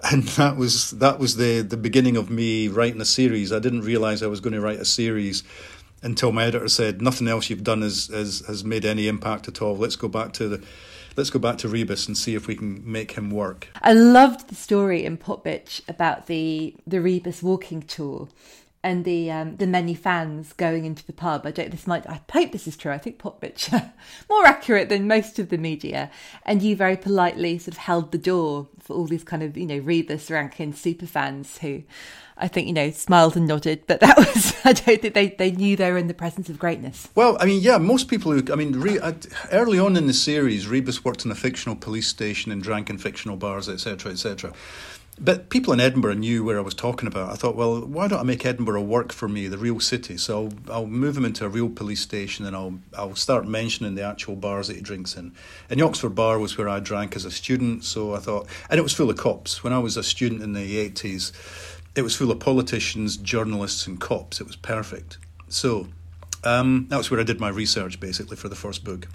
And 0.04 0.24
that 0.24 0.58
was 0.58 0.92
that 0.92 1.20
was 1.20 1.38
the 1.38 1.62
the 1.62 1.78
beginning 1.78 2.18
of 2.18 2.30
me 2.30 2.68
writing 2.68 3.02
a 3.02 3.06
series. 3.06 3.52
I 3.52 3.60
didn't 3.60 3.82
realize 3.82 4.22
I 4.22 4.28
was 4.28 4.40
going 4.40 4.54
to 4.54 4.62
write 4.62 4.80
a 4.80 4.86
series 4.86 5.44
until 6.04 6.32
my 6.32 6.46
editor 6.46 6.68
said, 6.68 7.02
"Nothing 7.02 7.28
else 7.28 7.50
you've 7.50 7.64
done 7.64 7.82
has 7.82 8.08
has, 8.08 8.44
has 8.48 8.64
made 8.64 8.86
any 8.86 9.08
impact 9.08 9.48
at 9.48 9.62
all. 9.62 9.76
Let's 9.76 9.96
go 9.96 10.08
back 10.08 10.34
to 10.34 10.48
the." 10.48 10.64
Let's 11.16 11.32
go 11.32 11.40
back 11.40 11.58
to 11.60 11.68
Rebus 11.68 12.06
and 12.06 12.16
see 12.16 12.36
if 12.36 12.46
we 12.46 12.56
can 12.56 12.84
make 12.86 13.14
him 13.14 13.32
work. 13.32 13.70
I 13.82 13.94
loved 13.94 14.50
the 14.50 14.56
story 14.56 15.04
in 15.04 15.18
Popbitch 15.18 15.82
about 15.90 16.28
the 16.28 16.76
the 16.86 17.02
Rebus 17.02 17.42
walking 17.42 17.82
tour 17.82 18.28
and 18.84 19.06
the 19.06 19.32
um, 19.32 19.58
the 19.58 19.68
many 19.68 19.94
fans 19.94 20.54
going 20.54 20.86
into 20.86 21.06
the 21.06 21.13
pub. 21.13 21.46
I 21.46 21.52
don't. 21.52 21.72
This 21.72 21.88
might. 21.88 22.08
I 22.08 22.22
hope 22.32 22.52
this 22.52 22.68
is 22.68 22.78
true. 22.78 22.92
I 22.92 22.98
think 22.98 23.20
Popbitch 23.20 23.72
more 24.30 24.46
accurate 24.46 24.90
than 24.90 25.08
most 25.08 25.40
of 25.40 25.50
the 25.50 25.58
media. 25.58 26.12
And 26.46 26.62
you 26.62 26.76
very 26.76 26.98
politely 26.98 27.58
sort 27.58 27.76
of 27.76 27.80
held 27.80 28.12
the 28.12 28.18
door 28.18 28.68
for 28.80 28.96
all 28.96 29.06
these 29.06 29.24
kind 29.24 29.44
of 29.44 29.58
you 29.58 29.66
know 29.66 29.80
Rebus 29.80 30.30
Rankin 30.30 30.74
super 30.74 31.06
fans 31.06 31.58
who. 31.60 31.84
I 32.40 32.48
think 32.48 32.68
you 32.68 32.74
know 32.74 32.92
smiled 32.92 33.36
and 33.36 33.48
nodded, 33.48 33.86
but 33.88 34.00
that 34.02 34.16
was 34.36 34.54
I 34.63 34.74
don't 34.74 35.02
think 35.02 35.16
they, 35.16 35.30
they 35.30 35.50
knew 35.50 35.76
they 35.76 35.92
were 35.92 35.98
in 35.98 36.06
the 36.06 36.13
presence 36.13 36.50
of 36.50 36.60
greatness. 36.60 37.10
Well, 37.16 37.36
I 37.40 37.46
mean, 37.46 37.63
yeah, 37.63 37.80
most 37.80 38.10
people 38.10 38.32
who 38.32 38.54
I 38.54 38.56
mean, 38.56 38.74
re, 38.74 39.00
early 39.52 39.80
on 39.80 39.98
in 39.98 40.06
the 40.06 40.13
series, 40.13 40.68
Rebus 40.68 41.04
worked 41.04 41.26
in 41.26 41.32
a 41.32 41.36
fictional 41.36 41.76
police 41.76 42.08
station 42.08 42.52
and 42.52 42.62
drank 42.62 42.92
in 42.92 43.00
fictional 43.00 43.38
bars, 43.38 43.68
etc., 43.68 44.12
etc. 44.12 44.54
But 45.20 45.50
people 45.50 45.74
in 45.74 45.80
Edinburgh 45.80 46.16
knew 46.16 46.44
where 46.44 46.60
I 46.60 46.62
was 46.62 46.76
talking 46.76 47.08
about. 47.08 47.32
I 47.32 47.36
thought, 47.36 47.56
well, 47.56 47.82
why 47.82 48.08
don't 48.08 48.20
I 48.20 48.24
make 48.24 48.46
Edinburgh 48.46 48.84
work 48.84 49.12
for 49.12 49.28
me, 49.28 49.48
the 49.48 49.58
real 49.58 49.80
city? 49.80 50.16
So 50.18 50.50
I'll, 50.70 50.74
I'll 50.74 50.86
move 50.86 51.18
him 51.18 51.26
into 51.26 51.44
a 51.44 51.50
real 51.50 51.70
police 51.70 52.02
station 52.02 52.46
and 52.46 52.56
I'll, 52.56 52.80
I'll 52.96 53.16
start 53.16 53.48
mentioning 53.48 53.96
the 53.96 54.04
actual 54.04 54.36
bars 54.36 54.68
that 54.68 54.76
he 54.76 54.82
drinks 54.82 55.16
in. 55.16 55.34
And 55.70 55.80
the 55.80 55.86
Oxford 55.86 56.14
Bar 56.14 56.38
was 56.38 56.56
where 56.58 56.70
I 56.70 56.80
drank 56.80 57.16
as 57.16 57.26
a 57.26 57.32
student, 57.32 57.84
so 57.84 58.14
I 58.14 58.20
thought, 58.20 58.48
and 58.70 58.78
it 58.78 58.84
was 58.84 58.94
full 58.94 59.10
of 59.10 59.18
cops. 59.18 59.64
When 59.64 59.74
I 59.74 59.80
was 59.80 59.98
a 59.98 60.04
student 60.04 60.44
in 60.44 60.54
the 60.54 60.90
80s, 60.90 61.32
it 61.96 62.04
was 62.04 62.16
full 62.16 62.30
of 62.30 62.40
politicians, 62.40 63.18
journalists, 63.18 63.88
and 63.88 64.00
cops. 64.00 64.40
It 64.40 64.46
was 64.46 64.56
perfect. 64.56 65.18
So 65.50 65.88
um, 66.44 66.86
that 66.90 66.98
was 66.98 67.10
where 67.10 67.20
I 67.20 67.24
did 67.24 67.40
my 67.40 67.50
research 67.50 68.00
basically 68.00 68.38
for 68.38 68.50
the 68.50 68.56
first 68.56 68.84
book. 68.84 69.08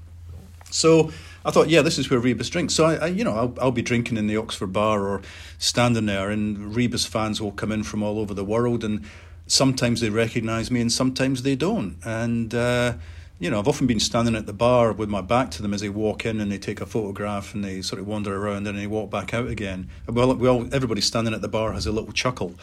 So 0.72 1.12
I 1.44 1.50
thought, 1.50 1.68
yeah, 1.68 1.82
this 1.82 1.98
is 1.98 2.10
where 2.10 2.20
Rebus 2.20 2.48
drinks. 2.48 2.74
So 2.74 2.84
I, 2.84 2.94
I 2.94 3.06
you 3.06 3.24
know, 3.24 3.34
I'll, 3.34 3.54
I'll, 3.60 3.72
be 3.72 3.82
drinking 3.82 4.16
in 4.16 4.26
the 4.26 4.36
Oxford 4.36 4.72
bar 4.72 5.06
or 5.06 5.22
standing 5.58 6.06
there, 6.06 6.30
and 6.30 6.74
Rebus 6.74 7.06
fans 7.06 7.40
will 7.40 7.52
come 7.52 7.72
in 7.72 7.82
from 7.82 8.02
all 8.02 8.18
over 8.18 8.34
the 8.34 8.44
world, 8.44 8.84
and 8.84 9.04
sometimes 9.46 10.00
they 10.00 10.10
recognise 10.10 10.70
me, 10.70 10.80
and 10.80 10.90
sometimes 10.90 11.42
they 11.42 11.56
don't. 11.56 11.96
And 12.04 12.54
uh, 12.54 12.94
you 13.38 13.50
know, 13.50 13.58
I've 13.58 13.66
often 13.66 13.88
been 13.88 14.00
standing 14.00 14.36
at 14.36 14.46
the 14.46 14.52
bar 14.52 14.92
with 14.92 15.08
my 15.08 15.20
back 15.20 15.50
to 15.52 15.62
them 15.62 15.74
as 15.74 15.80
they 15.80 15.88
walk 15.88 16.24
in, 16.24 16.40
and 16.40 16.50
they 16.50 16.58
take 16.58 16.80
a 16.80 16.86
photograph, 16.86 17.54
and 17.54 17.64
they 17.64 17.82
sort 17.82 18.00
of 18.00 18.06
wander 18.06 18.36
around, 18.36 18.66
and 18.68 18.78
they 18.78 18.86
walk 18.86 19.10
back 19.10 19.34
out 19.34 19.48
again. 19.48 19.90
Well, 20.06 20.34
well, 20.36 20.68
everybody 20.72 21.00
standing 21.00 21.34
at 21.34 21.42
the 21.42 21.48
bar 21.48 21.72
has 21.72 21.86
a 21.86 21.92
little 21.92 22.12
chuckle 22.12 22.54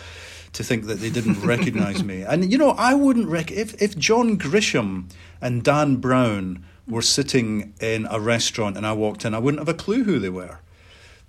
to 0.53 0.63
think 0.63 0.85
that 0.85 0.95
they 0.95 1.09
didn't 1.09 1.41
recognise 1.45 2.03
me. 2.03 2.21
And 2.21 2.49
you 2.49 2.57
know, 2.57 2.71
I 2.71 2.93
wouldn't 2.93 3.27
rec- 3.27 3.51
if 3.51 3.79
if 3.81 3.97
John 3.97 4.37
Grisham 4.37 5.11
and 5.41 5.63
Dan 5.63 5.97
Brown 5.97 6.63
were 6.89 7.01
sitting 7.01 7.73
in 7.79 8.07
a 8.09 8.19
restaurant 8.19 8.75
and 8.75 8.85
I 8.85 8.93
walked 8.93 9.23
in, 9.23 9.33
I 9.33 9.39
wouldn't 9.39 9.59
have 9.59 9.69
a 9.69 9.77
clue 9.77 10.03
who 10.03 10.19
they 10.19 10.29
were. 10.29 10.59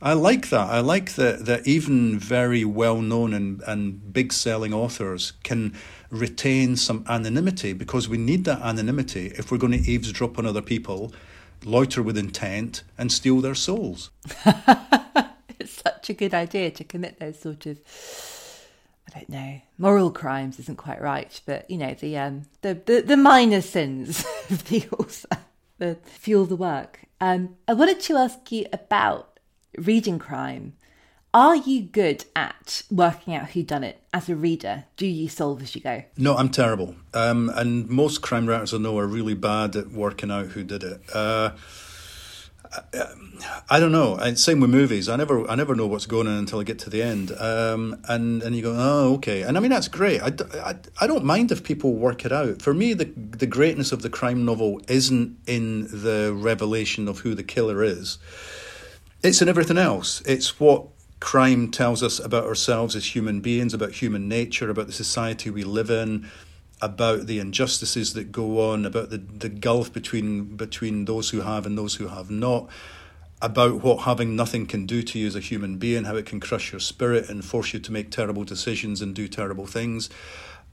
I 0.03 0.15
like 0.15 0.49
that. 0.49 0.71
I 0.71 0.81
like 0.81 1.15
that, 1.17 1.45
that 1.45 1.67
even 1.67 2.19
very 2.19 2.65
well 2.65 3.03
known 3.03 3.35
and, 3.35 3.63
and 3.67 4.13
big 4.13 4.33
selling 4.33 4.73
authors 4.73 5.35
can 5.43 5.75
retain 6.11 6.77
some 6.77 7.05
anonymity 7.07 7.75
because 7.75 8.09
we 8.09 8.17
need 8.17 8.45
that 8.45 8.63
anonymity 8.63 9.27
if 9.37 9.53
we're 9.53 9.59
going 9.59 9.73
to 9.73 9.91
eavesdrop 9.91 10.39
on 10.39 10.47
other 10.47 10.63
people, 10.63 11.13
loiter 11.65 12.03
with 12.03 12.17
intent, 12.17 12.83
and 12.97 13.13
steal 13.13 13.43
their 13.43 13.55
souls. 13.55 14.11
it's 15.59 15.83
such 15.83 16.09
a 16.09 16.15
good 16.15 16.33
idea 16.33 16.71
to 16.71 16.83
commit 16.83 17.21
those 17.21 17.39
sort 17.39 17.67
of 17.67 17.79
I 19.15 19.19
don't 19.19 19.29
know, 19.29 19.61
moral 19.77 20.13
crimes 20.13 20.61
isn't 20.61 20.79
quite 20.79 21.03
right, 21.03 21.41
but 21.45 21.69
you 21.71 21.77
know, 21.77 21.95
the 21.95 22.17
um 22.17 22.43
the 22.63 22.75
the, 22.75 23.03
the 23.03 23.17
minor 23.17 23.61
sins 23.61 24.25
of 24.51 24.65
the 24.69 24.87
author 24.99 25.39
fuel 26.05 26.47
the 26.47 26.57
work. 26.57 27.01
Um, 27.21 27.57
I 27.69 27.75
wanted 27.75 28.01
to 28.01 28.17
ask 28.17 28.51
you 28.51 28.67
about 28.73 29.39
reading 29.77 30.19
crime. 30.19 30.75
Are 31.33 31.55
you 31.55 31.83
good 31.83 32.25
at 32.35 32.83
working 32.91 33.35
out 33.35 33.51
who 33.51 33.63
done 33.63 33.85
it 33.85 34.03
as 34.13 34.29
a 34.29 34.35
reader? 34.35 34.85
Do 34.97 35.07
you 35.07 35.29
solve 35.29 35.63
as 35.63 35.77
you 35.77 35.81
go? 35.81 36.03
No, 36.17 36.37
I'm 36.37 36.49
terrible. 36.49 36.97
Um, 37.15 37.51
and 37.55 37.89
most 37.89 38.21
crime 38.21 38.47
writers 38.47 38.75
I 38.75 38.79
know 38.79 38.99
are 38.99 39.07
really 39.07 39.35
bad 39.35 39.77
at 39.77 39.93
working 39.93 40.31
out 40.31 40.47
who 40.47 40.65
did 40.65 40.83
it. 40.83 41.03
Uh, 41.15 41.51
I 43.69 43.81
don't 43.81 43.91
know. 43.91 44.15
And 44.17 44.39
same 44.39 44.61
with 44.61 44.71
movies. 44.71 45.09
I 45.09 45.17
never, 45.17 45.49
I 45.51 45.55
never 45.55 45.75
know 45.75 45.87
what's 45.87 46.07
going 46.07 46.27
on 46.27 46.35
until 46.35 46.61
I 46.61 46.65
get 46.65 46.79
to 46.81 46.91
the 46.91 47.03
end. 47.03 47.33
Um, 47.33 48.01
and 48.09 48.43
and 48.43 48.55
you 48.55 48.63
go, 48.63 48.75
oh, 48.77 49.15
okay. 49.15 49.43
And 49.43 49.57
I 49.57 49.61
mean, 49.61 49.71
that's 49.71 49.89
great. 49.89 50.21
I, 50.21 50.33
I, 50.55 50.77
I 51.01 51.07
don't 51.07 51.25
mind 51.25 51.51
if 51.51 51.65
people 51.65 51.95
work 51.95 52.25
it 52.25 52.33
out. 52.33 52.63
For 52.63 52.73
me, 52.73 52.93
the 52.95 53.07
the 53.07 53.47
greatness 53.47 53.93
of 53.93 54.03
the 54.03 54.11
crime 54.11 54.45
novel 54.45 54.81
isn't 54.89 55.37
in 55.47 55.89
the 55.89 56.33
revelation 56.35 57.09
of 57.09 57.21
who 57.21 57.35
the 57.35 57.43
killer 57.43 57.83
is. 57.83 58.19
It's 59.23 59.43
in 59.43 59.49
everything 59.49 59.79
else. 59.79 60.23
It's 60.23 60.61
what 60.61 60.87
crime 61.19 61.71
tells 61.71 62.03
us 62.03 62.19
about 62.19 62.45
ourselves 62.45 62.97
as 62.97 63.15
human 63.15 63.41
beings, 63.41 63.75
about 63.75 63.93
human 63.93 64.29
nature, 64.29 64.71
about 64.71 64.87
the 64.87 64.93
society 64.93 65.51
we 65.51 65.65
live 65.65 65.91
in 65.91 66.31
about 66.83 67.27
the 67.27 67.39
injustices 67.39 68.15
that 68.15 68.33
go 68.33 68.71
on, 68.71 68.87
about 68.87 69.11
the, 69.11 69.19
the 69.19 69.49
gulf 69.49 69.93
between 69.93 70.57
between 70.57 71.05
those 71.05 71.31
who 71.31 71.41
have 71.41 71.67
and 71.67 71.77
those 71.77 71.97
who 71.97 72.09
have 72.09 72.31
not, 72.31 72.69
about 73.43 73.83
what 73.83 74.01
having 74.01 74.37
nothing 74.37 74.67
can 74.67 74.87
do 74.87 75.03
to 75.03 75.19
you 75.19 75.27
as 75.27 75.37
a 75.37 75.41
human 75.41 75.79
being, 75.79 76.05
how 76.05 76.17
it 76.17 76.27
can 76.27 76.41
crush 76.41 76.73
your 76.73 76.81
spirit 76.81 77.29
and 77.29 77.45
force 77.45 77.73
you 77.73 77.81
to 77.81 77.93
make 77.93 78.11
terrible 78.11 78.45
decisions 78.45 79.01
and 79.01 79.15
do 79.15 79.29
terrible 79.29 79.67
things. 79.67 80.11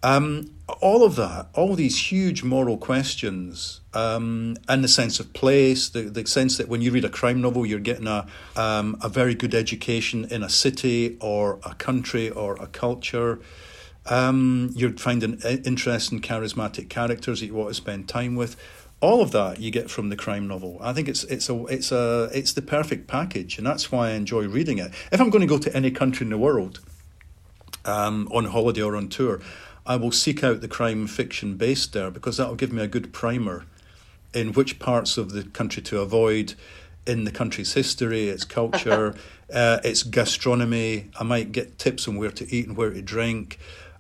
Um, 0.03 0.51
all 0.79 1.03
of 1.03 1.15
that, 1.15 1.47
all 1.55 1.73
these 1.73 2.11
huge 2.11 2.43
moral 2.43 2.77
questions, 2.77 3.81
um, 3.95 4.55
and 4.69 4.83
the 4.83 4.87
sense 4.87 5.19
of 5.19 5.33
place, 5.33 5.89
the, 5.89 6.01
the 6.03 6.27
sense 6.27 6.58
that 6.58 6.67
when 6.67 6.81
you 6.81 6.91
read 6.91 7.03
a 7.03 7.10
crime 7.10 7.41
novel, 7.41 7.65
you're 7.65 7.79
getting 7.79 8.05
a, 8.05 8.27
um, 8.55 8.95
a 9.01 9.10
very 9.10 9.33
good 9.33 9.55
education 9.55 10.25
in 10.25 10.43
a 10.43 10.49
city 10.49 11.17
or 11.19 11.60
a 11.63 11.73
country 11.73 12.29
or 12.29 12.55
a 12.58 12.67
culture. 12.67 13.39
Um, 14.10 14.71
you're 14.75 14.93
finding 14.93 15.39
interesting, 15.41 16.21
charismatic 16.21 16.89
characters 16.89 17.39
that 17.39 17.47
you 17.47 17.53
want 17.53 17.69
to 17.69 17.73
spend 17.73 18.08
time 18.08 18.35
with. 18.35 18.55
All 18.99 19.21
of 19.21 19.31
that 19.31 19.60
you 19.60 19.69
get 19.69 19.91
from 19.91 20.10
the 20.10 20.15
crime 20.15 20.47
novel. 20.47 20.77
I 20.81 20.93
think 20.93 21.08
it's 21.08 21.23
it's 21.25 21.49
a 21.49 21.65
it's 21.65 21.91
a 21.91 22.29
it's 22.33 22.53
the 22.53 22.63
perfect 22.63 23.08
package, 23.08 23.58
and 23.58 23.67
that's 23.67 23.91
why 23.91 24.10
I 24.10 24.12
enjoy 24.13 24.47
reading 24.47 24.79
it. 24.79 24.91
If 25.12 25.21
I'm 25.21 25.29
going 25.29 25.41
to 25.41 25.47
go 25.47 25.60
to 25.60 25.75
any 25.75 25.91
country 25.91 26.23
in 26.23 26.31
the 26.31 26.37
world, 26.37 26.79
um, 27.85 28.27
on 28.31 28.45
holiday 28.45 28.81
or 28.81 28.95
on 28.95 29.08
tour, 29.08 29.39
I 29.85 29.95
will 29.95 30.12
seek 30.12 30.43
out 30.43 30.62
the 30.62 30.67
crime 30.67 31.08
fiction 31.08 31.55
based 31.55 31.93
there 31.93 32.12
because 32.12 32.37
that 32.37 32.47
will 32.47 32.55
give 32.55 32.73
me 32.73 32.83
a 32.83 32.87
good 32.87 33.13
primer 33.13 33.65
in 34.33 34.53
which 34.53 34.79
parts 34.79 35.17
of 35.17 35.31
the 35.31 35.43
country 35.43 35.81
to 35.83 35.99
avoid 36.01 36.55
in 37.05 37.23
the 37.23 37.31
country's 37.31 37.73
history, 37.73 38.27
its 38.27 38.43
culture, 38.43 39.15
uh, 39.53 39.79
its 39.83 40.03
gastronomy. 40.03 41.10
I 41.19 41.23
might 41.23 41.53
get 41.53 41.79
tips 41.79 42.08
on 42.08 42.17
where 42.17 42.31
to 42.31 42.53
eat 42.53 42.67
and 42.67 42.75
where 42.75 42.89
to 42.89 43.01
drink. 43.01 43.60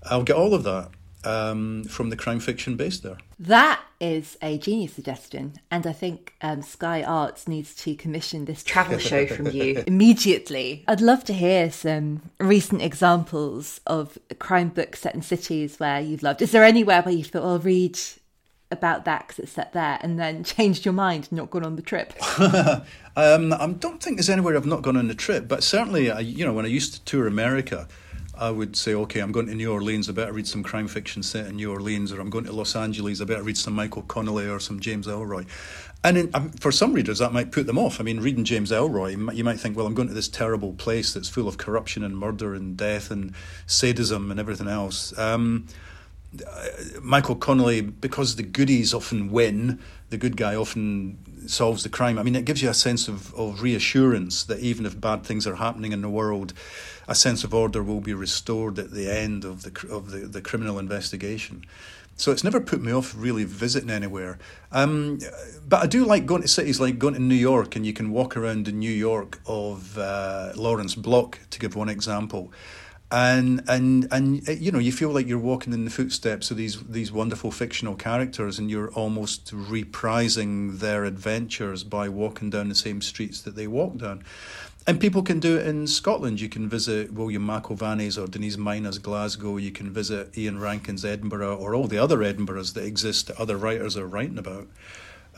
I'll 0.09 0.23
get 0.23 0.35
all 0.35 0.53
of 0.53 0.63
that 0.63 0.89
um, 1.23 1.83
from 1.85 2.09
the 2.09 2.15
crime 2.15 2.39
fiction 2.39 2.75
base 2.75 2.99
there. 2.99 3.17
That 3.39 3.81
is 3.99 4.37
a 4.41 4.57
genius 4.57 4.93
suggestion, 4.93 5.59
and 5.69 5.85
I 5.85 5.91
think 5.91 6.33
um, 6.41 6.61
Sky 6.61 7.03
Arts 7.03 7.47
needs 7.47 7.75
to 7.75 7.95
commission 7.95 8.45
this 8.45 8.63
travel 8.63 8.97
show 8.97 9.25
from 9.25 9.47
you 9.51 9.83
immediately. 9.87 10.83
I'd 10.87 11.01
love 11.01 11.23
to 11.25 11.33
hear 11.33 11.71
some 11.71 12.21
recent 12.39 12.81
examples 12.81 13.81
of 13.87 14.17
crime 14.39 14.69
books 14.69 15.01
set 15.01 15.15
in 15.15 15.21
cities 15.21 15.79
where 15.79 15.99
you've 15.99 16.23
loved. 16.23 16.41
Is 16.41 16.51
there 16.51 16.63
anywhere 16.63 17.01
where 17.01 17.13
you 17.13 17.23
thought, 17.23 17.43
"I'll 17.43 17.59
read 17.59 17.99
about 18.69 19.05
that 19.05 19.27
because 19.27 19.39
it's 19.39 19.51
set 19.51 19.73
there, 19.73 19.99
and 20.01 20.19
then 20.19 20.43
changed 20.45 20.85
your 20.85 20.93
mind 20.93 21.27
and 21.29 21.37
not 21.37 21.49
gone 21.49 21.65
on 21.65 21.75
the 21.75 21.81
trip? 21.81 22.13
um, 23.15 23.53
I 23.53 23.75
don't 23.79 24.01
think 24.01 24.17
there's 24.17 24.29
anywhere 24.29 24.55
I've 24.55 24.65
not 24.65 24.83
gone 24.83 24.97
on 24.97 25.07
the 25.07 25.15
trip, 25.15 25.47
but 25.47 25.63
certainly, 25.63 26.11
I, 26.11 26.19
you 26.19 26.45
know, 26.45 26.53
when 26.53 26.65
I 26.65 26.69
used 26.69 26.93
to 26.93 27.01
tour 27.03 27.27
America. 27.27 27.87
I 28.39 28.51
would 28.51 28.75
say, 28.75 28.93
okay, 28.93 29.19
I'm 29.19 29.31
going 29.31 29.47
to 29.47 29.55
New 29.55 29.71
Orleans. 29.71 30.09
I 30.09 30.13
better 30.13 30.33
read 30.33 30.47
some 30.47 30.63
crime 30.63 30.87
fiction 30.87 31.23
set 31.23 31.47
in 31.47 31.55
New 31.55 31.71
Orleans, 31.71 32.11
or 32.11 32.19
I'm 32.19 32.29
going 32.29 32.45
to 32.45 32.51
Los 32.53 32.75
Angeles. 32.75 33.21
I 33.21 33.25
better 33.25 33.43
read 33.43 33.57
some 33.57 33.73
Michael 33.73 34.03
Connelly 34.03 34.47
or 34.47 34.59
some 34.59 34.79
James 34.79 35.07
Ellroy. 35.07 35.47
And 36.03 36.17
in, 36.17 36.29
um, 36.33 36.51
for 36.51 36.71
some 36.71 36.93
readers, 36.93 37.19
that 37.19 37.33
might 37.33 37.51
put 37.51 37.65
them 37.65 37.77
off. 37.77 37.99
I 37.99 38.03
mean, 38.03 38.19
reading 38.19 38.43
James 38.43 38.71
Ellroy, 38.71 39.35
you 39.35 39.43
might 39.43 39.59
think, 39.59 39.75
well, 39.75 39.87
I'm 39.87 39.95
going 39.95 40.07
to 40.07 40.13
this 40.13 40.27
terrible 40.27 40.73
place 40.73 41.13
that's 41.13 41.27
full 41.27 41.47
of 41.47 41.57
corruption 41.57 42.03
and 42.03 42.17
murder 42.17 42.53
and 42.53 42.77
death 42.77 43.09
and 43.09 43.33
sadism 43.65 44.29
and 44.29 44.39
everything 44.39 44.67
else. 44.67 45.17
Um, 45.17 45.67
Michael 47.01 47.35
Connelly, 47.35 47.81
because 47.81 48.35
the 48.35 48.43
goodies 48.43 48.93
often 48.93 49.31
win, 49.31 49.79
the 50.09 50.17
good 50.17 50.37
guy 50.37 50.55
often 50.55 51.17
solves 51.47 51.83
the 51.83 51.89
crime. 51.89 52.19
I 52.19 52.23
mean, 52.23 52.35
it 52.35 52.45
gives 52.45 52.61
you 52.61 52.69
a 52.69 52.73
sense 52.73 53.07
of, 53.07 53.33
of 53.33 53.61
reassurance 53.61 54.43
that 54.43 54.59
even 54.59 54.85
if 54.85 54.99
bad 54.99 55.25
things 55.25 55.47
are 55.47 55.55
happening 55.55 55.93
in 55.93 56.01
the 56.01 56.09
world, 56.09 56.53
a 57.07 57.15
sense 57.15 57.43
of 57.43 57.53
order 57.53 57.81
will 57.81 58.01
be 58.01 58.13
restored 58.13 58.77
at 58.79 58.91
the 58.91 59.09
end 59.09 59.45
of 59.45 59.63
the 59.63 59.87
of 59.89 60.11
the, 60.11 60.19
the 60.19 60.41
criminal 60.41 60.79
investigation. 60.79 61.65
So 62.19 62.31
it's 62.31 62.43
never 62.43 62.59
put 62.59 62.81
me 62.81 62.91
off 62.91 63.13
really 63.15 63.43
visiting 63.43 63.91
anywhere. 63.91 64.39
Um, 64.71 65.19
but 65.67 65.83
I 65.83 65.85
do 65.85 66.03
like 66.03 66.25
going 66.25 66.41
to 66.41 66.47
cities 66.47 66.79
like 66.79 66.97
going 66.97 67.13
to 67.13 67.19
New 67.19 67.35
York, 67.35 67.75
and 67.75 67.85
you 67.85 67.93
can 67.93 68.09
walk 68.09 68.35
around 68.35 68.67
in 68.67 68.79
New 68.79 68.91
York 68.91 69.39
of 69.45 69.97
uh, 69.99 70.53
Lawrence 70.55 70.95
Block, 70.95 71.39
to 71.51 71.59
give 71.59 71.75
one 71.75 71.89
example 71.89 72.51
and 73.09 73.63
and 73.69 74.07
and 74.11 74.47
uh, 74.49 74.51
you 74.51 74.71
know 74.71 74.79
you 74.79 74.91
feel 74.91 75.09
like 75.09 75.27
you're 75.27 75.39
walking 75.39 75.71
in 75.71 75.85
the 75.85 75.91
footsteps 75.91 76.51
of 76.51 76.57
these 76.57 76.83
these 76.83 77.11
wonderful 77.11 77.51
fictional 77.51 77.95
characters 77.95 78.59
and 78.59 78.69
you're 78.69 78.91
almost 78.91 79.53
reprising 79.53 80.79
their 80.79 81.05
adventures 81.05 81.83
by 81.85 82.09
walking 82.09 82.49
down 82.49 82.67
the 82.67 82.75
same 82.75 83.01
streets 83.01 83.41
that 83.41 83.55
they 83.55 83.67
walk 83.67 83.97
down 83.97 84.23
and 84.87 84.99
people 84.99 85.21
can 85.21 85.39
do 85.39 85.57
it 85.57 85.67
in 85.67 85.85
Scotland 85.85 86.39
you 86.39 86.49
can 86.49 86.67
visit 86.69 87.13
William 87.13 87.45
McIlvanney's 87.45 88.17
or 88.17 88.25
Denise 88.27 88.57
Mina's 88.57 88.97
Glasgow 88.97 89.57
you 89.57 89.71
can 89.71 89.91
visit 89.91 90.35
Ian 90.37 90.59
Rankin's 90.59 91.05
Edinburgh 91.05 91.57
or 91.57 91.75
all 91.75 91.87
the 91.87 91.97
other 91.97 92.19
Edinburghs 92.19 92.73
that 92.73 92.85
exist 92.85 93.27
that 93.27 93.39
other 93.39 93.57
writers 93.57 93.97
are 93.97 94.07
writing 94.07 94.37
about 94.37 94.67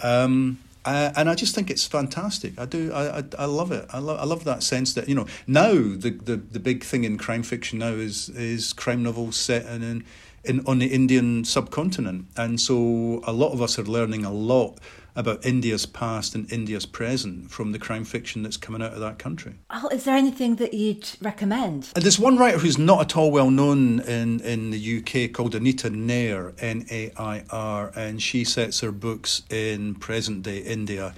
um, 0.02 0.60
and 0.86 1.30
I 1.30 1.36
just 1.36 1.54
think 1.56 1.70
it's 1.70 1.86
fantastic. 1.86 2.60
I 2.60 2.66
do. 2.66 2.91
I, 2.93 3.20
I, 3.20 3.24
I 3.39 3.45
love 3.45 3.72
it. 3.72 3.86
I 3.91 4.00
love. 4.00 4.20
I 4.20 4.24
love 4.24 4.43
that 4.45 4.64
sense 4.64 4.93
that 4.93 5.10
you 5.10 5.16
know 5.16 5.28
now 5.45 5.74
the, 5.74 6.18
the, 6.24 6.38
the 6.38 6.60
big 6.60 6.84
thing 6.84 7.04
in 7.04 7.18
crime 7.18 7.43
fiction 7.43 7.80
now 7.80 7.93
is 7.93 8.30
is 8.30 8.74
crime 8.74 9.04
novels 9.04 9.36
set 9.36 9.66
in 9.66 10.06
in 10.43 10.66
on 10.66 10.80
the 10.80 10.88
Indian 10.88 11.43
subcontinent, 11.43 12.26
and 12.38 12.60
so 12.60 13.22
a 13.26 13.34
lot 13.34 13.52
of 13.52 13.62
us 13.62 13.78
are 13.78 13.84
learning 13.84 14.26
a 14.26 14.32
lot 14.32 14.80
about 15.16 15.45
India's 15.45 15.86
past 15.86 16.36
and 16.36 16.51
India's 16.51 16.86
present 16.86 17.51
from 17.51 17.72
the 17.72 17.80
crime 17.80 18.05
fiction 18.05 18.43
that's 18.43 18.57
coming 18.57 18.82
out 18.82 18.93
of 18.93 18.99
that 18.99 19.20
country. 19.20 19.55
Oh, 19.70 19.88
is 19.89 20.05
there 20.05 20.16
anything 20.16 20.55
that 20.57 20.74
you'd 20.74 21.10
recommend? 21.22 21.89
And 21.95 22.03
there's 22.03 22.20
one 22.20 22.38
writer 22.38 22.57
who's 22.60 22.78
not 22.78 23.01
at 23.01 23.18
all 23.18 23.32
well 23.32 23.51
known 23.51 23.99
in, 24.01 24.39
in 24.41 24.72
the 24.72 24.97
UK 24.99 25.34
called 25.34 25.55
Anita 25.55 25.89
Nair, 25.89 26.53
N 26.60 26.86
A 26.91 27.12
I 27.18 27.43
R, 27.49 27.91
and 27.95 28.22
she 28.22 28.43
sets 28.43 28.80
her 28.82 28.91
books 28.91 29.43
in 29.49 29.95
present 29.95 30.43
day 30.43 30.60
India 30.60 31.14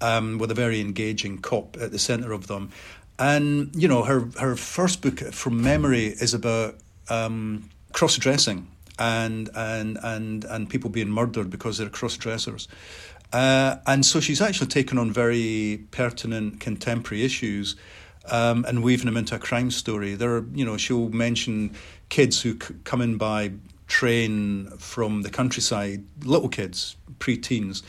um, 0.00 0.38
with 0.38 0.50
a 0.50 0.54
very 0.54 0.80
engaging 0.80 1.38
cop 1.38 1.76
at 1.80 1.92
the 1.92 1.98
centre 1.98 2.32
of 2.32 2.46
them. 2.46 2.70
And, 3.18 3.70
you 3.74 3.86
know, 3.86 4.02
her, 4.02 4.28
her 4.40 4.56
first 4.56 5.00
book 5.00 5.20
from 5.20 5.62
memory 5.62 6.06
is 6.06 6.34
about 6.34 6.76
um, 7.08 7.70
cross 7.92 8.16
dressing 8.16 8.68
and 8.98 9.50
and 9.56 9.98
and 10.02 10.44
and 10.44 10.70
people 10.70 10.90
being 10.90 11.10
murdered 11.10 11.50
because 11.50 11.78
they're 11.78 11.88
cross 11.88 12.16
dressers. 12.16 12.68
Uh, 13.34 13.80
and 13.88 14.06
so 14.06 14.20
she's 14.20 14.40
actually 14.40 14.68
taken 14.68 14.96
on 14.96 15.10
very 15.10 15.84
pertinent 15.90 16.60
contemporary 16.60 17.24
issues 17.24 17.74
um, 18.30 18.64
and 18.68 18.80
weaving 18.84 19.06
them 19.06 19.16
into 19.16 19.34
a 19.34 19.40
crime 19.40 19.72
story. 19.72 20.14
There 20.14 20.36
are, 20.36 20.46
you 20.54 20.64
know, 20.64 20.76
she'll 20.76 21.08
mention 21.08 21.74
kids 22.10 22.40
who 22.40 22.52
c- 22.52 22.76
come 22.84 23.00
in 23.00 23.18
by 23.18 23.50
train 23.88 24.68
from 24.78 25.22
the 25.22 25.30
countryside, 25.30 26.04
little 26.22 26.48
kids, 26.48 26.94
pre-teens, 27.18 27.82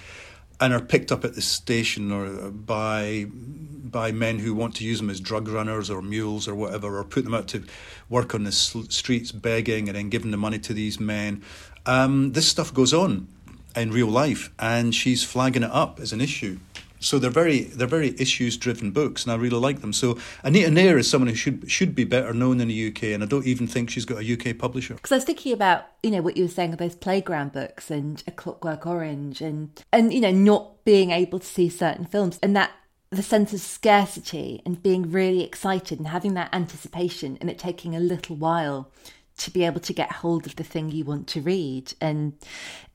and 0.60 0.74
are 0.74 0.82
picked 0.82 1.12
up 1.12 1.24
at 1.24 1.36
the 1.36 1.44
station 1.44 2.12
or 2.12 2.50
by 2.50 3.28
by 3.30 4.12
men 4.12 4.40
who 4.40 4.56
want 4.56 4.76
to 4.78 4.84
use 4.84 4.98
them 4.98 5.12
as 5.12 5.20
drug 5.20 5.48
runners 5.48 5.92
or 5.92 6.02
mules 6.02 6.48
or 6.48 6.56
whatever, 6.56 6.98
or 6.98 7.04
put 7.04 7.24
them 7.24 7.36
out 7.36 7.48
to 7.50 7.64
work 8.10 8.34
on 8.34 8.46
the 8.46 8.52
streets 8.52 9.32
begging 9.32 9.90
and 9.90 9.96
then 9.96 10.10
giving 10.10 10.32
the 10.32 10.38
money 10.38 10.58
to 10.58 10.74
these 10.74 11.00
men. 11.00 11.44
Um, 11.86 12.32
this 12.32 12.48
stuff 12.48 12.74
goes 12.74 12.96
on 12.96 13.28
in 13.76 13.92
real 13.92 14.08
life, 14.08 14.52
and 14.60 14.94
she's 14.94 15.24
flagging 15.24 15.64
it 15.64 15.72
up 15.72 16.00
as 16.00 16.14
an 16.14 16.22
issue. 16.22 16.60
So 17.00 17.20
they're 17.20 17.30
very 17.30 17.64
they're 17.64 17.88
very 17.88 18.16
issues 18.20 18.58
driven 18.58 18.92
books, 18.92 19.24
and 19.24 19.32
I 19.32 19.36
really 19.36 19.60
like 19.60 19.82
them. 19.82 19.94
So 19.94 20.18
Anita 20.44 20.72
Nair 20.72 20.98
is 20.98 21.10
someone 21.10 21.28
who 21.28 21.36
should 21.36 21.70
should 21.70 21.94
be 21.94 22.04
better 22.04 22.34
known 22.34 22.60
in 22.60 22.68
the 22.68 22.88
UK, 22.88 23.04
and 23.04 23.22
I 23.22 23.28
don't 23.28 23.46
even 23.46 23.68
think 23.68 23.90
she's 23.90 24.06
got 24.06 24.24
a 24.24 24.34
UK 24.34 24.58
publisher. 24.58 24.96
Because 24.96 25.12
I 25.12 25.16
was 25.16 25.24
thinking 25.24 25.54
about 25.54 25.86
you 26.02 26.10
know 26.10 26.22
what 26.22 26.36
you 26.36 26.46
were 26.46 26.50
saying 26.50 26.74
about 26.74 26.80
those 26.80 26.96
playground 26.96 27.52
books 27.52 27.92
and 27.92 28.24
A 28.28 28.32
Clockwork 28.32 28.88
Orange, 28.88 29.42
and 29.42 29.70
and 29.92 30.14
you 30.14 30.22
know 30.22 30.32
not 30.32 30.84
being 30.84 31.12
able 31.12 31.40
to 31.40 31.46
see 31.46 31.70
certain 31.70 32.06
films, 32.06 32.40
and 32.42 32.56
that 32.56 32.72
the 33.12 33.22
sense 33.22 33.54
of 33.54 33.60
scarcity 33.60 34.62
and 34.66 34.82
being 34.82 35.12
really 35.12 35.44
excited 35.44 36.00
and 36.00 36.08
having 36.08 36.34
that 36.34 36.54
anticipation, 36.54 37.38
and 37.40 37.50
it 37.52 37.60
taking 37.60 37.96
a 37.96 38.00
little 38.00 38.36
while 38.36 38.92
to 39.38 39.52
be 39.52 39.66
able 39.66 39.82
to 39.82 39.94
get 39.94 40.12
hold 40.12 40.46
of 40.46 40.56
the 40.56 40.64
thing 40.64 40.92
you 40.92 41.04
want 41.04 41.28
to 41.28 41.42
read. 41.42 41.94
And, 42.00 42.34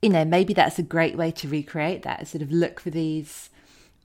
you 0.00 0.08
know, 0.08 0.24
maybe 0.24 0.54
that's 0.54 0.78
a 0.78 0.82
great 0.82 1.16
way 1.16 1.30
to 1.32 1.48
recreate 1.48 2.02
that, 2.02 2.26
sort 2.28 2.42
of 2.42 2.50
look 2.50 2.80
for 2.80 2.90
these 2.90 3.50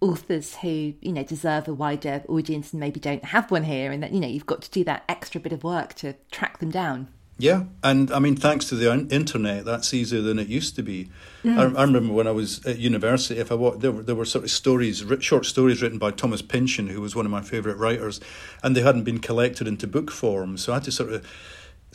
authors 0.02 0.58
who, 0.58 0.94
you 1.02 1.14
know, 1.14 1.24
deserve 1.24 1.68
a 1.68 1.74
wider 1.74 2.24
audience 2.28 2.74
and 2.74 2.80
maybe 2.80 3.00
don't 3.00 3.26
have 3.26 3.50
one 3.52 3.64
here. 3.64 3.92
And 3.92 4.04
that, 4.04 4.12
you 4.12 4.20
know, 4.20 4.28
you've 4.28 4.46
got 4.46 4.62
to 4.64 4.72
do 4.72 4.84
that 4.84 5.04
extra 5.08 5.40
bit 5.40 5.54
of 5.54 5.64
work 5.64 5.94
to 5.96 6.14
track 6.32 6.60
them 6.60 6.72
down. 6.72 7.08
Yeah, 7.38 7.64
and 7.84 8.12
I 8.12 8.20
mean, 8.20 8.38
thanks 8.38 8.70
to 8.70 8.76
the 8.76 8.90
internet, 9.12 9.66
that's 9.66 9.94
easier 9.94 10.22
than 10.22 10.40
it 10.40 10.48
used 10.48 10.78
to 10.78 10.84
be. 10.84 11.10
Mm. 11.44 11.76
I, 11.76 11.80
I, 11.80 11.84
remember 11.84 12.14
when 12.14 12.28
I 12.28 12.32
was 12.32 12.66
at 12.66 12.78
university, 12.78 13.42
if 13.42 13.52
I 13.52 13.56
walked, 13.56 13.82
there 13.82 13.92
were 13.92 14.04
there 14.04 14.16
were 14.16 14.24
sort 14.24 14.46
of 14.46 14.52
stories, 14.52 15.04
short 15.20 15.46
stories 15.46 15.82
written 15.82 15.98
by 15.98 16.12
Thomas 16.12 16.42
Pynchon, 16.42 16.88
who 16.88 17.02
was 17.02 17.14
one 17.14 17.26
of 17.26 17.32
my 17.34 17.42
favourite 17.42 17.78
writers, 17.78 18.22
and 18.64 18.74
they 18.74 18.82
hadn't 18.82 19.04
been 19.04 19.20
collected 19.20 19.68
into 19.68 19.86
book 19.86 20.12
form, 20.12 20.56
so 20.56 20.72
I 20.72 20.78
had 20.78 20.86
to 20.86 20.94
sort 20.94 21.12
of 21.12 21.28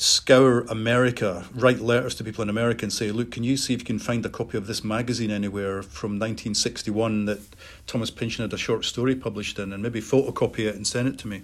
scour 0.00 0.62
America, 0.62 1.44
write 1.54 1.78
letters 1.78 2.14
to 2.14 2.24
people 2.24 2.40
in 2.40 2.48
America 2.48 2.86
and 2.86 2.92
say, 2.92 3.10
look, 3.10 3.30
can 3.30 3.44
you 3.44 3.54
see 3.54 3.74
if 3.74 3.80
you 3.80 3.84
can 3.84 3.98
find 3.98 4.24
a 4.24 4.30
copy 4.30 4.56
of 4.56 4.66
this 4.66 4.82
magazine 4.82 5.30
anywhere 5.30 5.82
from 5.82 6.12
1961 6.12 7.26
that 7.26 7.38
Thomas 7.86 8.10
Pynchon 8.10 8.44
had 8.44 8.52
a 8.54 8.56
short 8.56 8.86
story 8.86 9.14
published 9.14 9.58
in 9.58 9.74
and 9.74 9.82
maybe 9.82 10.00
photocopy 10.00 10.60
it 10.60 10.74
and 10.74 10.86
send 10.86 11.06
it 11.06 11.18
to 11.18 11.28
me. 11.28 11.42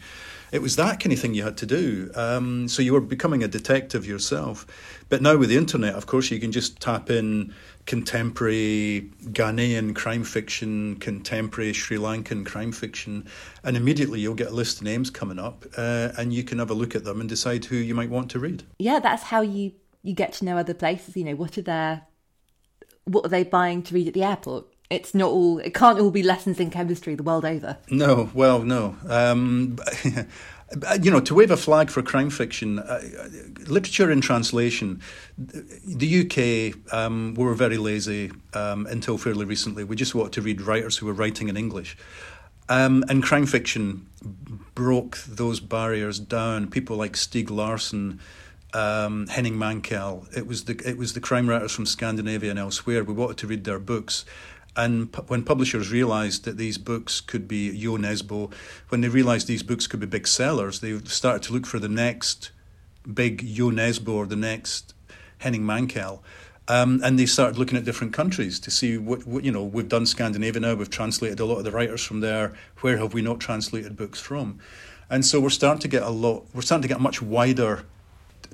It 0.53 0.62
was 0.62 0.76
that 0.76 1.01
kind 1.01 1.12
of 1.12 1.18
thing 1.18 1.34
you 1.34 1.42
had 1.42 1.57
to 1.59 1.66
do. 1.66 2.11
Um, 2.14 2.68
so 2.68 2.82
you 2.82 2.92
were 2.92 3.01
becoming 3.01 3.42
a 3.42 3.49
detective 3.49 4.07
yourself. 4.07 4.66
But 5.09 5.22
now 5.22 5.36
with 5.36 5.49
the 5.49 5.57
internet, 5.57 5.94
of 5.94 6.07
course, 6.07 6.30
you 6.30 6.38
can 6.38 6.53
just 6.53 6.80
tap 6.80 7.11
in 7.11 7.53
contemporary 7.86 9.11
Ghanaian 9.26 9.94
crime 9.94 10.24
fiction, 10.24 10.97
contemporary 10.97 11.72
Sri 11.72 11.97
Lankan 11.97 12.44
crime 12.44 12.72
fiction, 12.72 13.26
and 13.62 13.76
immediately 13.76 14.20
you'll 14.20 14.34
get 14.34 14.49
a 14.49 14.55
list 14.55 14.78
of 14.78 14.84
names 14.84 15.11
coming 15.11 15.38
up, 15.38 15.64
uh, 15.76 16.11
and 16.18 16.32
you 16.32 16.42
can 16.42 16.59
have 16.59 16.70
a 16.70 16.74
look 16.74 16.94
at 16.94 17.05
them 17.05 17.20
and 17.20 17.28
decide 17.28 17.64
who 17.64 17.76
you 17.76 17.94
might 17.94 18.11
want 18.11 18.30
to 18.32 18.38
read. 18.38 18.64
Yeah, 18.78 18.99
that's 18.99 19.24
how 19.24 19.40
you 19.40 19.72
you 20.03 20.14
get 20.14 20.32
to 20.34 20.44
know 20.44 20.57
other 20.57 20.74
places. 20.74 21.16
You 21.16 21.24
know, 21.24 21.34
what 21.34 21.59
are 21.59 21.62
their 21.62 22.03
what 23.05 23.24
are 23.24 23.28
they 23.28 23.44
buying 23.44 23.82
to 23.84 23.94
read 23.94 24.09
at 24.09 24.14
the 24.14 24.24
airport? 24.24 24.66
It's 24.89 25.14
not 25.14 25.30
all. 25.30 25.59
It 25.59 25.74
can't 25.74 25.99
all 25.99 26.11
be 26.11 26.22
lessons 26.22 26.61
in 26.61 26.70
chemistry 26.70 27.14
the 27.14 27.22
world 27.22 27.45
over. 27.45 27.76
No, 27.91 28.30
well, 28.34 28.62
no. 28.62 28.97
Um, 29.09 29.78
you 31.01 31.11
know, 31.11 31.20
to 31.20 31.34
wave 31.34 31.51
a 31.51 31.57
flag 31.57 31.91
for 31.91 32.03
crime 32.03 32.30
fiction, 32.30 32.78
uh, 32.78 33.01
literature 33.66 34.11
in 34.11 34.20
translation, 34.20 35.01
the 35.39 36.20
UK 36.22 36.95
um, 36.95 37.34
were 37.34 37.55
very 37.55 37.78
lazy 37.78 38.30
um, 38.55 38.87
until 38.87 39.18
fairly 39.18 39.45
recently. 39.45 39.84
We 39.84 39.97
just 39.97 40.14
wanted 40.14 40.32
to 40.34 40.43
read 40.43 40.61
writers 40.61 40.97
who 40.97 41.07
were 41.07 41.12
writing 41.12 41.49
in 41.49 41.57
English. 41.57 41.97
Um, 42.68 43.05
and 43.09 43.22
crime 43.22 43.47
fiction 43.47 44.07
broke 44.74 45.18
those 45.18 45.61
barriers 45.61 46.18
down. 46.18 46.68
People 46.68 46.97
like 46.97 47.12
Stieg 47.12 47.49
Larsson, 47.49 48.20
um, 48.74 49.28
Henning 49.28 49.55
Mankell. 49.55 50.26
It 50.37 50.49
was 50.49 50.64
the 50.64 50.80
it 50.84 50.99
was 50.99 51.12
the 51.12 51.20
crime 51.20 51.49
writers 51.49 51.72
from 51.72 51.87
Scandinavia 51.87 52.51
and 52.51 52.59
elsewhere. 52.59 53.05
We 53.05 53.14
wanted 53.14 53.39
to 53.39 53.47
read 53.47 53.64
their 53.64 53.78
books, 53.78 54.24
And 54.76 55.10
pu- 55.10 55.22
when 55.22 55.42
publishers 55.42 55.90
realised 55.90 56.44
that 56.44 56.58
these 56.58 56.78
books 56.78 57.20
could 57.20 57.48
be 57.48 57.76
Jo 57.76 57.96
Nesbø, 57.96 58.52
when 58.90 59.00
they 59.00 59.08
realised 59.08 59.46
these 59.46 59.62
books 59.62 59.86
could 59.86 60.00
be 60.00 60.06
big 60.06 60.28
sellers, 60.28 60.80
they 60.80 60.98
started 61.04 61.42
to 61.44 61.52
look 61.52 61.66
for 61.66 61.78
the 61.78 61.88
next 61.88 62.50
big 63.12 63.46
Jo 63.54 63.70
Nesbø 63.70 64.08
or 64.08 64.26
the 64.26 64.36
next 64.36 64.94
Henning 65.38 65.62
Mankell. 65.62 66.20
Um, 66.68 67.00
and 67.04 67.18
they 67.18 67.26
started 67.26 67.58
looking 67.58 67.78
at 67.78 67.84
different 67.84 68.12
countries 68.12 68.58
to 68.60 68.70
see 68.70 68.98
what, 68.98 69.26
what, 69.26 69.44
you 69.44 69.52
know. 69.52 69.62
We've 69.62 69.88
done 69.88 70.04
Scandinavia 70.04 70.60
now. 70.60 70.74
We've 70.74 70.90
translated 70.90 71.38
a 71.38 71.44
lot 71.44 71.58
of 71.58 71.64
the 71.64 71.70
writers 71.70 72.02
from 72.02 72.20
there. 72.20 72.54
Where 72.80 72.98
have 72.98 73.14
we 73.14 73.22
not 73.22 73.38
translated 73.40 73.96
books 73.96 74.20
from? 74.20 74.58
And 75.08 75.24
so 75.24 75.40
we're 75.40 75.50
starting 75.50 75.80
to 75.82 75.88
get 75.88 76.02
a 76.02 76.10
lot. 76.10 76.44
We're 76.52 76.62
starting 76.62 76.82
to 76.82 76.88
get 76.88 77.00
much 77.00 77.22
wider 77.22 77.84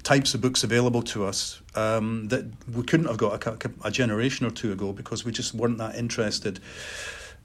types 0.02 0.34
of 0.34 0.40
books 0.40 0.64
available 0.64 1.02
to 1.02 1.24
us 1.24 1.60
um, 1.74 2.28
that 2.28 2.44
we 2.72 2.82
couldn't 2.82 3.06
have 3.06 3.18
got 3.18 3.46
a, 3.46 3.70
a, 3.84 3.90
generation 3.90 4.46
or 4.46 4.50
two 4.50 4.72
ago 4.72 4.92
because 4.92 5.24
we 5.24 5.32
just 5.32 5.54
weren't 5.54 5.78
that 5.78 5.94
interested 5.94 6.58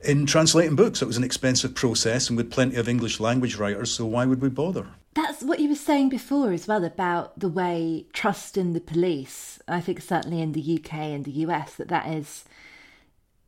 in 0.01 0.26
translating 0.26 0.76
books. 0.76 1.01
It 1.01 1.05
was 1.05 1.18
an 1.18 1.24
expensive 1.24 1.76
process, 1.76 2.30
and 2.30 2.38
with 2.38 2.51
plenty 2.51 2.76
of 2.76 2.88
English 2.88 3.20
language 3.20 3.55
writers, 3.58 3.91
so 3.91 4.05
why 4.05 4.26
would 4.26 4.41
we 4.41 4.49
bother? 4.49 4.88
That's 5.14 5.41
what 5.41 5.60
you 5.60 5.70
were 5.70 5.76
saying 5.76 6.10
before 6.10 6.51
as 6.51 6.68
well 6.68 6.84
about 6.84 7.39
the 7.39 7.49
way 7.49 8.05
trust 8.14 8.58
in 8.58 8.74
the 8.74 8.82
police. 8.82 9.60
I 9.68 9.82
think 9.82 10.01
certainly 10.01 10.41
in 10.41 10.51
the 10.51 10.80
UK 10.80 10.93
and 10.93 11.26
the 11.26 11.32
US 11.32 11.76
that 11.76 11.88
that 11.88 12.08
is 12.08 12.45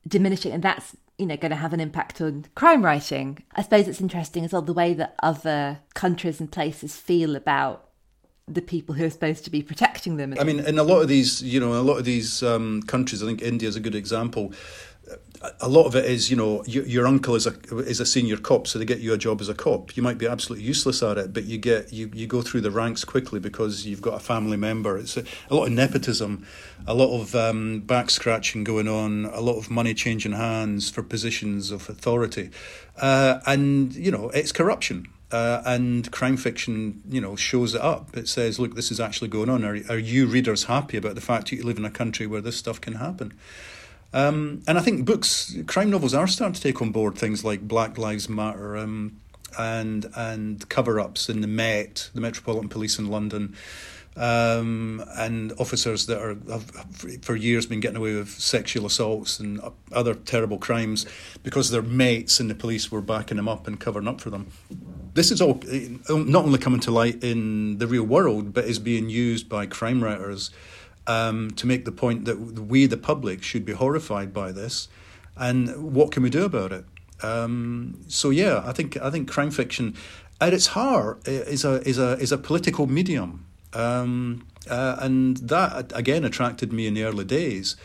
diminishing, 0.07 0.51
and 0.51 0.64
that's 0.64 0.95
you 1.18 1.26
know 1.26 1.38
going 1.38 1.51
to 1.51 1.57
have 1.57 1.74
an 1.74 1.80
impact 1.80 2.22
on 2.22 2.45
crime 2.55 2.84
writing. 2.84 3.43
I 3.55 3.62
suppose 3.62 3.88
it's 3.88 4.01
interesting 4.01 4.45
as 4.45 4.53
well 4.53 4.62
the 4.62 4.74
way 4.74 4.93
that 4.95 5.16
other 5.22 5.80
countries 5.93 6.39
and 6.39 6.51
places 6.51 6.95
feel 6.95 7.36
about 7.36 7.89
the 8.54 8.62
people 8.62 8.95
who 8.95 9.06
are 9.06 9.10
supposed 9.10 9.43
to 9.45 9.50
be 9.50 9.62
protecting 9.62 10.18
them. 10.18 10.34
I 10.39 10.43
mean, 10.43 10.60
in 10.60 10.78
a 10.78 10.84
lot 10.84 11.02
of 11.02 11.08
these, 11.08 11.41
you 11.41 11.60
know, 11.60 11.74
a 11.74 11.82
lot 11.82 11.97
of 11.97 12.06
these 12.06 12.43
um, 12.43 12.82
countries, 12.84 13.24
I 13.24 13.26
think 13.26 13.41
India 13.41 13.70
is 13.70 13.76
a 13.76 13.80
good 13.80 13.95
example 13.95 14.54
a 15.62 15.70
lot 15.70 15.86
of 15.86 15.95
it 15.95 16.06
is, 16.06 16.30
you 16.30 16.36
know, 16.36 16.64
your, 16.66 16.86
your, 16.86 17.08
uncle 17.08 17.34
is 17.36 17.47
a 17.47 17.54
is 17.80 18.00
a 18.00 18.06
senior 18.06 18.36
cop, 18.38 18.68
so 18.68 18.78
they 18.78 18.86
get 18.86 19.00
you 19.00 19.14
a 19.14 19.18
job 19.18 19.39
as 19.39 19.47
a 19.47 19.54
cop. 19.54 19.95
You 19.95 20.04
might 20.04 20.18
be 20.18 20.28
absolutely 20.28 20.66
useless 20.66 21.02
at 21.02 21.18
it, 21.18 21.34
but 21.34 21.45
you 21.45 21.58
get 21.58 21.93
you, 21.93 22.12
you 22.14 22.28
go 22.28 22.41
through 22.41 22.62
the 22.62 22.72
ranks 22.72 23.06
quickly 23.06 23.39
because 23.39 23.86
you've 23.86 24.02
got 24.02 24.16
a 24.16 24.20
family 24.20 24.58
member. 24.58 24.97
It's 24.97 25.16
a, 25.16 25.24
a 25.50 25.56
lot 25.56 25.68
of 25.68 25.72
nepotism, 25.72 26.45
a 26.86 26.93
lot 26.93 27.18
of 27.18 27.36
um, 27.36 27.82
back 27.82 28.10
scratching 28.10 28.64
going 28.66 28.88
on, 28.88 29.26
a 29.26 29.39
lot 29.39 29.58
of 29.58 29.72
money 29.72 29.93
changing 29.93 30.34
hands 30.34 30.89
for 30.89 31.04
positions 31.04 31.72
of 31.72 31.89
authority, 31.89 32.50
uh, 32.97 33.39
and 33.45 33.95
you 33.95 34.12
know 34.12 34.30
it's 34.30 34.52
corruption. 34.52 35.08
Uh, 35.32 35.61
and 35.63 36.11
crime 36.11 36.38
fiction, 36.38 37.03
you 37.07 37.21
know, 37.21 37.36
shows 37.36 37.75
it 37.75 37.82
up. 37.82 38.17
It 38.17 38.27
says, 38.27 38.57
"Look, 38.57 38.75
this 38.75 38.91
is 38.91 38.99
actually 38.99 39.27
going 39.27 39.49
on. 39.49 39.63
Are, 39.63 39.77
are 39.89 39.97
you 39.97 40.25
readers 40.25 40.63
happy 40.63 40.97
about 40.97 41.13
the 41.13 41.21
fact 41.21 41.49
that 41.49 41.57
you 41.57 41.63
live 41.63 41.77
in 41.77 41.86
a 41.86 41.91
country 41.91 42.25
where 42.25 42.41
this 42.41 42.57
stuff 42.57 42.82
can 42.82 42.95
happen?" 42.95 43.34
Um, 44.11 44.63
and 44.67 44.77
I 44.77 44.82
think 44.82 45.05
books, 45.05 45.55
crime 45.67 45.91
novels, 45.91 46.13
are 46.15 46.27
starting 46.27 46.55
to 46.55 46.61
take 46.61 46.82
on 46.82 46.91
board 46.91 47.15
things 47.15 47.43
like 47.43 47.67
Black 47.67 47.97
Lives 47.97 48.27
Matter 48.27 48.75
um, 48.77 49.19
and 49.57 50.07
and 50.15 50.67
cover 50.69 50.99
ups 50.99 51.30
in 51.30 51.41
the 51.41 51.47
Met, 51.47 52.09
the 52.15 52.21
Metropolitan 52.21 52.69
Police 52.69 52.97
in 52.97 53.09
London, 53.09 53.55
um, 54.20 55.01
and 55.15 55.53
officers 55.59 56.05
that 56.07 56.22
are 56.22 56.36
have 56.51 56.70
for 57.22 57.36
years 57.38 57.65
been 57.65 57.80
getting 57.80 57.97
away 57.97 58.15
with 58.15 58.30
sexual 58.30 58.86
assaults 58.86 59.39
and 59.39 59.61
other 59.93 60.13
terrible 60.13 60.57
crimes 60.57 61.05
because 61.41 61.72
their 61.72 61.82
mates 61.82 62.41
in 62.41 62.49
the 62.49 62.55
police 62.55 62.91
were 62.91 63.01
backing 63.01 63.38
them 63.38 63.47
up 63.47 63.65
and 63.65 63.80
covering 63.80 64.09
up 64.09 64.20
for 64.20 64.30
them. 64.30 64.51
This 65.13 65.32
is 65.32 65.41
all 65.41 65.61
not 66.09 66.43
only 66.43 66.59
coming 66.59 66.82
to 66.82 66.91
light 66.91 67.24
in 67.24 67.78
the 67.78 67.88
real 67.88 68.03
world, 68.03 68.53
but 68.53 68.65
is 68.65 68.78
being 68.78 69.09
used 69.09 69.47
by 69.47 69.65
crime 69.65 70.03
writers 70.03 70.51
um, 71.07 71.51
to 71.51 71.65
make 71.65 71.86
the 71.86 71.91
point 71.91 72.26
that 72.26 72.38
we, 72.38 72.86
the 72.88 72.97
public, 72.97 73.41
should 73.41 73.65
be 73.65 73.74
horrified 73.74 74.34
by 74.34 74.51
this, 74.51 74.89
and 75.38 75.93
what 75.93 76.11
can 76.11 76.24
we 76.24 76.30
do 76.30 76.43
about 76.43 76.74
it? 76.74 76.84
Um, 77.24 78.01
so 78.07 78.30
yeah, 78.30 78.63
I 78.65 78.74
think 78.74 78.97
I 78.97 79.09
think 79.09 79.32
crime 79.32 79.51
fiction, 79.51 79.95
at 80.41 80.53
its 80.53 80.67
heart, 80.67 81.26
is 81.26 81.63
a 81.63 81.82
is 81.88 81.97
a 81.97 82.17
is 82.20 82.32
a 82.34 82.38
political 82.38 82.86
medium, 82.86 83.45
um, 83.74 84.47
uh, 84.70 84.97
and 84.99 85.38
that 85.38 85.91
again 85.95 86.24
attracted 86.24 86.74
me 86.74 86.88
in 86.88 86.93
the 86.93 87.03
early 87.03 87.26
days. 87.26 87.76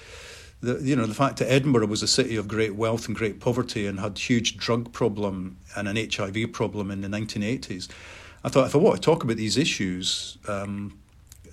The, 0.60 0.80
you 0.80 0.96
know 0.96 1.06
the 1.06 1.14
fact 1.14 1.38
that 1.38 1.50
Edinburgh 1.50 1.86
was 1.86 2.02
a 2.02 2.08
city 2.08 2.36
of 2.36 2.48
great 2.48 2.74
wealth 2.74 3.06
and 3.06 3.16
great 3.16 3.38
poverty 3.38 3.86
and 3.86 4.00
had 4.00 4.18
huge 4.18 4.56
drug 4.56 4.92
problem 4.92 5.58
and 5.76 5.88
an 5.88 5.96
HIV 5.96 6.52
problem 6.52 6.90
in 6.90 7.02
the 7.02 7.08
1980s. 7.08 7.88
I 8.42 8.48
thought 8.48 8.66
if 8.66 8.74
I 8.74 8.78
want 8.78 8.96
to 8.96 9.02
talk 9.02 9.24
about 9.24 9.36
these 9.36 9.56
issues, 9.56 10.38
um, 10.48 10.98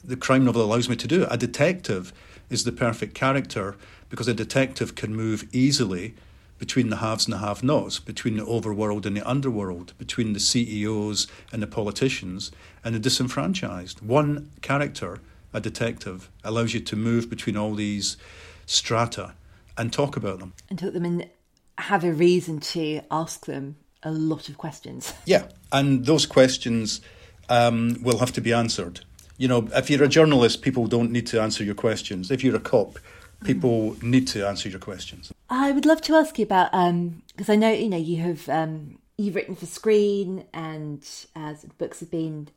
the 0.03 0.15
crime 0.17 0.45
novel 0.45 0.63
allows 0.63 0.89
me 0.89 0.95
to 0.97 1.07
do. 1.07 1.23
it. 1.23 1.29
A 1.31 1.37
detective 1.37 2.13
is 2.49 2.63
the 2.63 2.71
perfect 2.71 3.13
character 3.13 3.75
because 4.09 4.27
a 4.27 4.33
detective 4.33 4.95
can 4.95 5.15
move 5.15 5.47
easily 5.53 6.15
between 6.59 6.89
the 6.89 6.97
haves 6.97 7.25
and 7.25 7.33
the 7.33 7.39
have 7.39 7.63
nots, 7.63 7.99
between 7.99 8.37
the 8.37 8.45
overworld 8.45 9.05
and 9.05 9.17
the 9.17 9.27
underworld, 9.27 9.93
between 9.97 10.33
the 10.33 10.39
CEOs 10.39 11.27
and 11.51 11.63
the 11.63 11.67
politicians 11.67 12.51
and 12.83 12.95
the 12.95 12.99
disenfranchised. 12.99 14.01
One 14.01 14.51
character, 14.61 15.19
a 15.53 15.59
detective, 15.59 16.29
allows 16.43 16.73
you 16.73 16.79
to 16.81 16.95
move 16.95 17.29
between 17.29 17.57
all 17.57 17.73
these 17.73 18.17
strata 18.65 19.33
and 19.77 19.91
talk 19.91 20.15
about 20.15 20.39
them. 20.39 20.53
And 20.69 20.79
talk 20.79 20.93
them 20.93 21.05
and 21.05 21.29
have 21.77 22.03
a 22.03 22.11
reason 22.11 22.59
to 22.59 23.01
ask 23.09 23.45
them 23.45 23.77
a 24.03 24.11
lot 24.11 24.49
of 24.49 24.57
questions. 24.57 25.13
Yeah, 25.25 25.47
and 25.71 26.05
those 26.05 26.25
questions 26.25 27.01
um, 27.49 27.97
will 28.01 28.17
have 28.17 28.33
to 28.33 28.41
be 28.41 28.53
answered 28.53 29.01
you 29.41 29.47
know, 29.47 29.67
if 29.73 29.89
you're 29.89 30.03
a 30.03 30.07
journalist, 30.07 30.61
people 30.61 30.85
don't 30.85 31.11
need 31.11 31.25
to 31.27 31.41
answer 31.41 31.63
your 31.63 31.73
questions. 31.73 32.29
If 32.29 32.43
you're 32.43 32.55
a 32.55 32.59
cop, 32.59 32.99
people 33.43 33.93
mm. 33.93 34.03
need 34.03 34.27
to 34.27 34.47
answer 34.47 34.69
your 34.69 34.79
questions. 34.79 35.33
I 35.49 35.71
would 35.71 35.87
love 35.87 35.99
to 36.03 36.13
ask 36.13 36.37
you 36.37 36.43
about 36.43 36.69
because 37.35 37.49
um, 37.49 37.53
I 37.53 37.55
know 37.55 37.71
you 37.71 37.89
know 37.89 37.97
you 37.97 38.17
have 38.17 38.47
um, 38.47 38.99
you've 39.17 39.33
written 39.33 39.55
for 39.55 39.65
screen 39.65 40.45
and 40.53 41.03
uh, 41.35 41.55
books 41.79 42.01
have 42.01 42.11
been 42.11 42.49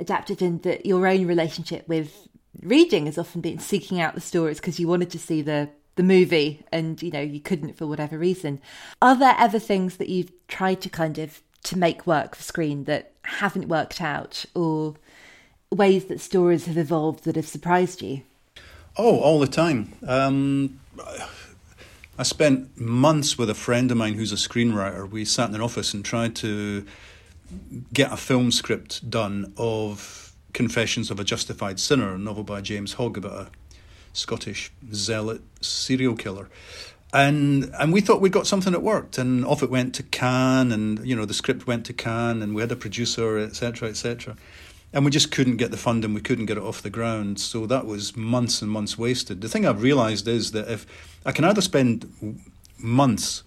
adapted, 0.00 0.42
and 0.42 0.62
that 0.62 0.86
your 0.86 1.06
own 1.06 1.26
relationship 1.26 1.88
with 1.88 2.28
reading 2.62 3.06
has 3.06 3.18
often 3.18 3.40
been 3.40 3.58
seeking 3.58 4.00
out 4.00 4.14
the 4.14 4.20
stories 4.20 4.58
because 4.58 4.80
you 4.80 4.88
wanted 4.88 5.10
to 5.10 5.18
see 5.18 5.42
the 5.42 5.68
the 5.96 6.02
movie 6.04 6.64
and 6.70 7.02
you 7.02 7.10
know 7.10 7.20
you 7.20 7.40
couldn't 7.40 7.76
for 7.76 7.86
whatever 7.86 8.16
reason. 8.16 8.60
Are 9.02 9.16
there 9.16 9.34
ever 9.36 9.58
things 9.58 9.96
that 9.96 10.08
you've 10.08 10.30
tried 10.46 10.80
to 10.82 10.88
kind 10.88 11.18
of 11.18 11.42
to 11.64 11.76
make 11.76 12.06
work 12.06 12.36
for 12.36 12.42
screen 12.42 12.84
that 12.84 13.12
haven't 13.22 13.68
worked 13.68 14.00
out 14.00 14.44
or 14.54 14.94
ways 15.70 16.06
that 16.06 16.20
stories 16.20 16.66
have 16.66 16.78
evolved 16.78 17.24
that 17.24 17.36
have 17.36 17.46
surprised 17.46 18.00
you? 18.00 18.22
Oh, 18.96 19.18
all 19.18 19.38
the 19.40 19.48
time. 19.48 19.94
Um, 20.06 20.80
I 22.16 22.22
spent 22.22 22.78
months 22.80 23.36
with 23.36 23.50
a 23.50 23.54
friend 23.54 23.90
of 23.90 23.96
mine 23.96 24.14
who's 24.14 24.32
a 24.32 24.36
screenwriter. 24.36 25.08
We 25.08 25.24
sat 25.24 25.48
in 25.48 25.54
an 25.54 25.60
office 25.60 25.94
and 25.94 26.04
tried 26.04 26.34
to 26.36 26.86
get 27.92 28.12
a 28.12 28.16
film 28.16 28.50
script 28.50 29.08
done 29.08 29.52
of 29.56 30.32
Confessions 30.52 31.10
of 31.10 31.20
a 31.20 31.24
Justified 31.24 31.78
Sinner, 31.78 32.14
a 32.14 32.18
novel 32.18 32.44
by 32.44 32.60
James 32.60 32.94
Hogg 32.94 33.16
about 33.16 33.32
a 33.32 33.50
Scottish 34.12 34.72
zealot 34.92 35.42
serial 35.60 36.16
killer. 36.16 36.48
And 37.12 37.72
and 37.78 37.92
we 37.92 38.00
thought 38.00 38.20
we'd 38.20 38.32
got 38.32 38.46
something 38.46 38.72
that 38.72 38.82
worked, 38.82 39.16
and 39.16 39.44
off 39.44 39.62
it 39.62 39.70
went 39.70 39.94
to 39.94 40.02
Cannes, 40.02 40.72
and 40.72 41.06
you 41.06 41.16
know 41.16 41.24
the 41.24 41.34
script 41.34 41.66
went 41.66 41.86
to 41.86 41.92
Cannes, 41.92 42.42
and 42.42 42.54
we 42.54 42.60
had 42.60 42.72
a 42.72 42.76
producer, 42.76 43.38
etc., 43.38 43.88
etc 43.88 44.36
and 44.92 45.04
we 45.04 45.10
just 45.10 45.30
couldn't 45.30 45.56
get 45.56 45.70
the 45.70 45.76
funding, 45.76 46.14
we 46.14 46.20
couldn't 46.20 46.46
get 46.46 46.56
it 46.56 46.62
off 46.62 46.82
the 46.82 46.90
ground. 46.90 47.38
So 47.40 47.66
that 47.66 47.86
was 47.86 48.16
months 48.16 48.62
and 48.62 48.70
months 48.70 48.96
wasted. 48.96 49.40
The 49.40 49.48
thing 49.48 49.66
I've 49.66 49.82
realised 49.82 50.26
is 50.26 50.52
that 50.52 50.70
if 50.70 50.86
I 51.26 51.32
can 51.32 51.44
either 51.44 51.60
spend 51.60 52.40
months 52.78 53.42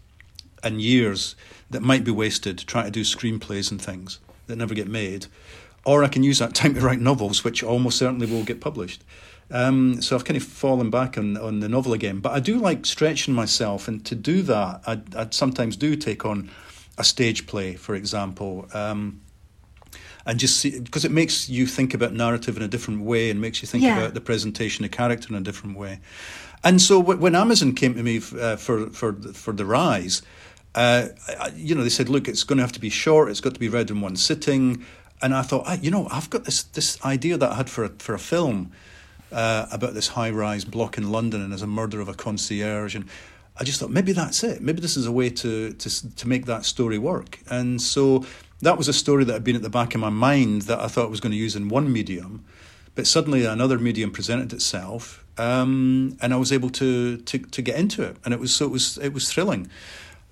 and 0.63 0.81
years 0.81 1.35
that 1.69 1.81
might 1.81 2.03
be 2.03 2.11
wasted 2.11 2.57
trying 2.59 2.85
to 2.85 2.91
do 2.91 3.01
screenplays 3.01 3.71
and 3.71 3.81
things 3.81 4.19
that 4.47 4.57
never 4.57 4.73
get 4.73 4.87
made, 4.87 5.27
or 5.85 6.03
I 6.03 6.07
can 6.07 6.23
use 6.23 6.39
that 6.39 6.53
time 6.55 6.73
to 6.75 6.81
write 6.81 6.99
novels, 6.99 7.43
which 7.43 7.63
almost 7.63 7.97
certainly 7.97 8.27
will 8.27 8.43
get 8.43 8.61
published. 8.61 9.03
Um, 9.49 10.01
so 10.01 10.15
I've 10.15 10.23
kind 10.23 10.37
of 10.37 10.43
fallen 10.43 10.89
back 10.89 11.17
on, 11.17 11.35
on 11.37 11.59
the 11.59 11.67
novel 11.67 11.93
again. 11.93 12.19
But 12.19 12.31
I 12.31 12.39
do 12.39 12.57
like 12.57 12.85
stretching 12.85 13.33
myself, 13.33 13.87
and 13.87 14.05
to 14.05 14.15
do 14.15 14.41
that, 14.43 14.81
I, 14.87 15.01
I 15.15 15.27
sometimes 15.31 15.75
do 15.75 15.95
take 15.95 16.25
on 16.25 16.49
a 16.97 17.03
stage 17.03 17.47
play, 17.47 17.75
for 17.75 17.95
example. 17.95 18.67
Um, 18.73 19.21
and 20.25 20.39
just 20.39 20.57
see 20.57 20.79
because 20.79 21.03
it 21.03 21.11
makes 21.11 21.49
you 21.49 21.65
think 21.65 21.93
about 21.93 22.13
narrative 22.13 22.55
in 22.55 22.63
a 22.63 22.67
different 22.67 23.01
way 23.01 23.31
and 23.31 23.41
makes 23.41 23.61
you 23.61 23.67
think 23.67 23.83
yeah. 23.83 23.97
about 23.97 24.13
the 24.13 24.21
presentation 24.21 24.85
of 24.85 24.91
character 24.91 25.27
in 25.29 25.35
a 25.35 25.41
different 25.41 25.77
way. 25.77 25.99
And 26.63 26.79
so 26.79 26.99
when 26.99 27.33
Amazon 27.33 27.73
came 27.73 27.95
to 27.95 28.03
me 28.03 28.21
uh, 28.39 28.55
for 28.55 28.91
for 28.91 29.13
for 29.13 29.51
the 29.51 29.65
rise, 29.65 30.21
uh, 30.75 31.07
you 31.55 31.75
know, 31.75 31.83
they 31.83 31.89
said, 31.89 32.09
look, 32.09 32.27
it's 32.27 32.43
going 32.43 32.57
to 32.57 32.63
have 32.63 32.71
to 32.73 32.79
be 32.79 32.89
short. 32.89 33.29
It's 33.29 33.41
got 33.41 33.53
to 33.53 33.59
be 33.59 33.69
read 33.69 33.89
in 33.89 34.01
one 34.01 34.15
sitting. 34.15 34.85
And 35.21 35.33
I 35.33 35.41
thought, 35.41 35.83
you 35.83 35.91
know, 35.91 36.07
I've 36.11 36.29
got 36.29 36.45
this 36.45 36.63
this 36.63 37.03
idea 37.05 37.37
that 37.37 37.51
I 37.51 37.55
had 37.55 37.69
for 37.69 37.83
a, 37.83 37.89
for 37.89 38.13
a 38.13 38.19
film 38.19 38.71
uh, 39.31 39.67
about 39.71 39.93
this 39.93 40.09
high 40.09 40.31
rise 40.31 40.65
block 40.65 40.97
in 40.97 41.11
London 41.11 41.41
and 41.41 41.51
there's 41.51 41.61
a 41.61 41.67
murder 41.67 41.99
of 42.01 42.07
a 42.07 42.13
concierge 42.13 42.95
and. 42.95 43.05
I 43.59 43.65
just 43.65 43.81
thought 43.81 43.91
maybe 43.91 44.13
that's 44.13 44.45
it. 44.45 44.61
Maybe 44.61 44.79
this 44.81 44.95
is 44.95 45.05
a 45.05 45.11
way 45.11 45.29
to 45.29 45.73
to 45.73 46.15
to 46.15 46.27
make 46.27 46.45
that 46.45 46.65
story 46.65 46.97
work. 46.97 47.37
And 47.49 47.81
so 47.81 48.25
that 48.61 48.77
was 48.77 48.87
a 48.87 48.93
story 48.93 49.23
that 49.25 49.33
had 49.33 49.43
been 49.43 49.55
at 49.55 49.61
the 49.61 49.69
back 49.69 49.95
of 49.95 50.01
my 50.01 50.09
mind 50.09 50.63
that 50.63 50.79
I 50.79 50.87
thought 50.87 51.05
I 51.05 51.09
was 51.09 51.19
going 51.19 51.31
to 51.31 51.37
use 51.37 51.55
in 51.55 51.67
one 51.67 51.91
medium, 51.91 52.45
but 52.95 53.07
suddenly 53.07 53.45
another 53.45 53.79
medium 53.79 54.11
presented 54.11 54.53
itself, 54.53 55.23
um, 55.37 56.17
and 56.21 56.33
I 56.33 56.37
was 56.37 56.51
able 56.51 56.69
to, 56.71 57.17
to 57.17 57.39
to 57.39 57.61
get 57.61 57.75
into 57.77 58.03
it, 58.03 58.17
and 58.23 58.33
it 58.33 58.39
was 58.39 58.53
so 58.55 58.65
it 58.65 58.71
was 58.71 58.97
it 58.99 59.13
was 59.13 59.31
thrilling. 59.31 59.69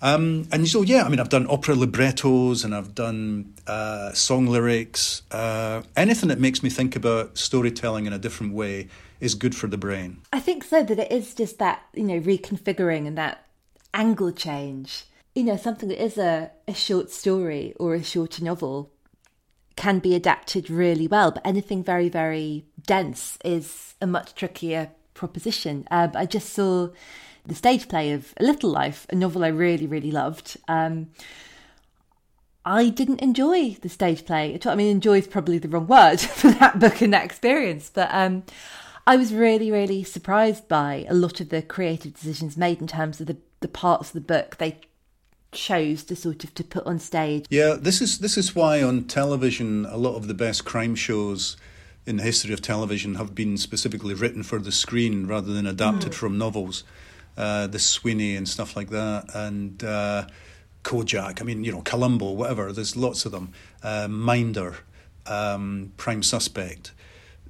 Um, 0.01 0.47
and 0.51 0.67
so 0.67 0.81
yeah, 0.81 1.03
I 1.03 1.09
mean, 1.09 1.19
I've 1.19 1.29
done 1.29 1.47
opera 1.49 1.75
librettos 1.75 2.63
and 2.63 2.73
I've 2.73 2.95
done 2.95 3.53
uh, 3.67 4.13
song 4.13 4.47
lyrics. 4.47 5.23
Uh, 5.31 5.81
anything 5.95 6.29
that 6.29 6.39
makes 6.39 6.63
me 6.63 6.69
think 6.69 6.95
about 6.95 7.37
storytelling 7.37 8.05
in 8.05 8.13
a 8.13 8.19
different 8.19 8.53
way 8.53 8.87
is 9.19 9.35
good 9.35 9.55
for 9.55 9.67
the 9.67 9.77
brain. 9.77 10.21
I 10.31 10.39
think 10.39 10.63
so. 10.63 10.83
That 10.83 10.99
it 10.99 11.11
is 11.11 11.33
just 11.33 11.59
that 11.59 11.81
you 11.93 12.03
know 12.03 12.19
reconfiguring 12.19 13.07
and 13.07 13.17
that 13.17 13.45
angle 13.93 14.31
change. 14.31 15.05
You 15.35 15.43
know, 15.43 15.57
something 15.57 15.89
that 15.89 16.03
is 16.03 16.17
a, 16.17 16.51
a 16.67 16.73
short 16.73 17.11
story 17.11 17.73
or 17.79 17.93
a 17.93 18.03
shorter 18.03 18.43
novel 18.43 18.91
can 19.75 19.99
be 19.99 20.15
adapted 20.15 20.69
really 20.69 21.07
well, 21.07 21.31
but 21.31 21.45
anything 21.45 21.83
very, 21.83 22.09
very 22.09 22.65
dense 22.85 23.37
is 23.45 23.95
a 24.01 24.07
much 24.07 24.35
trickier 24.35 24.89
proposition. 25.13 25.87
Um, 25.91 26.11
I 26.15 26.25
just 26.25 26.49
saw 26.49 26.89
the 27.49 27.55
stage 27.55 27.89
play 27.89 28.11
of 28.11 28.33
A 28.37 28.43
Little 28.43 28.69
Life, 28.69 29.05
a 29.09 29.15
novel 29.15 29.43
I 29.43 29.49
really, 29.49 29.85
really 29.85 30.11
loved. 30.11 30.57
Um, 30.67 31.09
I 32.65 32.89
didn't 32.89 33.21
enjoy 33.21 33.77
the 33.81 33.89
stage 33.89 34.25
play 34.25 34.53
at 34.53 34.65
all. 34.65 34.73
I 34.73 34.75
mean, 34.75 34.87
enjoy 34.87 35.17
is 35.17 35.27
probably 35.27 35.57
the 35.57 35.67
wrong 35.67 35.87
word 35.87 36.19
for 36.19 36.51
that 36.51 36.79
book 36.79 37.01
and 37.01 37.13
that 37.13 37.25
experience, 37.25 37.91
but 37.93 38.09
um, 38.11 38.43
I 39.07 39.17
was 39.17 39.33
really, 39.33 39.71
really 39.71 40.03
surprised 40.03 40.67
by 40.67 41.05
a 41.09 41.13
lot 41.13 41.41
of 41.41 41.49
the 41.49 41.61
creative 41.61 42.13
decisions 42.13 42.55
made 42.55 42.79
in 42.79 42.87
terms 42.87 43.19
of 43.19 43.27
the, 43.27 43.37
the 43.59 43.67
parts 43.67 44.09
of 44.09 44.13
the 44.13 44.21
book 44.21 44.57
they 44.57 44.79
chose 45.51 46.03
to 46.03 46.15
sort 46.15 46.43
of 46.43 46.53
to 46.53 46.63
put 46.63 46.85
on 46.85 46.99
stage. 46.99 47.45
Yeah, 47.49 47.75
this 47.79 48.01
is 48.01 48.19
this 48.19 48.37
is 48.37 48.55
why 48.55 48.83
on 48.83 49.05
television 49.05 49.87
a 49.87 49.97
lot 49.97 50.15
of 50.15 50.27
the 50.27 50.35
best 50.35 50.63
crime 50.63 50.93
shows 50.93 51.57
in 52.05 52.17
the 52.17 52.23
history 52.23 52.53
of 52.53 52.61
television 52.61 53.15
have 53.15 53.35
been 53.35 53.57
specifically 53.57 54.13
written 54.13 54.43
for 54.43 54.59
the 54.59 54.71
screen 54.71 55.27
rather 55.27 55.53
than 55.53 55.65
adapted 55.65 56.11
mm. 56.11 56.15
from 56.15 56.37
novels. 56.37 56.83
Uh, 57.39 57.67
the 57.67 57.79
Sweeney 57.79 58.35
and 58.35 58.49
stuff 58.49 58.75
like 58.75 58.89
that, 58.89 59.33
and 59.33 59.81
uh, 59.81 60.27
Kojak. 60.83 61.39
I 61.41 61.45
mean, 61.45 61.63
you 61.63 61.71
know, 61.71 61.81
Columbo, 61.81 62.31
whatever. 62.31 62.73
There's 62.73 62.97
lots 62.97 63.25
of 63.25 63.31
them. 63.31 63.53
Uh, 63.81 64.09
Minder, 64.09 64.79
um, 65.25 65.93
Prime 65.95 66.21
Suspect. 66.21 66.91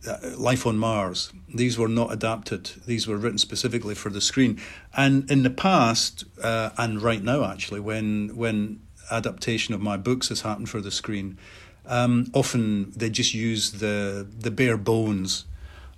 Uh, 0.07 0.17
Life 0.37 0.67
on 0.67 0.77
Mars. 0.77 1.33
These 1.53 1.79
were 1.79 1.87
not 1.87 2.13
adapted. 2.13 2.71
These 2.85 3.07
were 3.07 3.17
written 3.17 3.39
specifically 3.39 3.95
for 3.95 4.11
the 4.11 4.21
screen. 4.21 4.61
And 4.95 5.29
in 5.29 5.41
the 5.41 5.49
past, 5.49 6.23
uh, 6.41 6.69
and 6.77 7.01
right 7.01 7.23
now 7.23 7.43
actually, 7.43 7.79
when 7.79 8.35
when 8.35 8.81
adaptation 9.09 9.73
of 9.73 9.81
my 9.81 9.97
books 9.97 10.29
has 10.29 10.41
happened 10.41 10.69
for 10.69 10.81
the 10.81 10.91
screen, 10.91 11.39
um, 11.87 12.29
often 12.33 12.91
they 12.91 13.09
just 13.09 13.33
use 13.33 13.71
the 13.71 14.27
the 14.39 14.51
bare 14.51 14.77
bones 14.77 15.45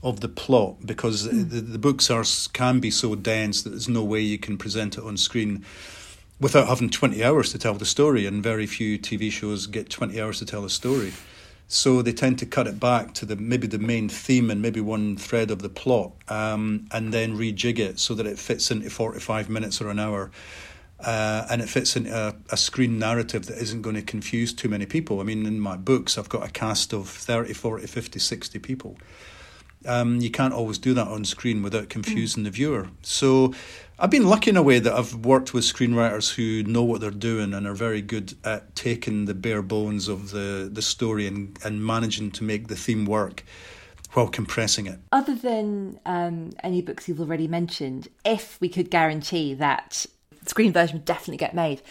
of 0.04 0.20
the 0.20 0.28
plot 0.28 0.78
because 0.86 1.28
mm. 1.28 1.50
the, 1.50 1.62
the 1.62 1.80
books 1.80 2.10
are 2.10 2.24
can 2.54 2.80
be 2.80 2.92
so 2.92 3.16
dense 3.16 3.62
that 3.62 3.70
there's 3.70 3.90
no 3.90 4.04
way 4.04 4.20
you 4.20 4.38
can 4.38 4.58
present 4.58 4.98
it 4.98 5.04
on 5.04 5.18
screen 5.18 5.64
without 6.40 6.68
having 6.68 6.90
20 6.90 7.24
hours 7.24 7.52
to 7.52 7.60
tell 7.60 7.76
the 7.76 7.86
story 7.86 8.26
and 8.26 8.42
very 8.42 8.66
few 8.66 8.98
TV 8.98 9.32
shows 9.32 9.68
get 9.68 9.90
20 9.90 10.20
hours 10.20 10.40
to 10.40 10.46
tell 10.46 10.66
a 10.66 10.70
story. 10.70 11.14
So 11.68 12.02
they 12.02 12.12
tend 12.12 12.40
to 12.40 12.46
cut 12.46 12.68
it 12.68 12.82
back 12.82 13.14
to 13.14 13.26
the 13.26 13.38
maybe 13.38 13.66
the 13.66 13.80
main 13.80 14.10
theme 14.10 14.52
and 14.52 14.62
maybe 14.62 14.82
one 14.82 15.16
thread 15.16 15.52
of 15.52 15.62
the 15.62 15.70
plot, 15.70 16.12
um, 16.28 16.88
and 16.92 17.14
then 17.14 17.38
rejig 17.38 17.80
it 17.80 17.98
so 17.98 18.14
that 18.16 18.26
it 18.26 18.38
fits 18.38 18.72
into 18.72 18.90
forty 18.90 19.22
five 19.22 19.48
minutes 19.50 19.80
or 19.80 19.90
an 19.90 19.98
hour. 19.98 20.32
Uh, 21.00 21.48
and 21.50 21.62
it 21.62 21.70
fits 21.70 21.96
into 21.96 22.16
a, 22.16 22.36
a, 22.52 22.58
screen 22.58 23.00
narrative 23.00 23.48
that 23.48 23.58
isn't 23.58 23.82
going 23.82 23.96
to 23.96 24.04
confuse 24.04 24.54
too 24.54 24.70
many 24.70 24.86
people. 24.86 25.20
I 25.20 25.24
mean, 25.24 25.48
in 25.48 25.60
my 25.60 25.76
books, 25.76 26.16
I've 26.16 26.30
got 26.30 26.48
a 26.48 26.52
cast 26.52 26.94
of 26.94 27.10
30, 27.10 27.54
40, 27.54 27.88
50, 27.88 28.20
60 28.20 28.60
people. 28.60 28.98
Um, 29.86 30.22
you 30.22 30.30
can't 30.30 30.54
always 30.54 30.78
do 30.78 30.94
that 30.94 31.08
on 31.08 31.26
screen 31.26 31.64
without 31.64 31.90
confusing 31.90 32.44
mm. 32.44 32.46
the 32.46 32.52
viewer. 32.52 32.88
So 33.02 33.54
I've 33.98 34.10
been 34.10 34.28
lucky 34.28 34.50
in 34.50 34.58
a 34.58 34.64
way 34.64 34.80
that 34.80 34.94
I've 34.94 35.14
worked 35.14 35.54
with 35.54 35.64
screenwriters 35.64 36.34
who 36.34 36.64
know 36.64 36.84
what 36.84 37.02
they're 37.02 37.12
doing 37.12 37.54
and 37.54 37.68
are 37.68 37.74
very 37.74 38.02
good 38.02 38.36
at 38.44 38.76
taking 38.76 39.26
the 39.26 39.34
bare 39.34 39.62
bones 39.62 40.08
of 40.08 40.32
the, 40.32 40.70
the 40.72 40.82
story 40.82 41.28
and, 41.28 41.58
and 41.64 41.86
managing 41.86 42.32
to 42.32 42.44
make 42.44 42.68
the 42.68 42.76
theme 42.76 43.06
work 43.06 43.44
while 44.14 44.28
compressing 44.28 44.88
it. 44.88 45.00
Other 45.12 45.36
than 45.36 46.00
um, 46.06 46.52
any 46.64 46.82
books 46.82 47.08
you've 47.08 47.22
already 47.22 47.48
mentioned, 47.48 48.08
if 48.26 48.60
we 48.60 48.70
could 48.70 48.90
guarantee 48.90 49.54
that 49.56 50.06
screen 50.46 50.74
version 50.74 50.98
would 50.98 51.06
definitely 51.06 51.38
get 51.38 51.54
made, 51.54 51.82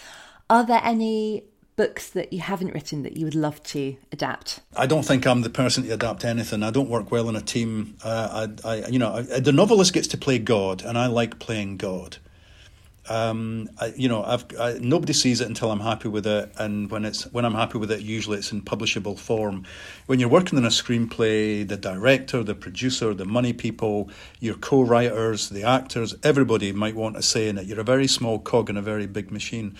are 0.48 0.66
there 0.66 0.80
any 0.82 1.44
books 1.80 2.10
that 2.10 2.30
you 2.30 2.40
haven't 2.40 2.74
written 2.74 3.04
that 3.04 3.16
you 3.16 3.24
would 3.24 3.34
love 3.34 3.62
to 3.62 3.96
adapt? 4.12 4.60
I 4.76 4.84
don't 4.84 5.02
think 5.02 5.26
I'm 5.26 5.40
the 5.40 5.48
person 5.48 5.82
to 5.84 5.90
adapt 5.92 6.26
anything. 6.26 6.62
I 6.62 6.70
don't 6.70 6.90
work 6.90 7.10
well 7.10 7.26
in 7.30 7.36
a 7.36 7.40
team. 7.40 7.96
Uh, 8.04 8.48
I, 8.64 8.68
I, 8.68 8.86
you 8.88 8.98
know, 8.98 9.14
I, 9.14 9.40
the 9.40 9.50
novelist 9.50 9.94
gets 9.94 10.08
to 10.08 10.18
play 10.18 10.38
God, 10.38 10.82
and 10.82 10.98
I 10.98 11.06
like 11.06 11.38
playing 11.38 11.78
God. 11.78 12.18
Um, 13.08 13.70
I, 13.80 13.94
you 13.96 14.10
know, 14.10 14.22
I've 14.22 14.44
I, 14.60 14.78
nobody 14.78 15.14
sees 15.14 15.40
it 15.40 15.48
until 15.48 15.70
I'm 15.70 15.80
happy 15.80 16.08
with 16.08 16.26
it, 16.26 16.52
and 16.58 16.90
when 16.90 17.06
it's 17.06 17.22
when 17.32 17.46
I'm 17.46 17.54
happy 17.54 17.78
with 17.78 17.90
it, 17.90 18.02
usually 18.02 18.36
it's 18.36 18.52
in 18.52 18.60
publishable 18.60 19.18
form. 19.18 19.64
When 20.04 20.20
you're 20.20 20.28
working 20.28 20.58
on 20.58 20.66
a 20.66 20.68
screenplay, 20.68 21.66
the 21.66 21.78
director, 21.78 22.44
the 22.44 22.54
producer, 22.54 23.14
the 23.14 23.24
money 23.24 23.54
people, 23.54 24.10
your 24.38 24.56
co-writers, 24.56 25.48
the 25.48 25.62
actors, 25.62 26.14
everybody 26.22 26.72
might 26.72 26.94
want 26.94 27.16
a 27.16 27.22
say 27.22 27.48
in 27.48 27.56
it. 27.56 27.66
You're 27.66 27.80
a 27.80 27.84
very 27.84 28.06
small 28.06 28.38
cog 28.38 28.68
in 28.68 28.76
a 28.76 28.82
very 28.82 29.06
big 29.06 29.30
machine. 29.30 29.76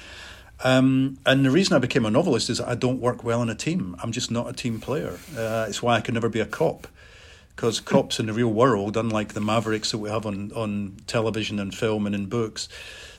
Um, 0.62 1.18
and 1.24 1.44
the 1.44 1.50
reason 1.50 1.74
I 1.74 1.78
became 1.78 2.04
a 2.04 2.10
novelist 2.10 2.50
is 2.50 2.60
I 2.60 2.74
don't 2.74 3.00
work 3.00 3.24
well 3.24 3.42
in 3.42 3.48
a 3.48 3.54
team. 3.54 3.96
I'm 4.02 4.12
just 4.12 4.30
not 4.30 4.48
a 4.48 4.52
team 4.52 4.80
player. 4.80 5.18
Uh, 5.36 5.66
it's 5.68 5.82
why 5.82 5.96
I 5.96 6.00
can 6.00 6.14
never 6.14 6.28
be 6.28 6.40
a 6.40 6.46
cop. 6.46 6.86
Because 7.56 7.80
cops 7.80 8.18
in 8.18 8.26
the 8.26 8.32
real 8.32 8.48
world, 8.48 8.96
unlike 8.96 9.34
the 9.34 9.40
mavericks 9.40 9.90
that 9.90 9.98
we 9.98 10.08
have 10.08 10.24
on, 10.24 10.50
on 10.52 10.96
television 11.06 11.58
and 11.58 11.74
film 11.74 12.06
and 12.06 12.14
in 12.14 12.26
books, 12.26 12.68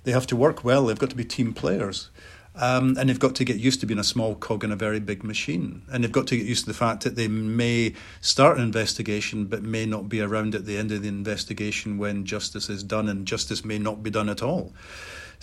they 0.04 0.12
have 0.12 0.26
to 0.28 0.36
work 0.36 0.64
well. 0.64 0.86
They've 0.86 0.98
got 0.98 1.12
to 1.12 1.16
be 1.16 1.26
team 1.26 1.54
players. 1.54 2.10
Um, 2.54 2.98
and 3.00 3.08
they've 3.08 3.20
got 3.20 3.36
to 3.36 3.46
get 3.46 3.58
used 3.58 3.80
to 3.80 3.86
being 3.86 4.00
a 4.00 4.04
small 4.04 4.36
cog 4.36 4.64
in 4.64 4.72
a 4.72 4.76
very 4.76 5.00
big 5.00 5.24
machine. 5.24 5.84
And 5.92 6.04
they've 6.04 6.12
got 6.12 6.28
to 6.28 6.38
get 6.38 6.46
used 6.46 6.66
to 6.66 6.72
the 6.72 6.78
fact 6.78 7.04
that 7.04 7.16
they 7.16 7.28
may 7.28 7.94
start 8.20 8.58
an 8.58 8.64
investigation 8.64 9.46
but 9.46 9.64
may 9.64 9.86
not 9.86 10.10
be 10.10 10.22
around 10.22 10.54
at 10.54 10.66
the 10.66 10.78
end 10.78 10.92
of 10.92 11.02
the 11.02 11.08
investigation 11.08 11.98
when 11.98 12.26
justice 12.26 12.70
is 12.70 12.84
done, 12.84 13.08
and 13.08 13.26
justice 13.26 13.64
may 13.64 13.80
not 13.80 14.04
be 14.04 14.10
done 14.10 14.28
at 14.28 14.44
all. 14.44 14.74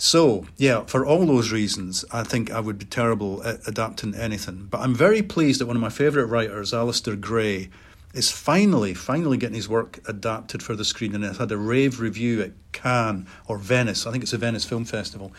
So, 0.01 0.45
yeah, 0.55 0.85
for 0.85 1.05
all 1.05 1.25
those 1.25 1.51
reasons, 1.51 2.05
I 2.09 2.23
think 2.23 2.49
I 2.51 2.61
would 2.61 2.79
be 2.79 2.85
terrible 2.85 3.43
at 3.43 3.67
adapting 3.67 4.15
anything. 4.15 4.67
But 4.71 4.79
I'm 4.79 4.95
very 4.95 5.21
pleased 5.21 5.59
that 5.59 5.65
one 5.65 5.75
of 5.75 5.81
my 5.81 5.89
favourite 5.89 6.29
writers, 6.29 6.71
Alasdair 6.71 7.19
Gray, 7.19 7.69
is 8.13 8.31
finally, 8.31 8.93
finally 8.93 9.37
getting 9.37 9.57
his 9.57 9.67
work 9.67 9.99
adapted 10.07 10.63
for 10.63 10.73
the 10.73 10.85
screen 10.85 11.13
and 11.13 11.25
it's 11.25 11.37
had 11.37 11.51
a 11.51 11.57
rave 11.57 11.99
review 11.99 12.41
at 12.41 12.53
Cannes 12.71 13.27
or 13.49 13.57
Venice. 13.57 14.07
I 14.07 14.11
think 14.11 14.23
it's 14.23 14.31
a 14.31 14.37
Venice 14.37 14.63
Film 14.63 14.85
Festival. 14.85 15.33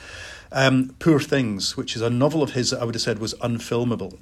Um, 0.52 0.94
Poor 0.98 1.20
Things, 1.20 1.78
which 1.78 1.96
is 1.96 2.02
a 2.02 2.10
novel 2.10 2.42
of 2.42 2.52
his 2.52 2.70
that 2.70 2.82
I 2.82 2.84
would 2.84 2.94
have 2.94 3.02
said 3.02 3.18
was 3.18 3.32
unfilmable 3.40 4.18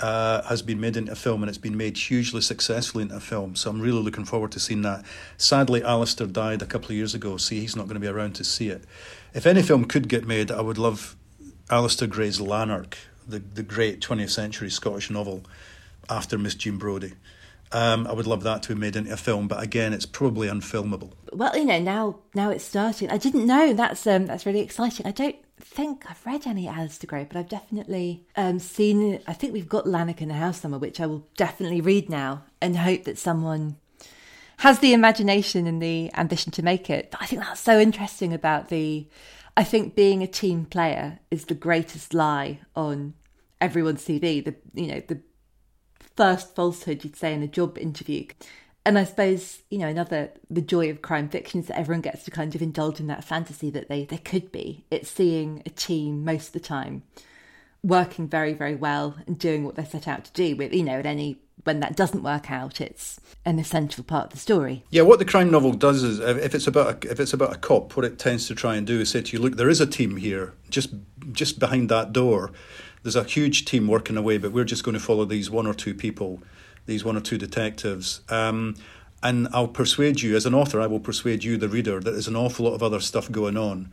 uh, 0.00 0.42
has 0.42 0.62
been 0.62 0.80
made 0.80 0.96
into 0.96 1.12
a 1.12 1.16
film 1.16 1.42
and 1.42 1.48
it's 1.48 1.58
been 1.58 1.76
made 1.76 1.96
hugely 1.96 2.40
successfully 2.40 3.02
into 3.02 3.16
a 3.16 3.20
film. 3.20 3.56
So 3.56 3.70
I'm 3.70 3.80
really 3.80 4.00
looking 4.00 4.24
forward 4.24 4.52
to 4.52 4.60
seeing 4.60 4.82
that. 4.82 5.04
Sadly, 5.36 5.80
Alasdair 5.80 6.32
died 6.32 6.62
a 6.62 6.66
couple 6.66 6.90
of 6.90 6.96
years 6.96 7.14
ago, 7.14 7.36
so 7.36 7.54
he's 7.54 7.74
not 7.74 7.86
going 7.86 7.94
to 7.94 8.00
be 8.00 8.06
around 8.06 8.34
to 8.36 8.44
see 8.44 8.68
it. 8.68 8.84
If 9.34 9.46
any 9.46 9.62
film 9.62 9.84
could 9.84 10.08
get 10.08 10.26
made, 10.26 10.50
I 10.50 10.60
would 10.60 10.78
love 10.78 11.16
Alasdair 11.68 12.08
Gray's 12.08 12.40
Lanark, 12.40 12.96
the, 13.26 13.38
the 13.38 13.62
great 13.62 14.00
20th 14.00 14.30
century 14.30 14.70
Scottish 14.70 15.10
novel 15.10 15.44
after 16.08 16.38
Miss 16.38 16.54
Jean 16.54 16.78
Brodie. 16.78 17.12
Um, 17.70 18.06
I 18.06 18.12
would 18.12 18.26
love 18.26 18.42
that 18.44 18.62
to 18.64 18.74
be 18.74 18.80
made 18.80 18.96
into 18.96 19.12
a 19.12 19.16
film, 19.16 19.46
but 19.46 19.62
again, 19.62 19.92
it's 19.92 20.06
probably 20.06 20.48
unfilmable. 20.48 21.12
Well, 21.32 21.54
you 21.56 21.66
know, 21.66 21.78
now 21.78 22.20
now 22.34 22.48
it's 22.50 22.64
starting. 22.64 23.10
I 23.10 23.18
didn't 23.18 23.46
know 23.46 23.74
that's 23.74 24.06
um, 24.06 24.24
that's 24.24 24.46
really 24.46 24.60
exciting. 24.60 25.06
I 25.06 25.10
don't 25.10 25.36
think 25.60 26.10
I've 26.10 26.24
read 26.24 26.46
any 26.46 26.66
Alasdair 26.66 27.06
Gray, 27.06 27.26
but 27.28 27.36
I've 27.36 27.48
definitely 27.48 28.24
um, 28.36 28.58
seen. 28.58 29.20
I 29.26 29.34
think 29.34 29.52
we've 29.52 29.68
got 29.68 29.86
Lanark 29.86 30.22
in 30.22 30.28
the 30.28 30.34
house 30.34 30.62
somewhere, 30.62 30.80
which 30.80 30.98
I 30.98 31.06
will 31.06 31.26
definitely 31.36 31.82
read 31.82 32.08
now, 32.08 32.44
and 32.62 32.74
hope 32.78 33.04
that 33.04 33.18
someone 33.18 33.76
has 34.58 34.80
the 34.80 34.92
imagination 34.92 35.66
and 35.66 35.80
the 35.82 36.12
ambition 36.14 36.52
to 36.52 36.62
make 36.62 36.90
it. 36.90 37.10
But 37.10 37.22
I 37.22 37.26
think 37.26 37.42
that's 37.42 37.60
so 37.60 37.78
interesting 37.78 38.32
about 38.32 38.68
the. 38.68 39.08
I 39.56 39.64
think 39.64 39.96
being 39.96 40.22
a 40.22 40.28
team 40.28 40.66
player 40.66 41.18
is 41.30 41.46
the 41.46 41.54
greatest 41.54 42.14
lie 42.14 42.60
on 42.76 43.14
everyone's 43.60 44.04
CV. 44.04 44.44
The 44.44 44.54
you 44.74 44.86
know 44.86 45.02
the 45.06 45.20
first 46.16 46.54
falsehood 46.54 47.04
you'd 47.04 47.16
say 47.16 47.32
in 47.32 47.42
a 47.42 47.48
job 47.48 47.78
interview. 47.78 48.26
And 48.84 48.98
I 48.98 49.04
suppose, 49.04 49.62
you 49.70 49.78
know, 49.78 49.86
another, 49.86 50.30
the 50.48 50.62
joy 50.62 50.88
of 50.88 51.02
crime 51.02 51.28
fiction 51.28 51.60
is 51.60 51.66
that 51.66 51.78
everyone 51.78 52.00
gets 52.00 52.24
to 52.24 52.30
kind 52.30 52.54
of 52.54 52.62
indulge 52.62 53.00
in 53.00 53.06
that 53.08 53.22
fantasy 53.22 53.70
that 53.70 53.88
they, 53.88 54.04
they 54.04 54.18
could 54.18 54.50
be. 54.50 54.86
It's 54.90 55.10
seeing 55.10 55.62
a 55.66 55.70
team 55.70 56.24
most 56.24 56.48
of 56.48 56.52
the 56.54 56.60
time 56.60 57.02
working 57.82 58.26
very, 58.26 58.54
very 58.54 58.74
well 58.74 59.16
and 59.26 59.38
doing 59.38 59.64
what 59.64 59.74
they're 59.74 59.84
set 59.84 60.08
out 60.08 60.24
to 60.24 60.32
do 60.32 60.56
with, 60.56 60.72
you 60.72 60.82
know, 60.82 60.98
at 60.98 61.06
any 61.06 61.38
when 61.68 61.78
that 61.80 61.94
doesn't 61.94 62.24
work 62.24 62.50
out, 62.50 62.80
it's 62.80 63.20
an 63.44 63.60
essential 63.60 64.02
part 64.02 64.24
of 64.24 64.30
the 64.32 64.38
story. 64.38 64.82
Yeah, 64.90 65.02
what 65.02 65.20
the 65.20 65.24
crime 65.24 65.50
novel 65.50 65.72
does 65.72 66.02
is, 66.02 66.18
if 66.18 66.54
it's 66.54 66.66
about 66.66 67.04
a, 67.04 67.10
if 67.10 67.20
it's 67.20 67.32
about 67.32 67.54
a 67.54 67.58
cop, 67.58 67.96
what 67.96 68.04
it 68.04 68.18
tends 68.18 68.48
to 68.48 68.56
try 68.56 68.74
and 68.74 68.86
do 68.86 69.00
is 69.00 69.10
say 69.10 69.22
to 69.22 69.36
you, 69.36 69.42
look, 69.42 69.56
there 69.56 69.68
is 69.68 69.80
a 69.80 69.86
team 69.86 70.16
here, 70.16 70.54
just 70.68 70.90
just 71.32 71.60
behind 71.60 71.88
that 71.90 72.12
door 72.12 72.50
there's 73.02 73.16
a 73.16 73.24
huge 73.24 73.64
team 73.64 73.86
working 73.86 74.16
away, 74.16 74.38
but 74.38 74.52
we're 74.52 74.64
just 74.64 74.84
going 74.84 74.94
to 74.94 75.00
follow 75.00 75.24
these 75.24 75.50
one 75.50 75.66
or 75.66 75.74
two 75.74 75.94
people, 75.94 76.42
these 76.86 77.04
one 77.04 77.16
or 77.16 77.20
two 77.20 77.38
detectives. 77.38 78.20
Um, 78.28 78.76
and 79.22 79.48
I'll 79.52 79.68
persuade 79.68 80.20
you, 80.20 80.36
as 80.36 80.46
an 80.46 80.54
author, 80.54 80.80
I 80.80 80.86
will 80.86 81.00
persuade 81.00 81.44
you, 81.44 81.56
the 81.56 81.68
reader, 81.68 82.00
that 82.00 82.10
there's 82.10 82.28
an 82.28 82.36
awful 82.36 82.66
lot 82.66 82.74
of 82.74 82.82
other 82.82 83.00
stuff 83.00 83.30
going 83.30 83.56
on. 83.56 83.90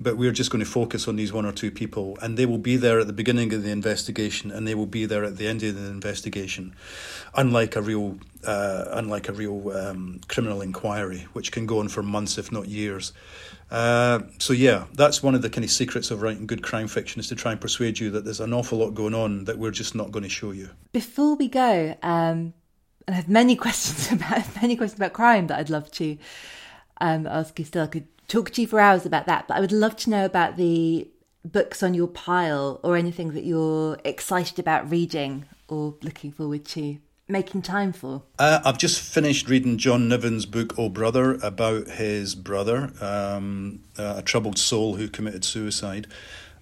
But 0.00 0.16
we're 0.16 0.32
just 0.32 0.50
going 0.50 0.64
to 0.64 0.70
focus 0.70 1.06
on 1.06 1.16
these 1.16 1.32
one 1.32 1.46
or 1.46 1.52
two 1.52 1.70
people, 1.70 2.18
and 2.20 2.36
they 2.36 2.46
will 2.46 2.58
be 2.58 2.76
there 2.76 2.98
at 2.98 3.06
the 3.06 3.12
beginning 3.12 3.52
of 3.52 3.62
the 3.62 3.70
investigation, 3.70 4.50
and 4.50 4.66
they 4.66 4.74
will 4.74 4.86
be 4.86 5.06
there 5.06 5.22
at 5.24 5.36
the 5.36 5.46
end 5.46 5.62
of 5.62 5.76
the 5.76 5.88
investigation. 5.88 6.74
Unlike 7.36 7.76
a 7.76 7.82
real, 7.82 8.18
uh, 8.44 8.86
unlike 8.90 9.28
a 9.28 9.32
real 9.32 9.70
um, 9.70 10.20
criminal 10.28 10.60
inquiry, 10.60 11.28
which 11.34 11.52
can 11.52 11.66
go 11.66 11.78
on 11.78 11.88
for 11.88 12.02
months, 12.02 12.36
if 12.36 12.50
not 12.50 12.66
years. 12.66 13.12
Uh, 13.72 14.20
so 14.38 14.52
yeah, 14.52 14.84
that's 14.92 15.22
one 15.22 15.34
of 15.34 15.40
the 15.40 15.48
kind 15.48 15.64
of 15.64 15.70
secrets 15.70 16.10
of 16.10 16.20
writing 16.20 16.46
good 16.46 16.62
crime 16.62 16.86
fiction 16.86 17.20
is 17.20 17.28
to 17.28 17.34
try 17.34 17.52
and 17.52 17.60
persuade 17.60 17.98
you 17.98 18.10
that 18.10 18.22
there's 18.22 18.40
an 18.40 18.52
awful 18.52 18.78
lot 18.78 18.90
going 18.90 19.14
on 19.14 19.44
that 19.44 19.58
we're 19.58 19.70
just 19.70 19.94
not 19.94 20.12
going 20.12 20.22
to 20.22 20.28
show 20.28 20.50
you. 20.50 20.68
Before 20.92 21.36
we 21.36 21.48
go, 21.48 21.96
um, 22.02 22.52
I 23.08 23.12
have 23.12 23.30
many 23.30 23.56
questions 23.64 24.12
about 24.12 24.44
many 24.60 24.76
questions 24.76 24.98
about 24.98 25.14
crime 25.14 25.46
that 25.46 25.58
I'd 25.58 25.70
love 25.70 25.90
to 25.92 26.18
um, 27.00 27.26
ask 27.26 27.58
you. 27.58 27.64
Still, 27.64 27.84
I 27.84 27.86
could 27.86 28.06
talk 28.32 28.50
to 28.50 28.62
you 28.62 28.66
for 28.66 28.80
hours 28.80 29.04
about 29.04 29.26
that, 29.26 29.46
but 29.46 29.56
I 29.56 29.60
would 29.60 29.72
love 29.72 29.94
to 29.96 30.10
know 30.10 30.24
about 30.24 30.56
the 30.56 31.06
books 31.44 31.82
on 31.82 31.92
your 31.92 32.08
pile 32.08 32.80
or 32.82 32.96
anything 32.96 33.34
that 33.34 33.44
you're 33.44 33.98
excited 34.04 34.58
about 34.58 34.90
reading 34.90 35.44
or 35.68 35.94
looking 36.02 36.32
forward 36.32 36.64
to 36.64 36.96
making 37.28 37.60
time 37.60 37.92
for? 37.92 38.22
Uh, 38.38 38.60
I've 38.64 38.78
just 38.78 39.00
finished 39.00 39.48
reading 39.50 39.76
John 39.76 40.08
Niven's 40.08 40.46
book, 40.46 40.78
Oh 40.78 40.88
Brother, 40.88 41.34
about 41.42 41.88
his 41.88 42.34
brother, 42.34 42.90
um, 43.02 43.80
uh, 43.98 44.14
a 44.18 44.22
troubled 44.22 44.58
soul 44.58 44.96
who 44.96 45.08
committed 45.08 45.44
suicide. 45.44 46.06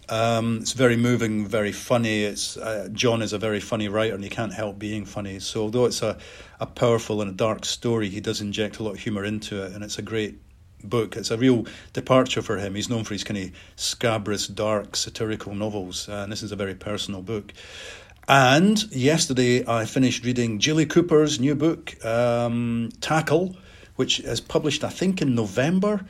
Um, 0.08 0.58
it's 0.60 0.72
very 0.72 0.96
moving, 0.96 1.46
very 1.46 1.70
funny. 1.70 2.24
It's 2.24 2.56
uh, 2.56 2.88
John 2.92 3.22
is 3.22 3.32
a 3.32 3.38
very 3.38 3.60
funny 3.60 3.88
writer, 3.88 4.14
and 4.16 4.24
he 4.24 4.30
can't 4.30 4.52
help 4.52 4.76
being 4.76 5.04
funny. 5.04 5.38
So, 5.38 5.62
although 5.62 5.84
it's 5.84 6.02
a, 6.02 6.18
a 6.58 6.66
powerful 6.66 7.22
and 7.22 7.30
a 7.30 7.34
dark 7.34 7.64
story, 7.64 8.08
he 8.08 8.20
does 8.20 8.40
inject 8.40 8.80
a 8.80 8.82
lot 8.82 8.94
of 8.94 8.98
humour 8.98 9.24
into 9.24 9.62
it, 9.62 9.72
and 9.72 9.84
it's 9.84 9.98
a 9.98 10.02
great 10.02 10.40
book. 10.84 11.16
It's 11.16 11.30
a 11.30 11.36
real 11.36 11.66
departure 11.92 12.42
for 12.42 12.56
him. 12.58 12.74
He's 12.74 12.88
known 12.88 13.04
for 13.04 13.14
his 13.14 13.24
kind 13.24 13.38
of 13.38 13.50
scabrous, 13.76 14.46
dark, 14.46 14.96
satirical 14.96 15.54
novels, 15.54 16.08
and 16.08 16.30
this 16.30 16.42
is 16.42 16.52
a 16.52 16.56
very 16.56 16.74
personal 16.74 17.22
book. 17.22 17.52
And 18.28 18.82
yesterday 18.92 19.66
I 19.66 19.84
finished 19.86 20.24
reading 20.24 20.58
Jilly 20.58 20.86
Cooper's 20.86 21.40
new 21.40 21.54
book, 21.54 22.02
um, 22.04 22.90
Tackle, 23.00 23.56
which 23.96 24.20
is 24.20 24.40
published, 24.40 24.84
I 24.84 24.90
think, 24.90 25.20
in 25.20 25.34
November 25.34 26.04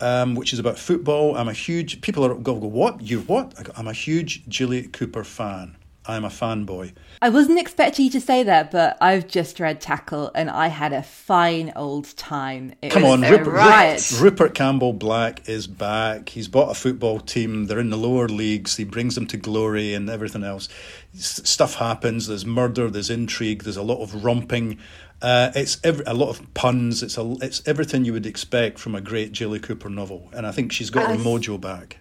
um, 0.00 0.34
which 0.34 0.52
is 0.52 0.58
about 0.58 0.78
football. 0.78 1.36
I'm 1.36 1.48
a 1.48 1.52
huge 1.52 2.00
people 2.00 2.24
are 2.24 2.34
go, 2.34 2.58
go 2.58 2.66
what 2.66 3.00
you 3.02 3.20
what? 3.22 3.70
I'm 3.76 3.88
a 3.88 3.92
huge 3.92 4.46
Jilly 4.48 4.84
Cooper 4.88 5.24
fan. 5.24 5.76
I'm 6.06 6.24
a 6.24 6.28
fanboy. 6.28 6.92
I 7.24 7.30
wasn't 7.30 7.58
expecting 7.58 8.04
you 8.04 8.10
to 8.10 8.20
say 8.20 8.42
that, 8.42 8.70
but 8.70 8.98
I've 9.00 9.26
just 9.26 9.58
read 9.58 9.80
Tackle 9.80 10.30
and 10.34 10.50
I 10.50 10.66
had 10.66 10.92
a 10.92 11.02
fine 11.02 11.72
old 11.74 12.14
time. 12.18 12.74
It 12.82 12.90
Come 12.90 13.06
on, 13.06 13.22
Rupert, 13.22 14.20
Rupert 14.20 14.54
Campbell 14.54 14.92
Black 14.92 15.48
is 15.48 15.66
back. 15.66 16.28
He's 16.28 16.48
bought 16.48 16.70
a 16.70 16.74
football 16.74 17.20
team. 17.20 17.64
They're 17.64 17.78
in 17.78 17.88
the 17.88 17.96
lower 17.96 18.28
leagues. 18.28 18.76
He 18.76 18.84
brings 18.84 19.14
them 19.14 19.26
to 19.28 19.38
glory 19.38 19.94
and 19.94 20.10
everything 20.10 20.44
else. 20.44 20.68
Stuff 21.14 21.76
happens. 21.76 22.26
There's 22.26 22.44
murder. 22.44 22.90
There's 22.90 23.08
intrigue. 23.08 23.62
There's 23.62 23.78
a 23.78 23.82
lot 23.82 24.02
of 24.02 24.22
romping. 24.22 24.78
Uh, 25.22 25.50
it's 25.54 25.78
every, 25.82 26.04
a 26.04 26.12
lot 26.12 26.28
of 26.28 26.52
puns. 26.52 27.02
It's 27.02 27.16
a, 27.16 27.36
it's 27.40 27.66
everything 27.66 28.04
you 28.04 28.12
would 28.12 28.26
expect 28.26 28.78
from 28.78 28.94
a 28.94 29.00
great 29.00 29.32
Jilly 29.32 29.60
Cooper 29.60 29.88
novel, 29.88 30.28
and 30.34 30.46
I 30.46 30.52
think 30.52 30.72
she's 30.72 30.90
got 30.90 31.08
her 31.08 31.16
mojo 31.16 31.58
back. 31.58 32.00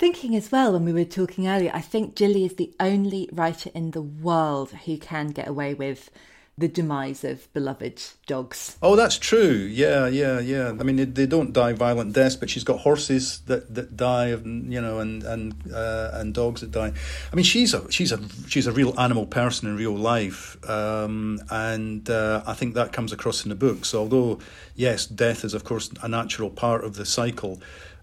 Thinking 0.00 0.34
as 0.34 0.50
well 0.50 0.72
when 0.72 0.86
we 0.86 0.94
were 0.94 1.04
talking 1.04 1.46
earlier, 1.46 1.70
I 1.74 1.82
think 1.82 2.16
Jilly 2.16 2.46
is 2.46 2.54
the 2.54 2.72
only 2.80 3.28
writer 3.34 3.70
in 3.74 3.90
the 3.90 4.00
world 4.00 4.70
who 4.86 4.96
can 4.96 5.26
get 5.26 5.46
away 5.46 5.74
with 5.74 6.08
the 6.56 6.68
demise 6.68 7.22
of 7.22 7.52
beloved 7.52 8.02
dogs. 8.26 8.78
Oh, 8.80 8.96
that's 8.96 9.18
true. 9.18 9.68
Yeah, 9.70 10.06
yeah, 10.06 10.40
yeah. 10.40 10.70
I 10.70 10.84
mean, 10.84 11.12
they, 11.12 11.26
don't 11.26 11.52
die 11.52 11.74
violent 11.74 12.14
deaths, 12.14 12.34
but 12.34 12.48
she's 12.48 12.64
got 12.64 12.80
horses 12.80 13.40
that, 13.40 13.74
that 13.74 13.94
die, 13.94 14.28
you 14.28 14.80
know, 14.80 15.00
and 15.00 15.22
and 15.22 15.54
uh, 15.70 16.12
and 16.14 16.32
dogs 16.32 16.62
that 16.62 16.70
die. 16.70 16.94
I 17.30 17.36
mean, 17.36 17.44
she's 17.44 17.74
a 17.74 17.92
she's 17.92 18.10
a 18.10 18.20
she's 18.48 18.66
a 18.66 18.72
real 18.72 18.98
animal 18.98 19.26
person 19.26 19.68
in 19.68 19.76
real 19.76 19.94
life, 19.94 20.56
um, 20.66 21.40
and 21.50 22.08
uh, 22.08 22.42
I 22.46 22.54
think 22.54 22.72
that 22.74 22.92
comes 22.94 23.12
across 23.12 23.44
in 23.44 23.50
the 23.50 23.54
book. 23.54 23.84
So, 23.84 24.00
although 24.00 24.38
yes, 24.74 25.04
death 25.04 25.44
is 25.44 25.52
of 25.52 25.64
course 25.64 25.90
a 26.02 26.08
natural 26.08 26.48
part 26.48 26.84
of 26.84 26.96
the 26.96 27.04
cycle. 27.04 27.60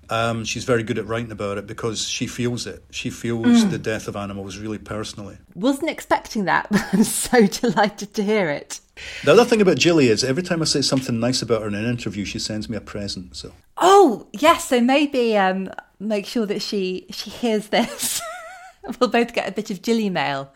Um, 0.10 0.45
she's 0.45 0.64
very 0.64 0.84
good 0.84 0.97
at 0.97 1.08
writing 1.08 1.32
about 1.32 1.58
it 1.58 1.68
because 1.68 2.08
she 2.08 2.28
feels 2.28 2.66
it. 2.66 2.84
She 2.91 3.10
feels 3.10 3.45
mm. 3.45 3.72
the 3.72 3.78
death 3.78 4.08
of 4.08 4.16
animals 4.16 4.58
really 4.58 4.78
personally. 4.78 5.38
Wasn't 5.55 5.89
expecting 5.89 6.45
that, 6.45 6.68
but 6.72 6.86
I'm 6.93 7.03
so 7.05 7.47
delighted 7.47 8.14
to 8.14 8.24
hear 8.24 8.49
it. 8.49 8.80
The 9.24 9.34
other 9.34 9.45
thing 9.45 9.62
about 9.62 9.78
Jilly 9.78 10.08
is 10.08 10.24
every 10.24 10.43
time 10.43 10.62
I 10.62 10.66
say 10.66 10.82
something 10.82 11.20
nice 11.20 11.41
about 11.41 11.62
her 11.62 11.68
in 11.68 11.76
an 11.76 11.86
interview, 11.86 12.26
she 12.26 12.39
sends 12.39 12.70
me 12.70 12.78
a 12.78 12.82
present. 12.82 13.36
So. 13.36 13.51
Oh 13.78 14.28
yes, 14.34 14.70
so 14.70 14.82
maybe 14.82 15.38
um, 15.38 15.70
make 15.99 16.26
sure 16.26 16.45
that 16.45 16.62
she 16.62 17.05
she 17.12 17.30
hears 17.30 17.68
this. 17.68 18.22
we'll 18.99 19.10
both 19.10 19.34
get 19.34 19.47
a 19.47 19.51
bit 19.51 19.70
of 19.70 19.82
Jilly 19.82 20.10
mail. 20.10 20.51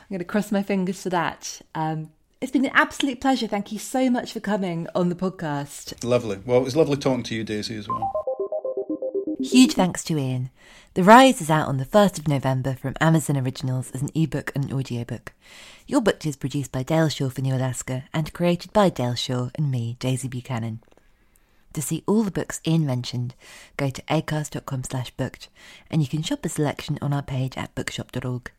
I'm 0.00 0.14
going 0.14 0.18
to 0.20 0.24
cross 0.24 0.52
my 0.52 0.62
fingers 0.62 1.02
for 1.02 1.10
that. 1.10 1.60
Um, 1.74 2.10
it's 2.40 2.52
been 2.52 2.64
an 2.64 2.72
absolute 2.74 3.20
pleasure. 3.20 3.46
Thank 3.46 3.72
you 3.72 3.78
so 3.78 4.10
much 4.10 4.32
for 4.32 4.40
coming 4.40 4.86
on 4.94 5.08
the 5.08 5.14
podcast. 5.14 6.04
Lovely. 6.04 6.38
Well, 6.44 6.58
it 6.58 6.64
was 6.64 6.76
lovely 6.76 6.96
talking 6.96 7.22
to 7.24 7.34
you, 7.34 7.44
Daisy, 7.44 7.76
as 7.76 7.88
well. 7.88 8.25
Huge 9.46 9.74
thanks 9.74 10.02
to 10.02 10.18
Ian. 10.18 10.50
The 10.94 11.04
Rise 11.04 11.40
is 11.40 11.50
out 11.50 11.68
on 11.68 11.76
the 11.76 11.84
1st 11.84 12.18
of 12.18 12.26
November 12.26 12.74
from 12.74 12.96
Amazon 13.00 13.36
Originals 13.36 13.92
as 13.92 14.02
an 14.02 14.10
ebook 14.12 14.50
and 14.56 14.64
an 14.64 14.72
audiobook. 14.72 15.32
You're 15.86 16.00
Booked 16.00 16.26
is 16.26 16.34
produced 16.34 16.72
by 16.72 16.82
Dale 16.82 17.08
Shaw 17.08 17.28
for 17.28 17.42
New 17.42 17.54
Alaska 17.54 18.02
and 18.12 18.32
created 18.32 18.72
by 18.72 18.88
Dale 18.88 19.14
Shaw 19.14 19.50
and 19.54 19.70
me, 19.70 19.96
Daisy 20.00 20.26
Buchanan. 20.26 20.80
To 21.74 21.80
see 21.80 22.02
all 22.08 22.24
the 22.24 22.32
books 22.32 22.60
Ian 22.66 22.86
mentioned, 22.86 23.36
go 23.76 23.88
to 23.88 24.02
acast.com 24.02 24.82
slash 24.82 25.12
booked, 25.12 25.48
and 25.92 26.02
you 26.02 26.08
can 26.08 26.22
shop 26.22 26.44
a 26.44 26.48
selection 26.48 26.98
on 27.00 27.12
our 27.12 27.22
page 27.22 27.56
at 27.56 27.72
bookshop.org. 27.76 28.50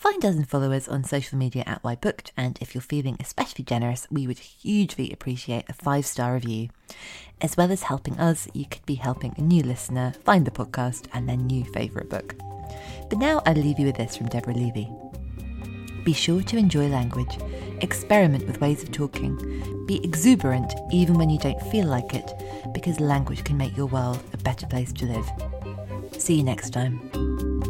Find 0.00 0.24
us 0.24 0.34
and 0.34 0.48
follow 0.48 0.72
us 0.72 0.88
on 0.88 1.04
social 1.04 1.36
media 1.36 1.62
at 1.66 1.82
YBooked, 1.82 2.30
and 2.34 2.56
if 2.62 2.74
you're 2.74 2.80
feeling 2.80 3.18
especially 3.20 3.66
generous, 3.66 4.06
we 4.10 4.26
would 4.26 4.38
hugely 4.38 5.12
appreciate 5.12 5.66
a 5.68 5.74
five 5.74 6.06
star 6.06 6.32
review. 6.32 6.70
As 7.42 7.54
well 7.54 7.70
as 7.70 7.82
helping 7.82 8.18
us, 8.18 8.48
you 8.54 8.64
could 8.64 8.86
be 8.86 8.94
helping 8.94 9.34
a 9.36 9.42
new 9.42 9.62
listener 9.62 10.14
find 10.24 10.46
the 10.46 10.50
podcast 10.50 11.04
and 11.12 11.28
their 11.28 11.36
new 11.36 11.66
favourite 11.66 12.08
book. 12.08 12.34
But 13.10 13.18
now 13.18 13.42
I'll 13.44 13.52
leave 13.52 13.78
you 13.78 13.84
with 13.84 13.98
this 13.98 14.16
from 14.16 14.30
Deborah 14.30 14.54
Levy. 14.54 14.88
Be 16.02 16.14
sure 16.14 16.40
to 16.44 16.56
enjoy 16.56 16.88
language, 16.88 17.36
experiment 17.82 18.46
with 18.46 18.62
ways 18.62 18.82
of 18.82 18.90
talking, 18.92 19.36
be 19.86 20.02
exuberant 20.02 20.72
even 20.90 21.18
when 21.18 21.28
you 21.28 21.38
don't 21.38 21.60
feel 21.64 21.84
like 21.84 22.14
it, 22.14 22.32
because 22.72 23.00
language 23.00 23.44
can 23.44 23.58
make 23.58 23.76
your 23.76 23.84
world 23.84 24.18
a 24.32 24.38
better 24.38 24.66
place 24.66 24.94
to 24.94 25.04
live. 25.04 25.30
See 26.18 26.36
you 26.36 26.42
next 26.42 26.70
time. 26.70 27.69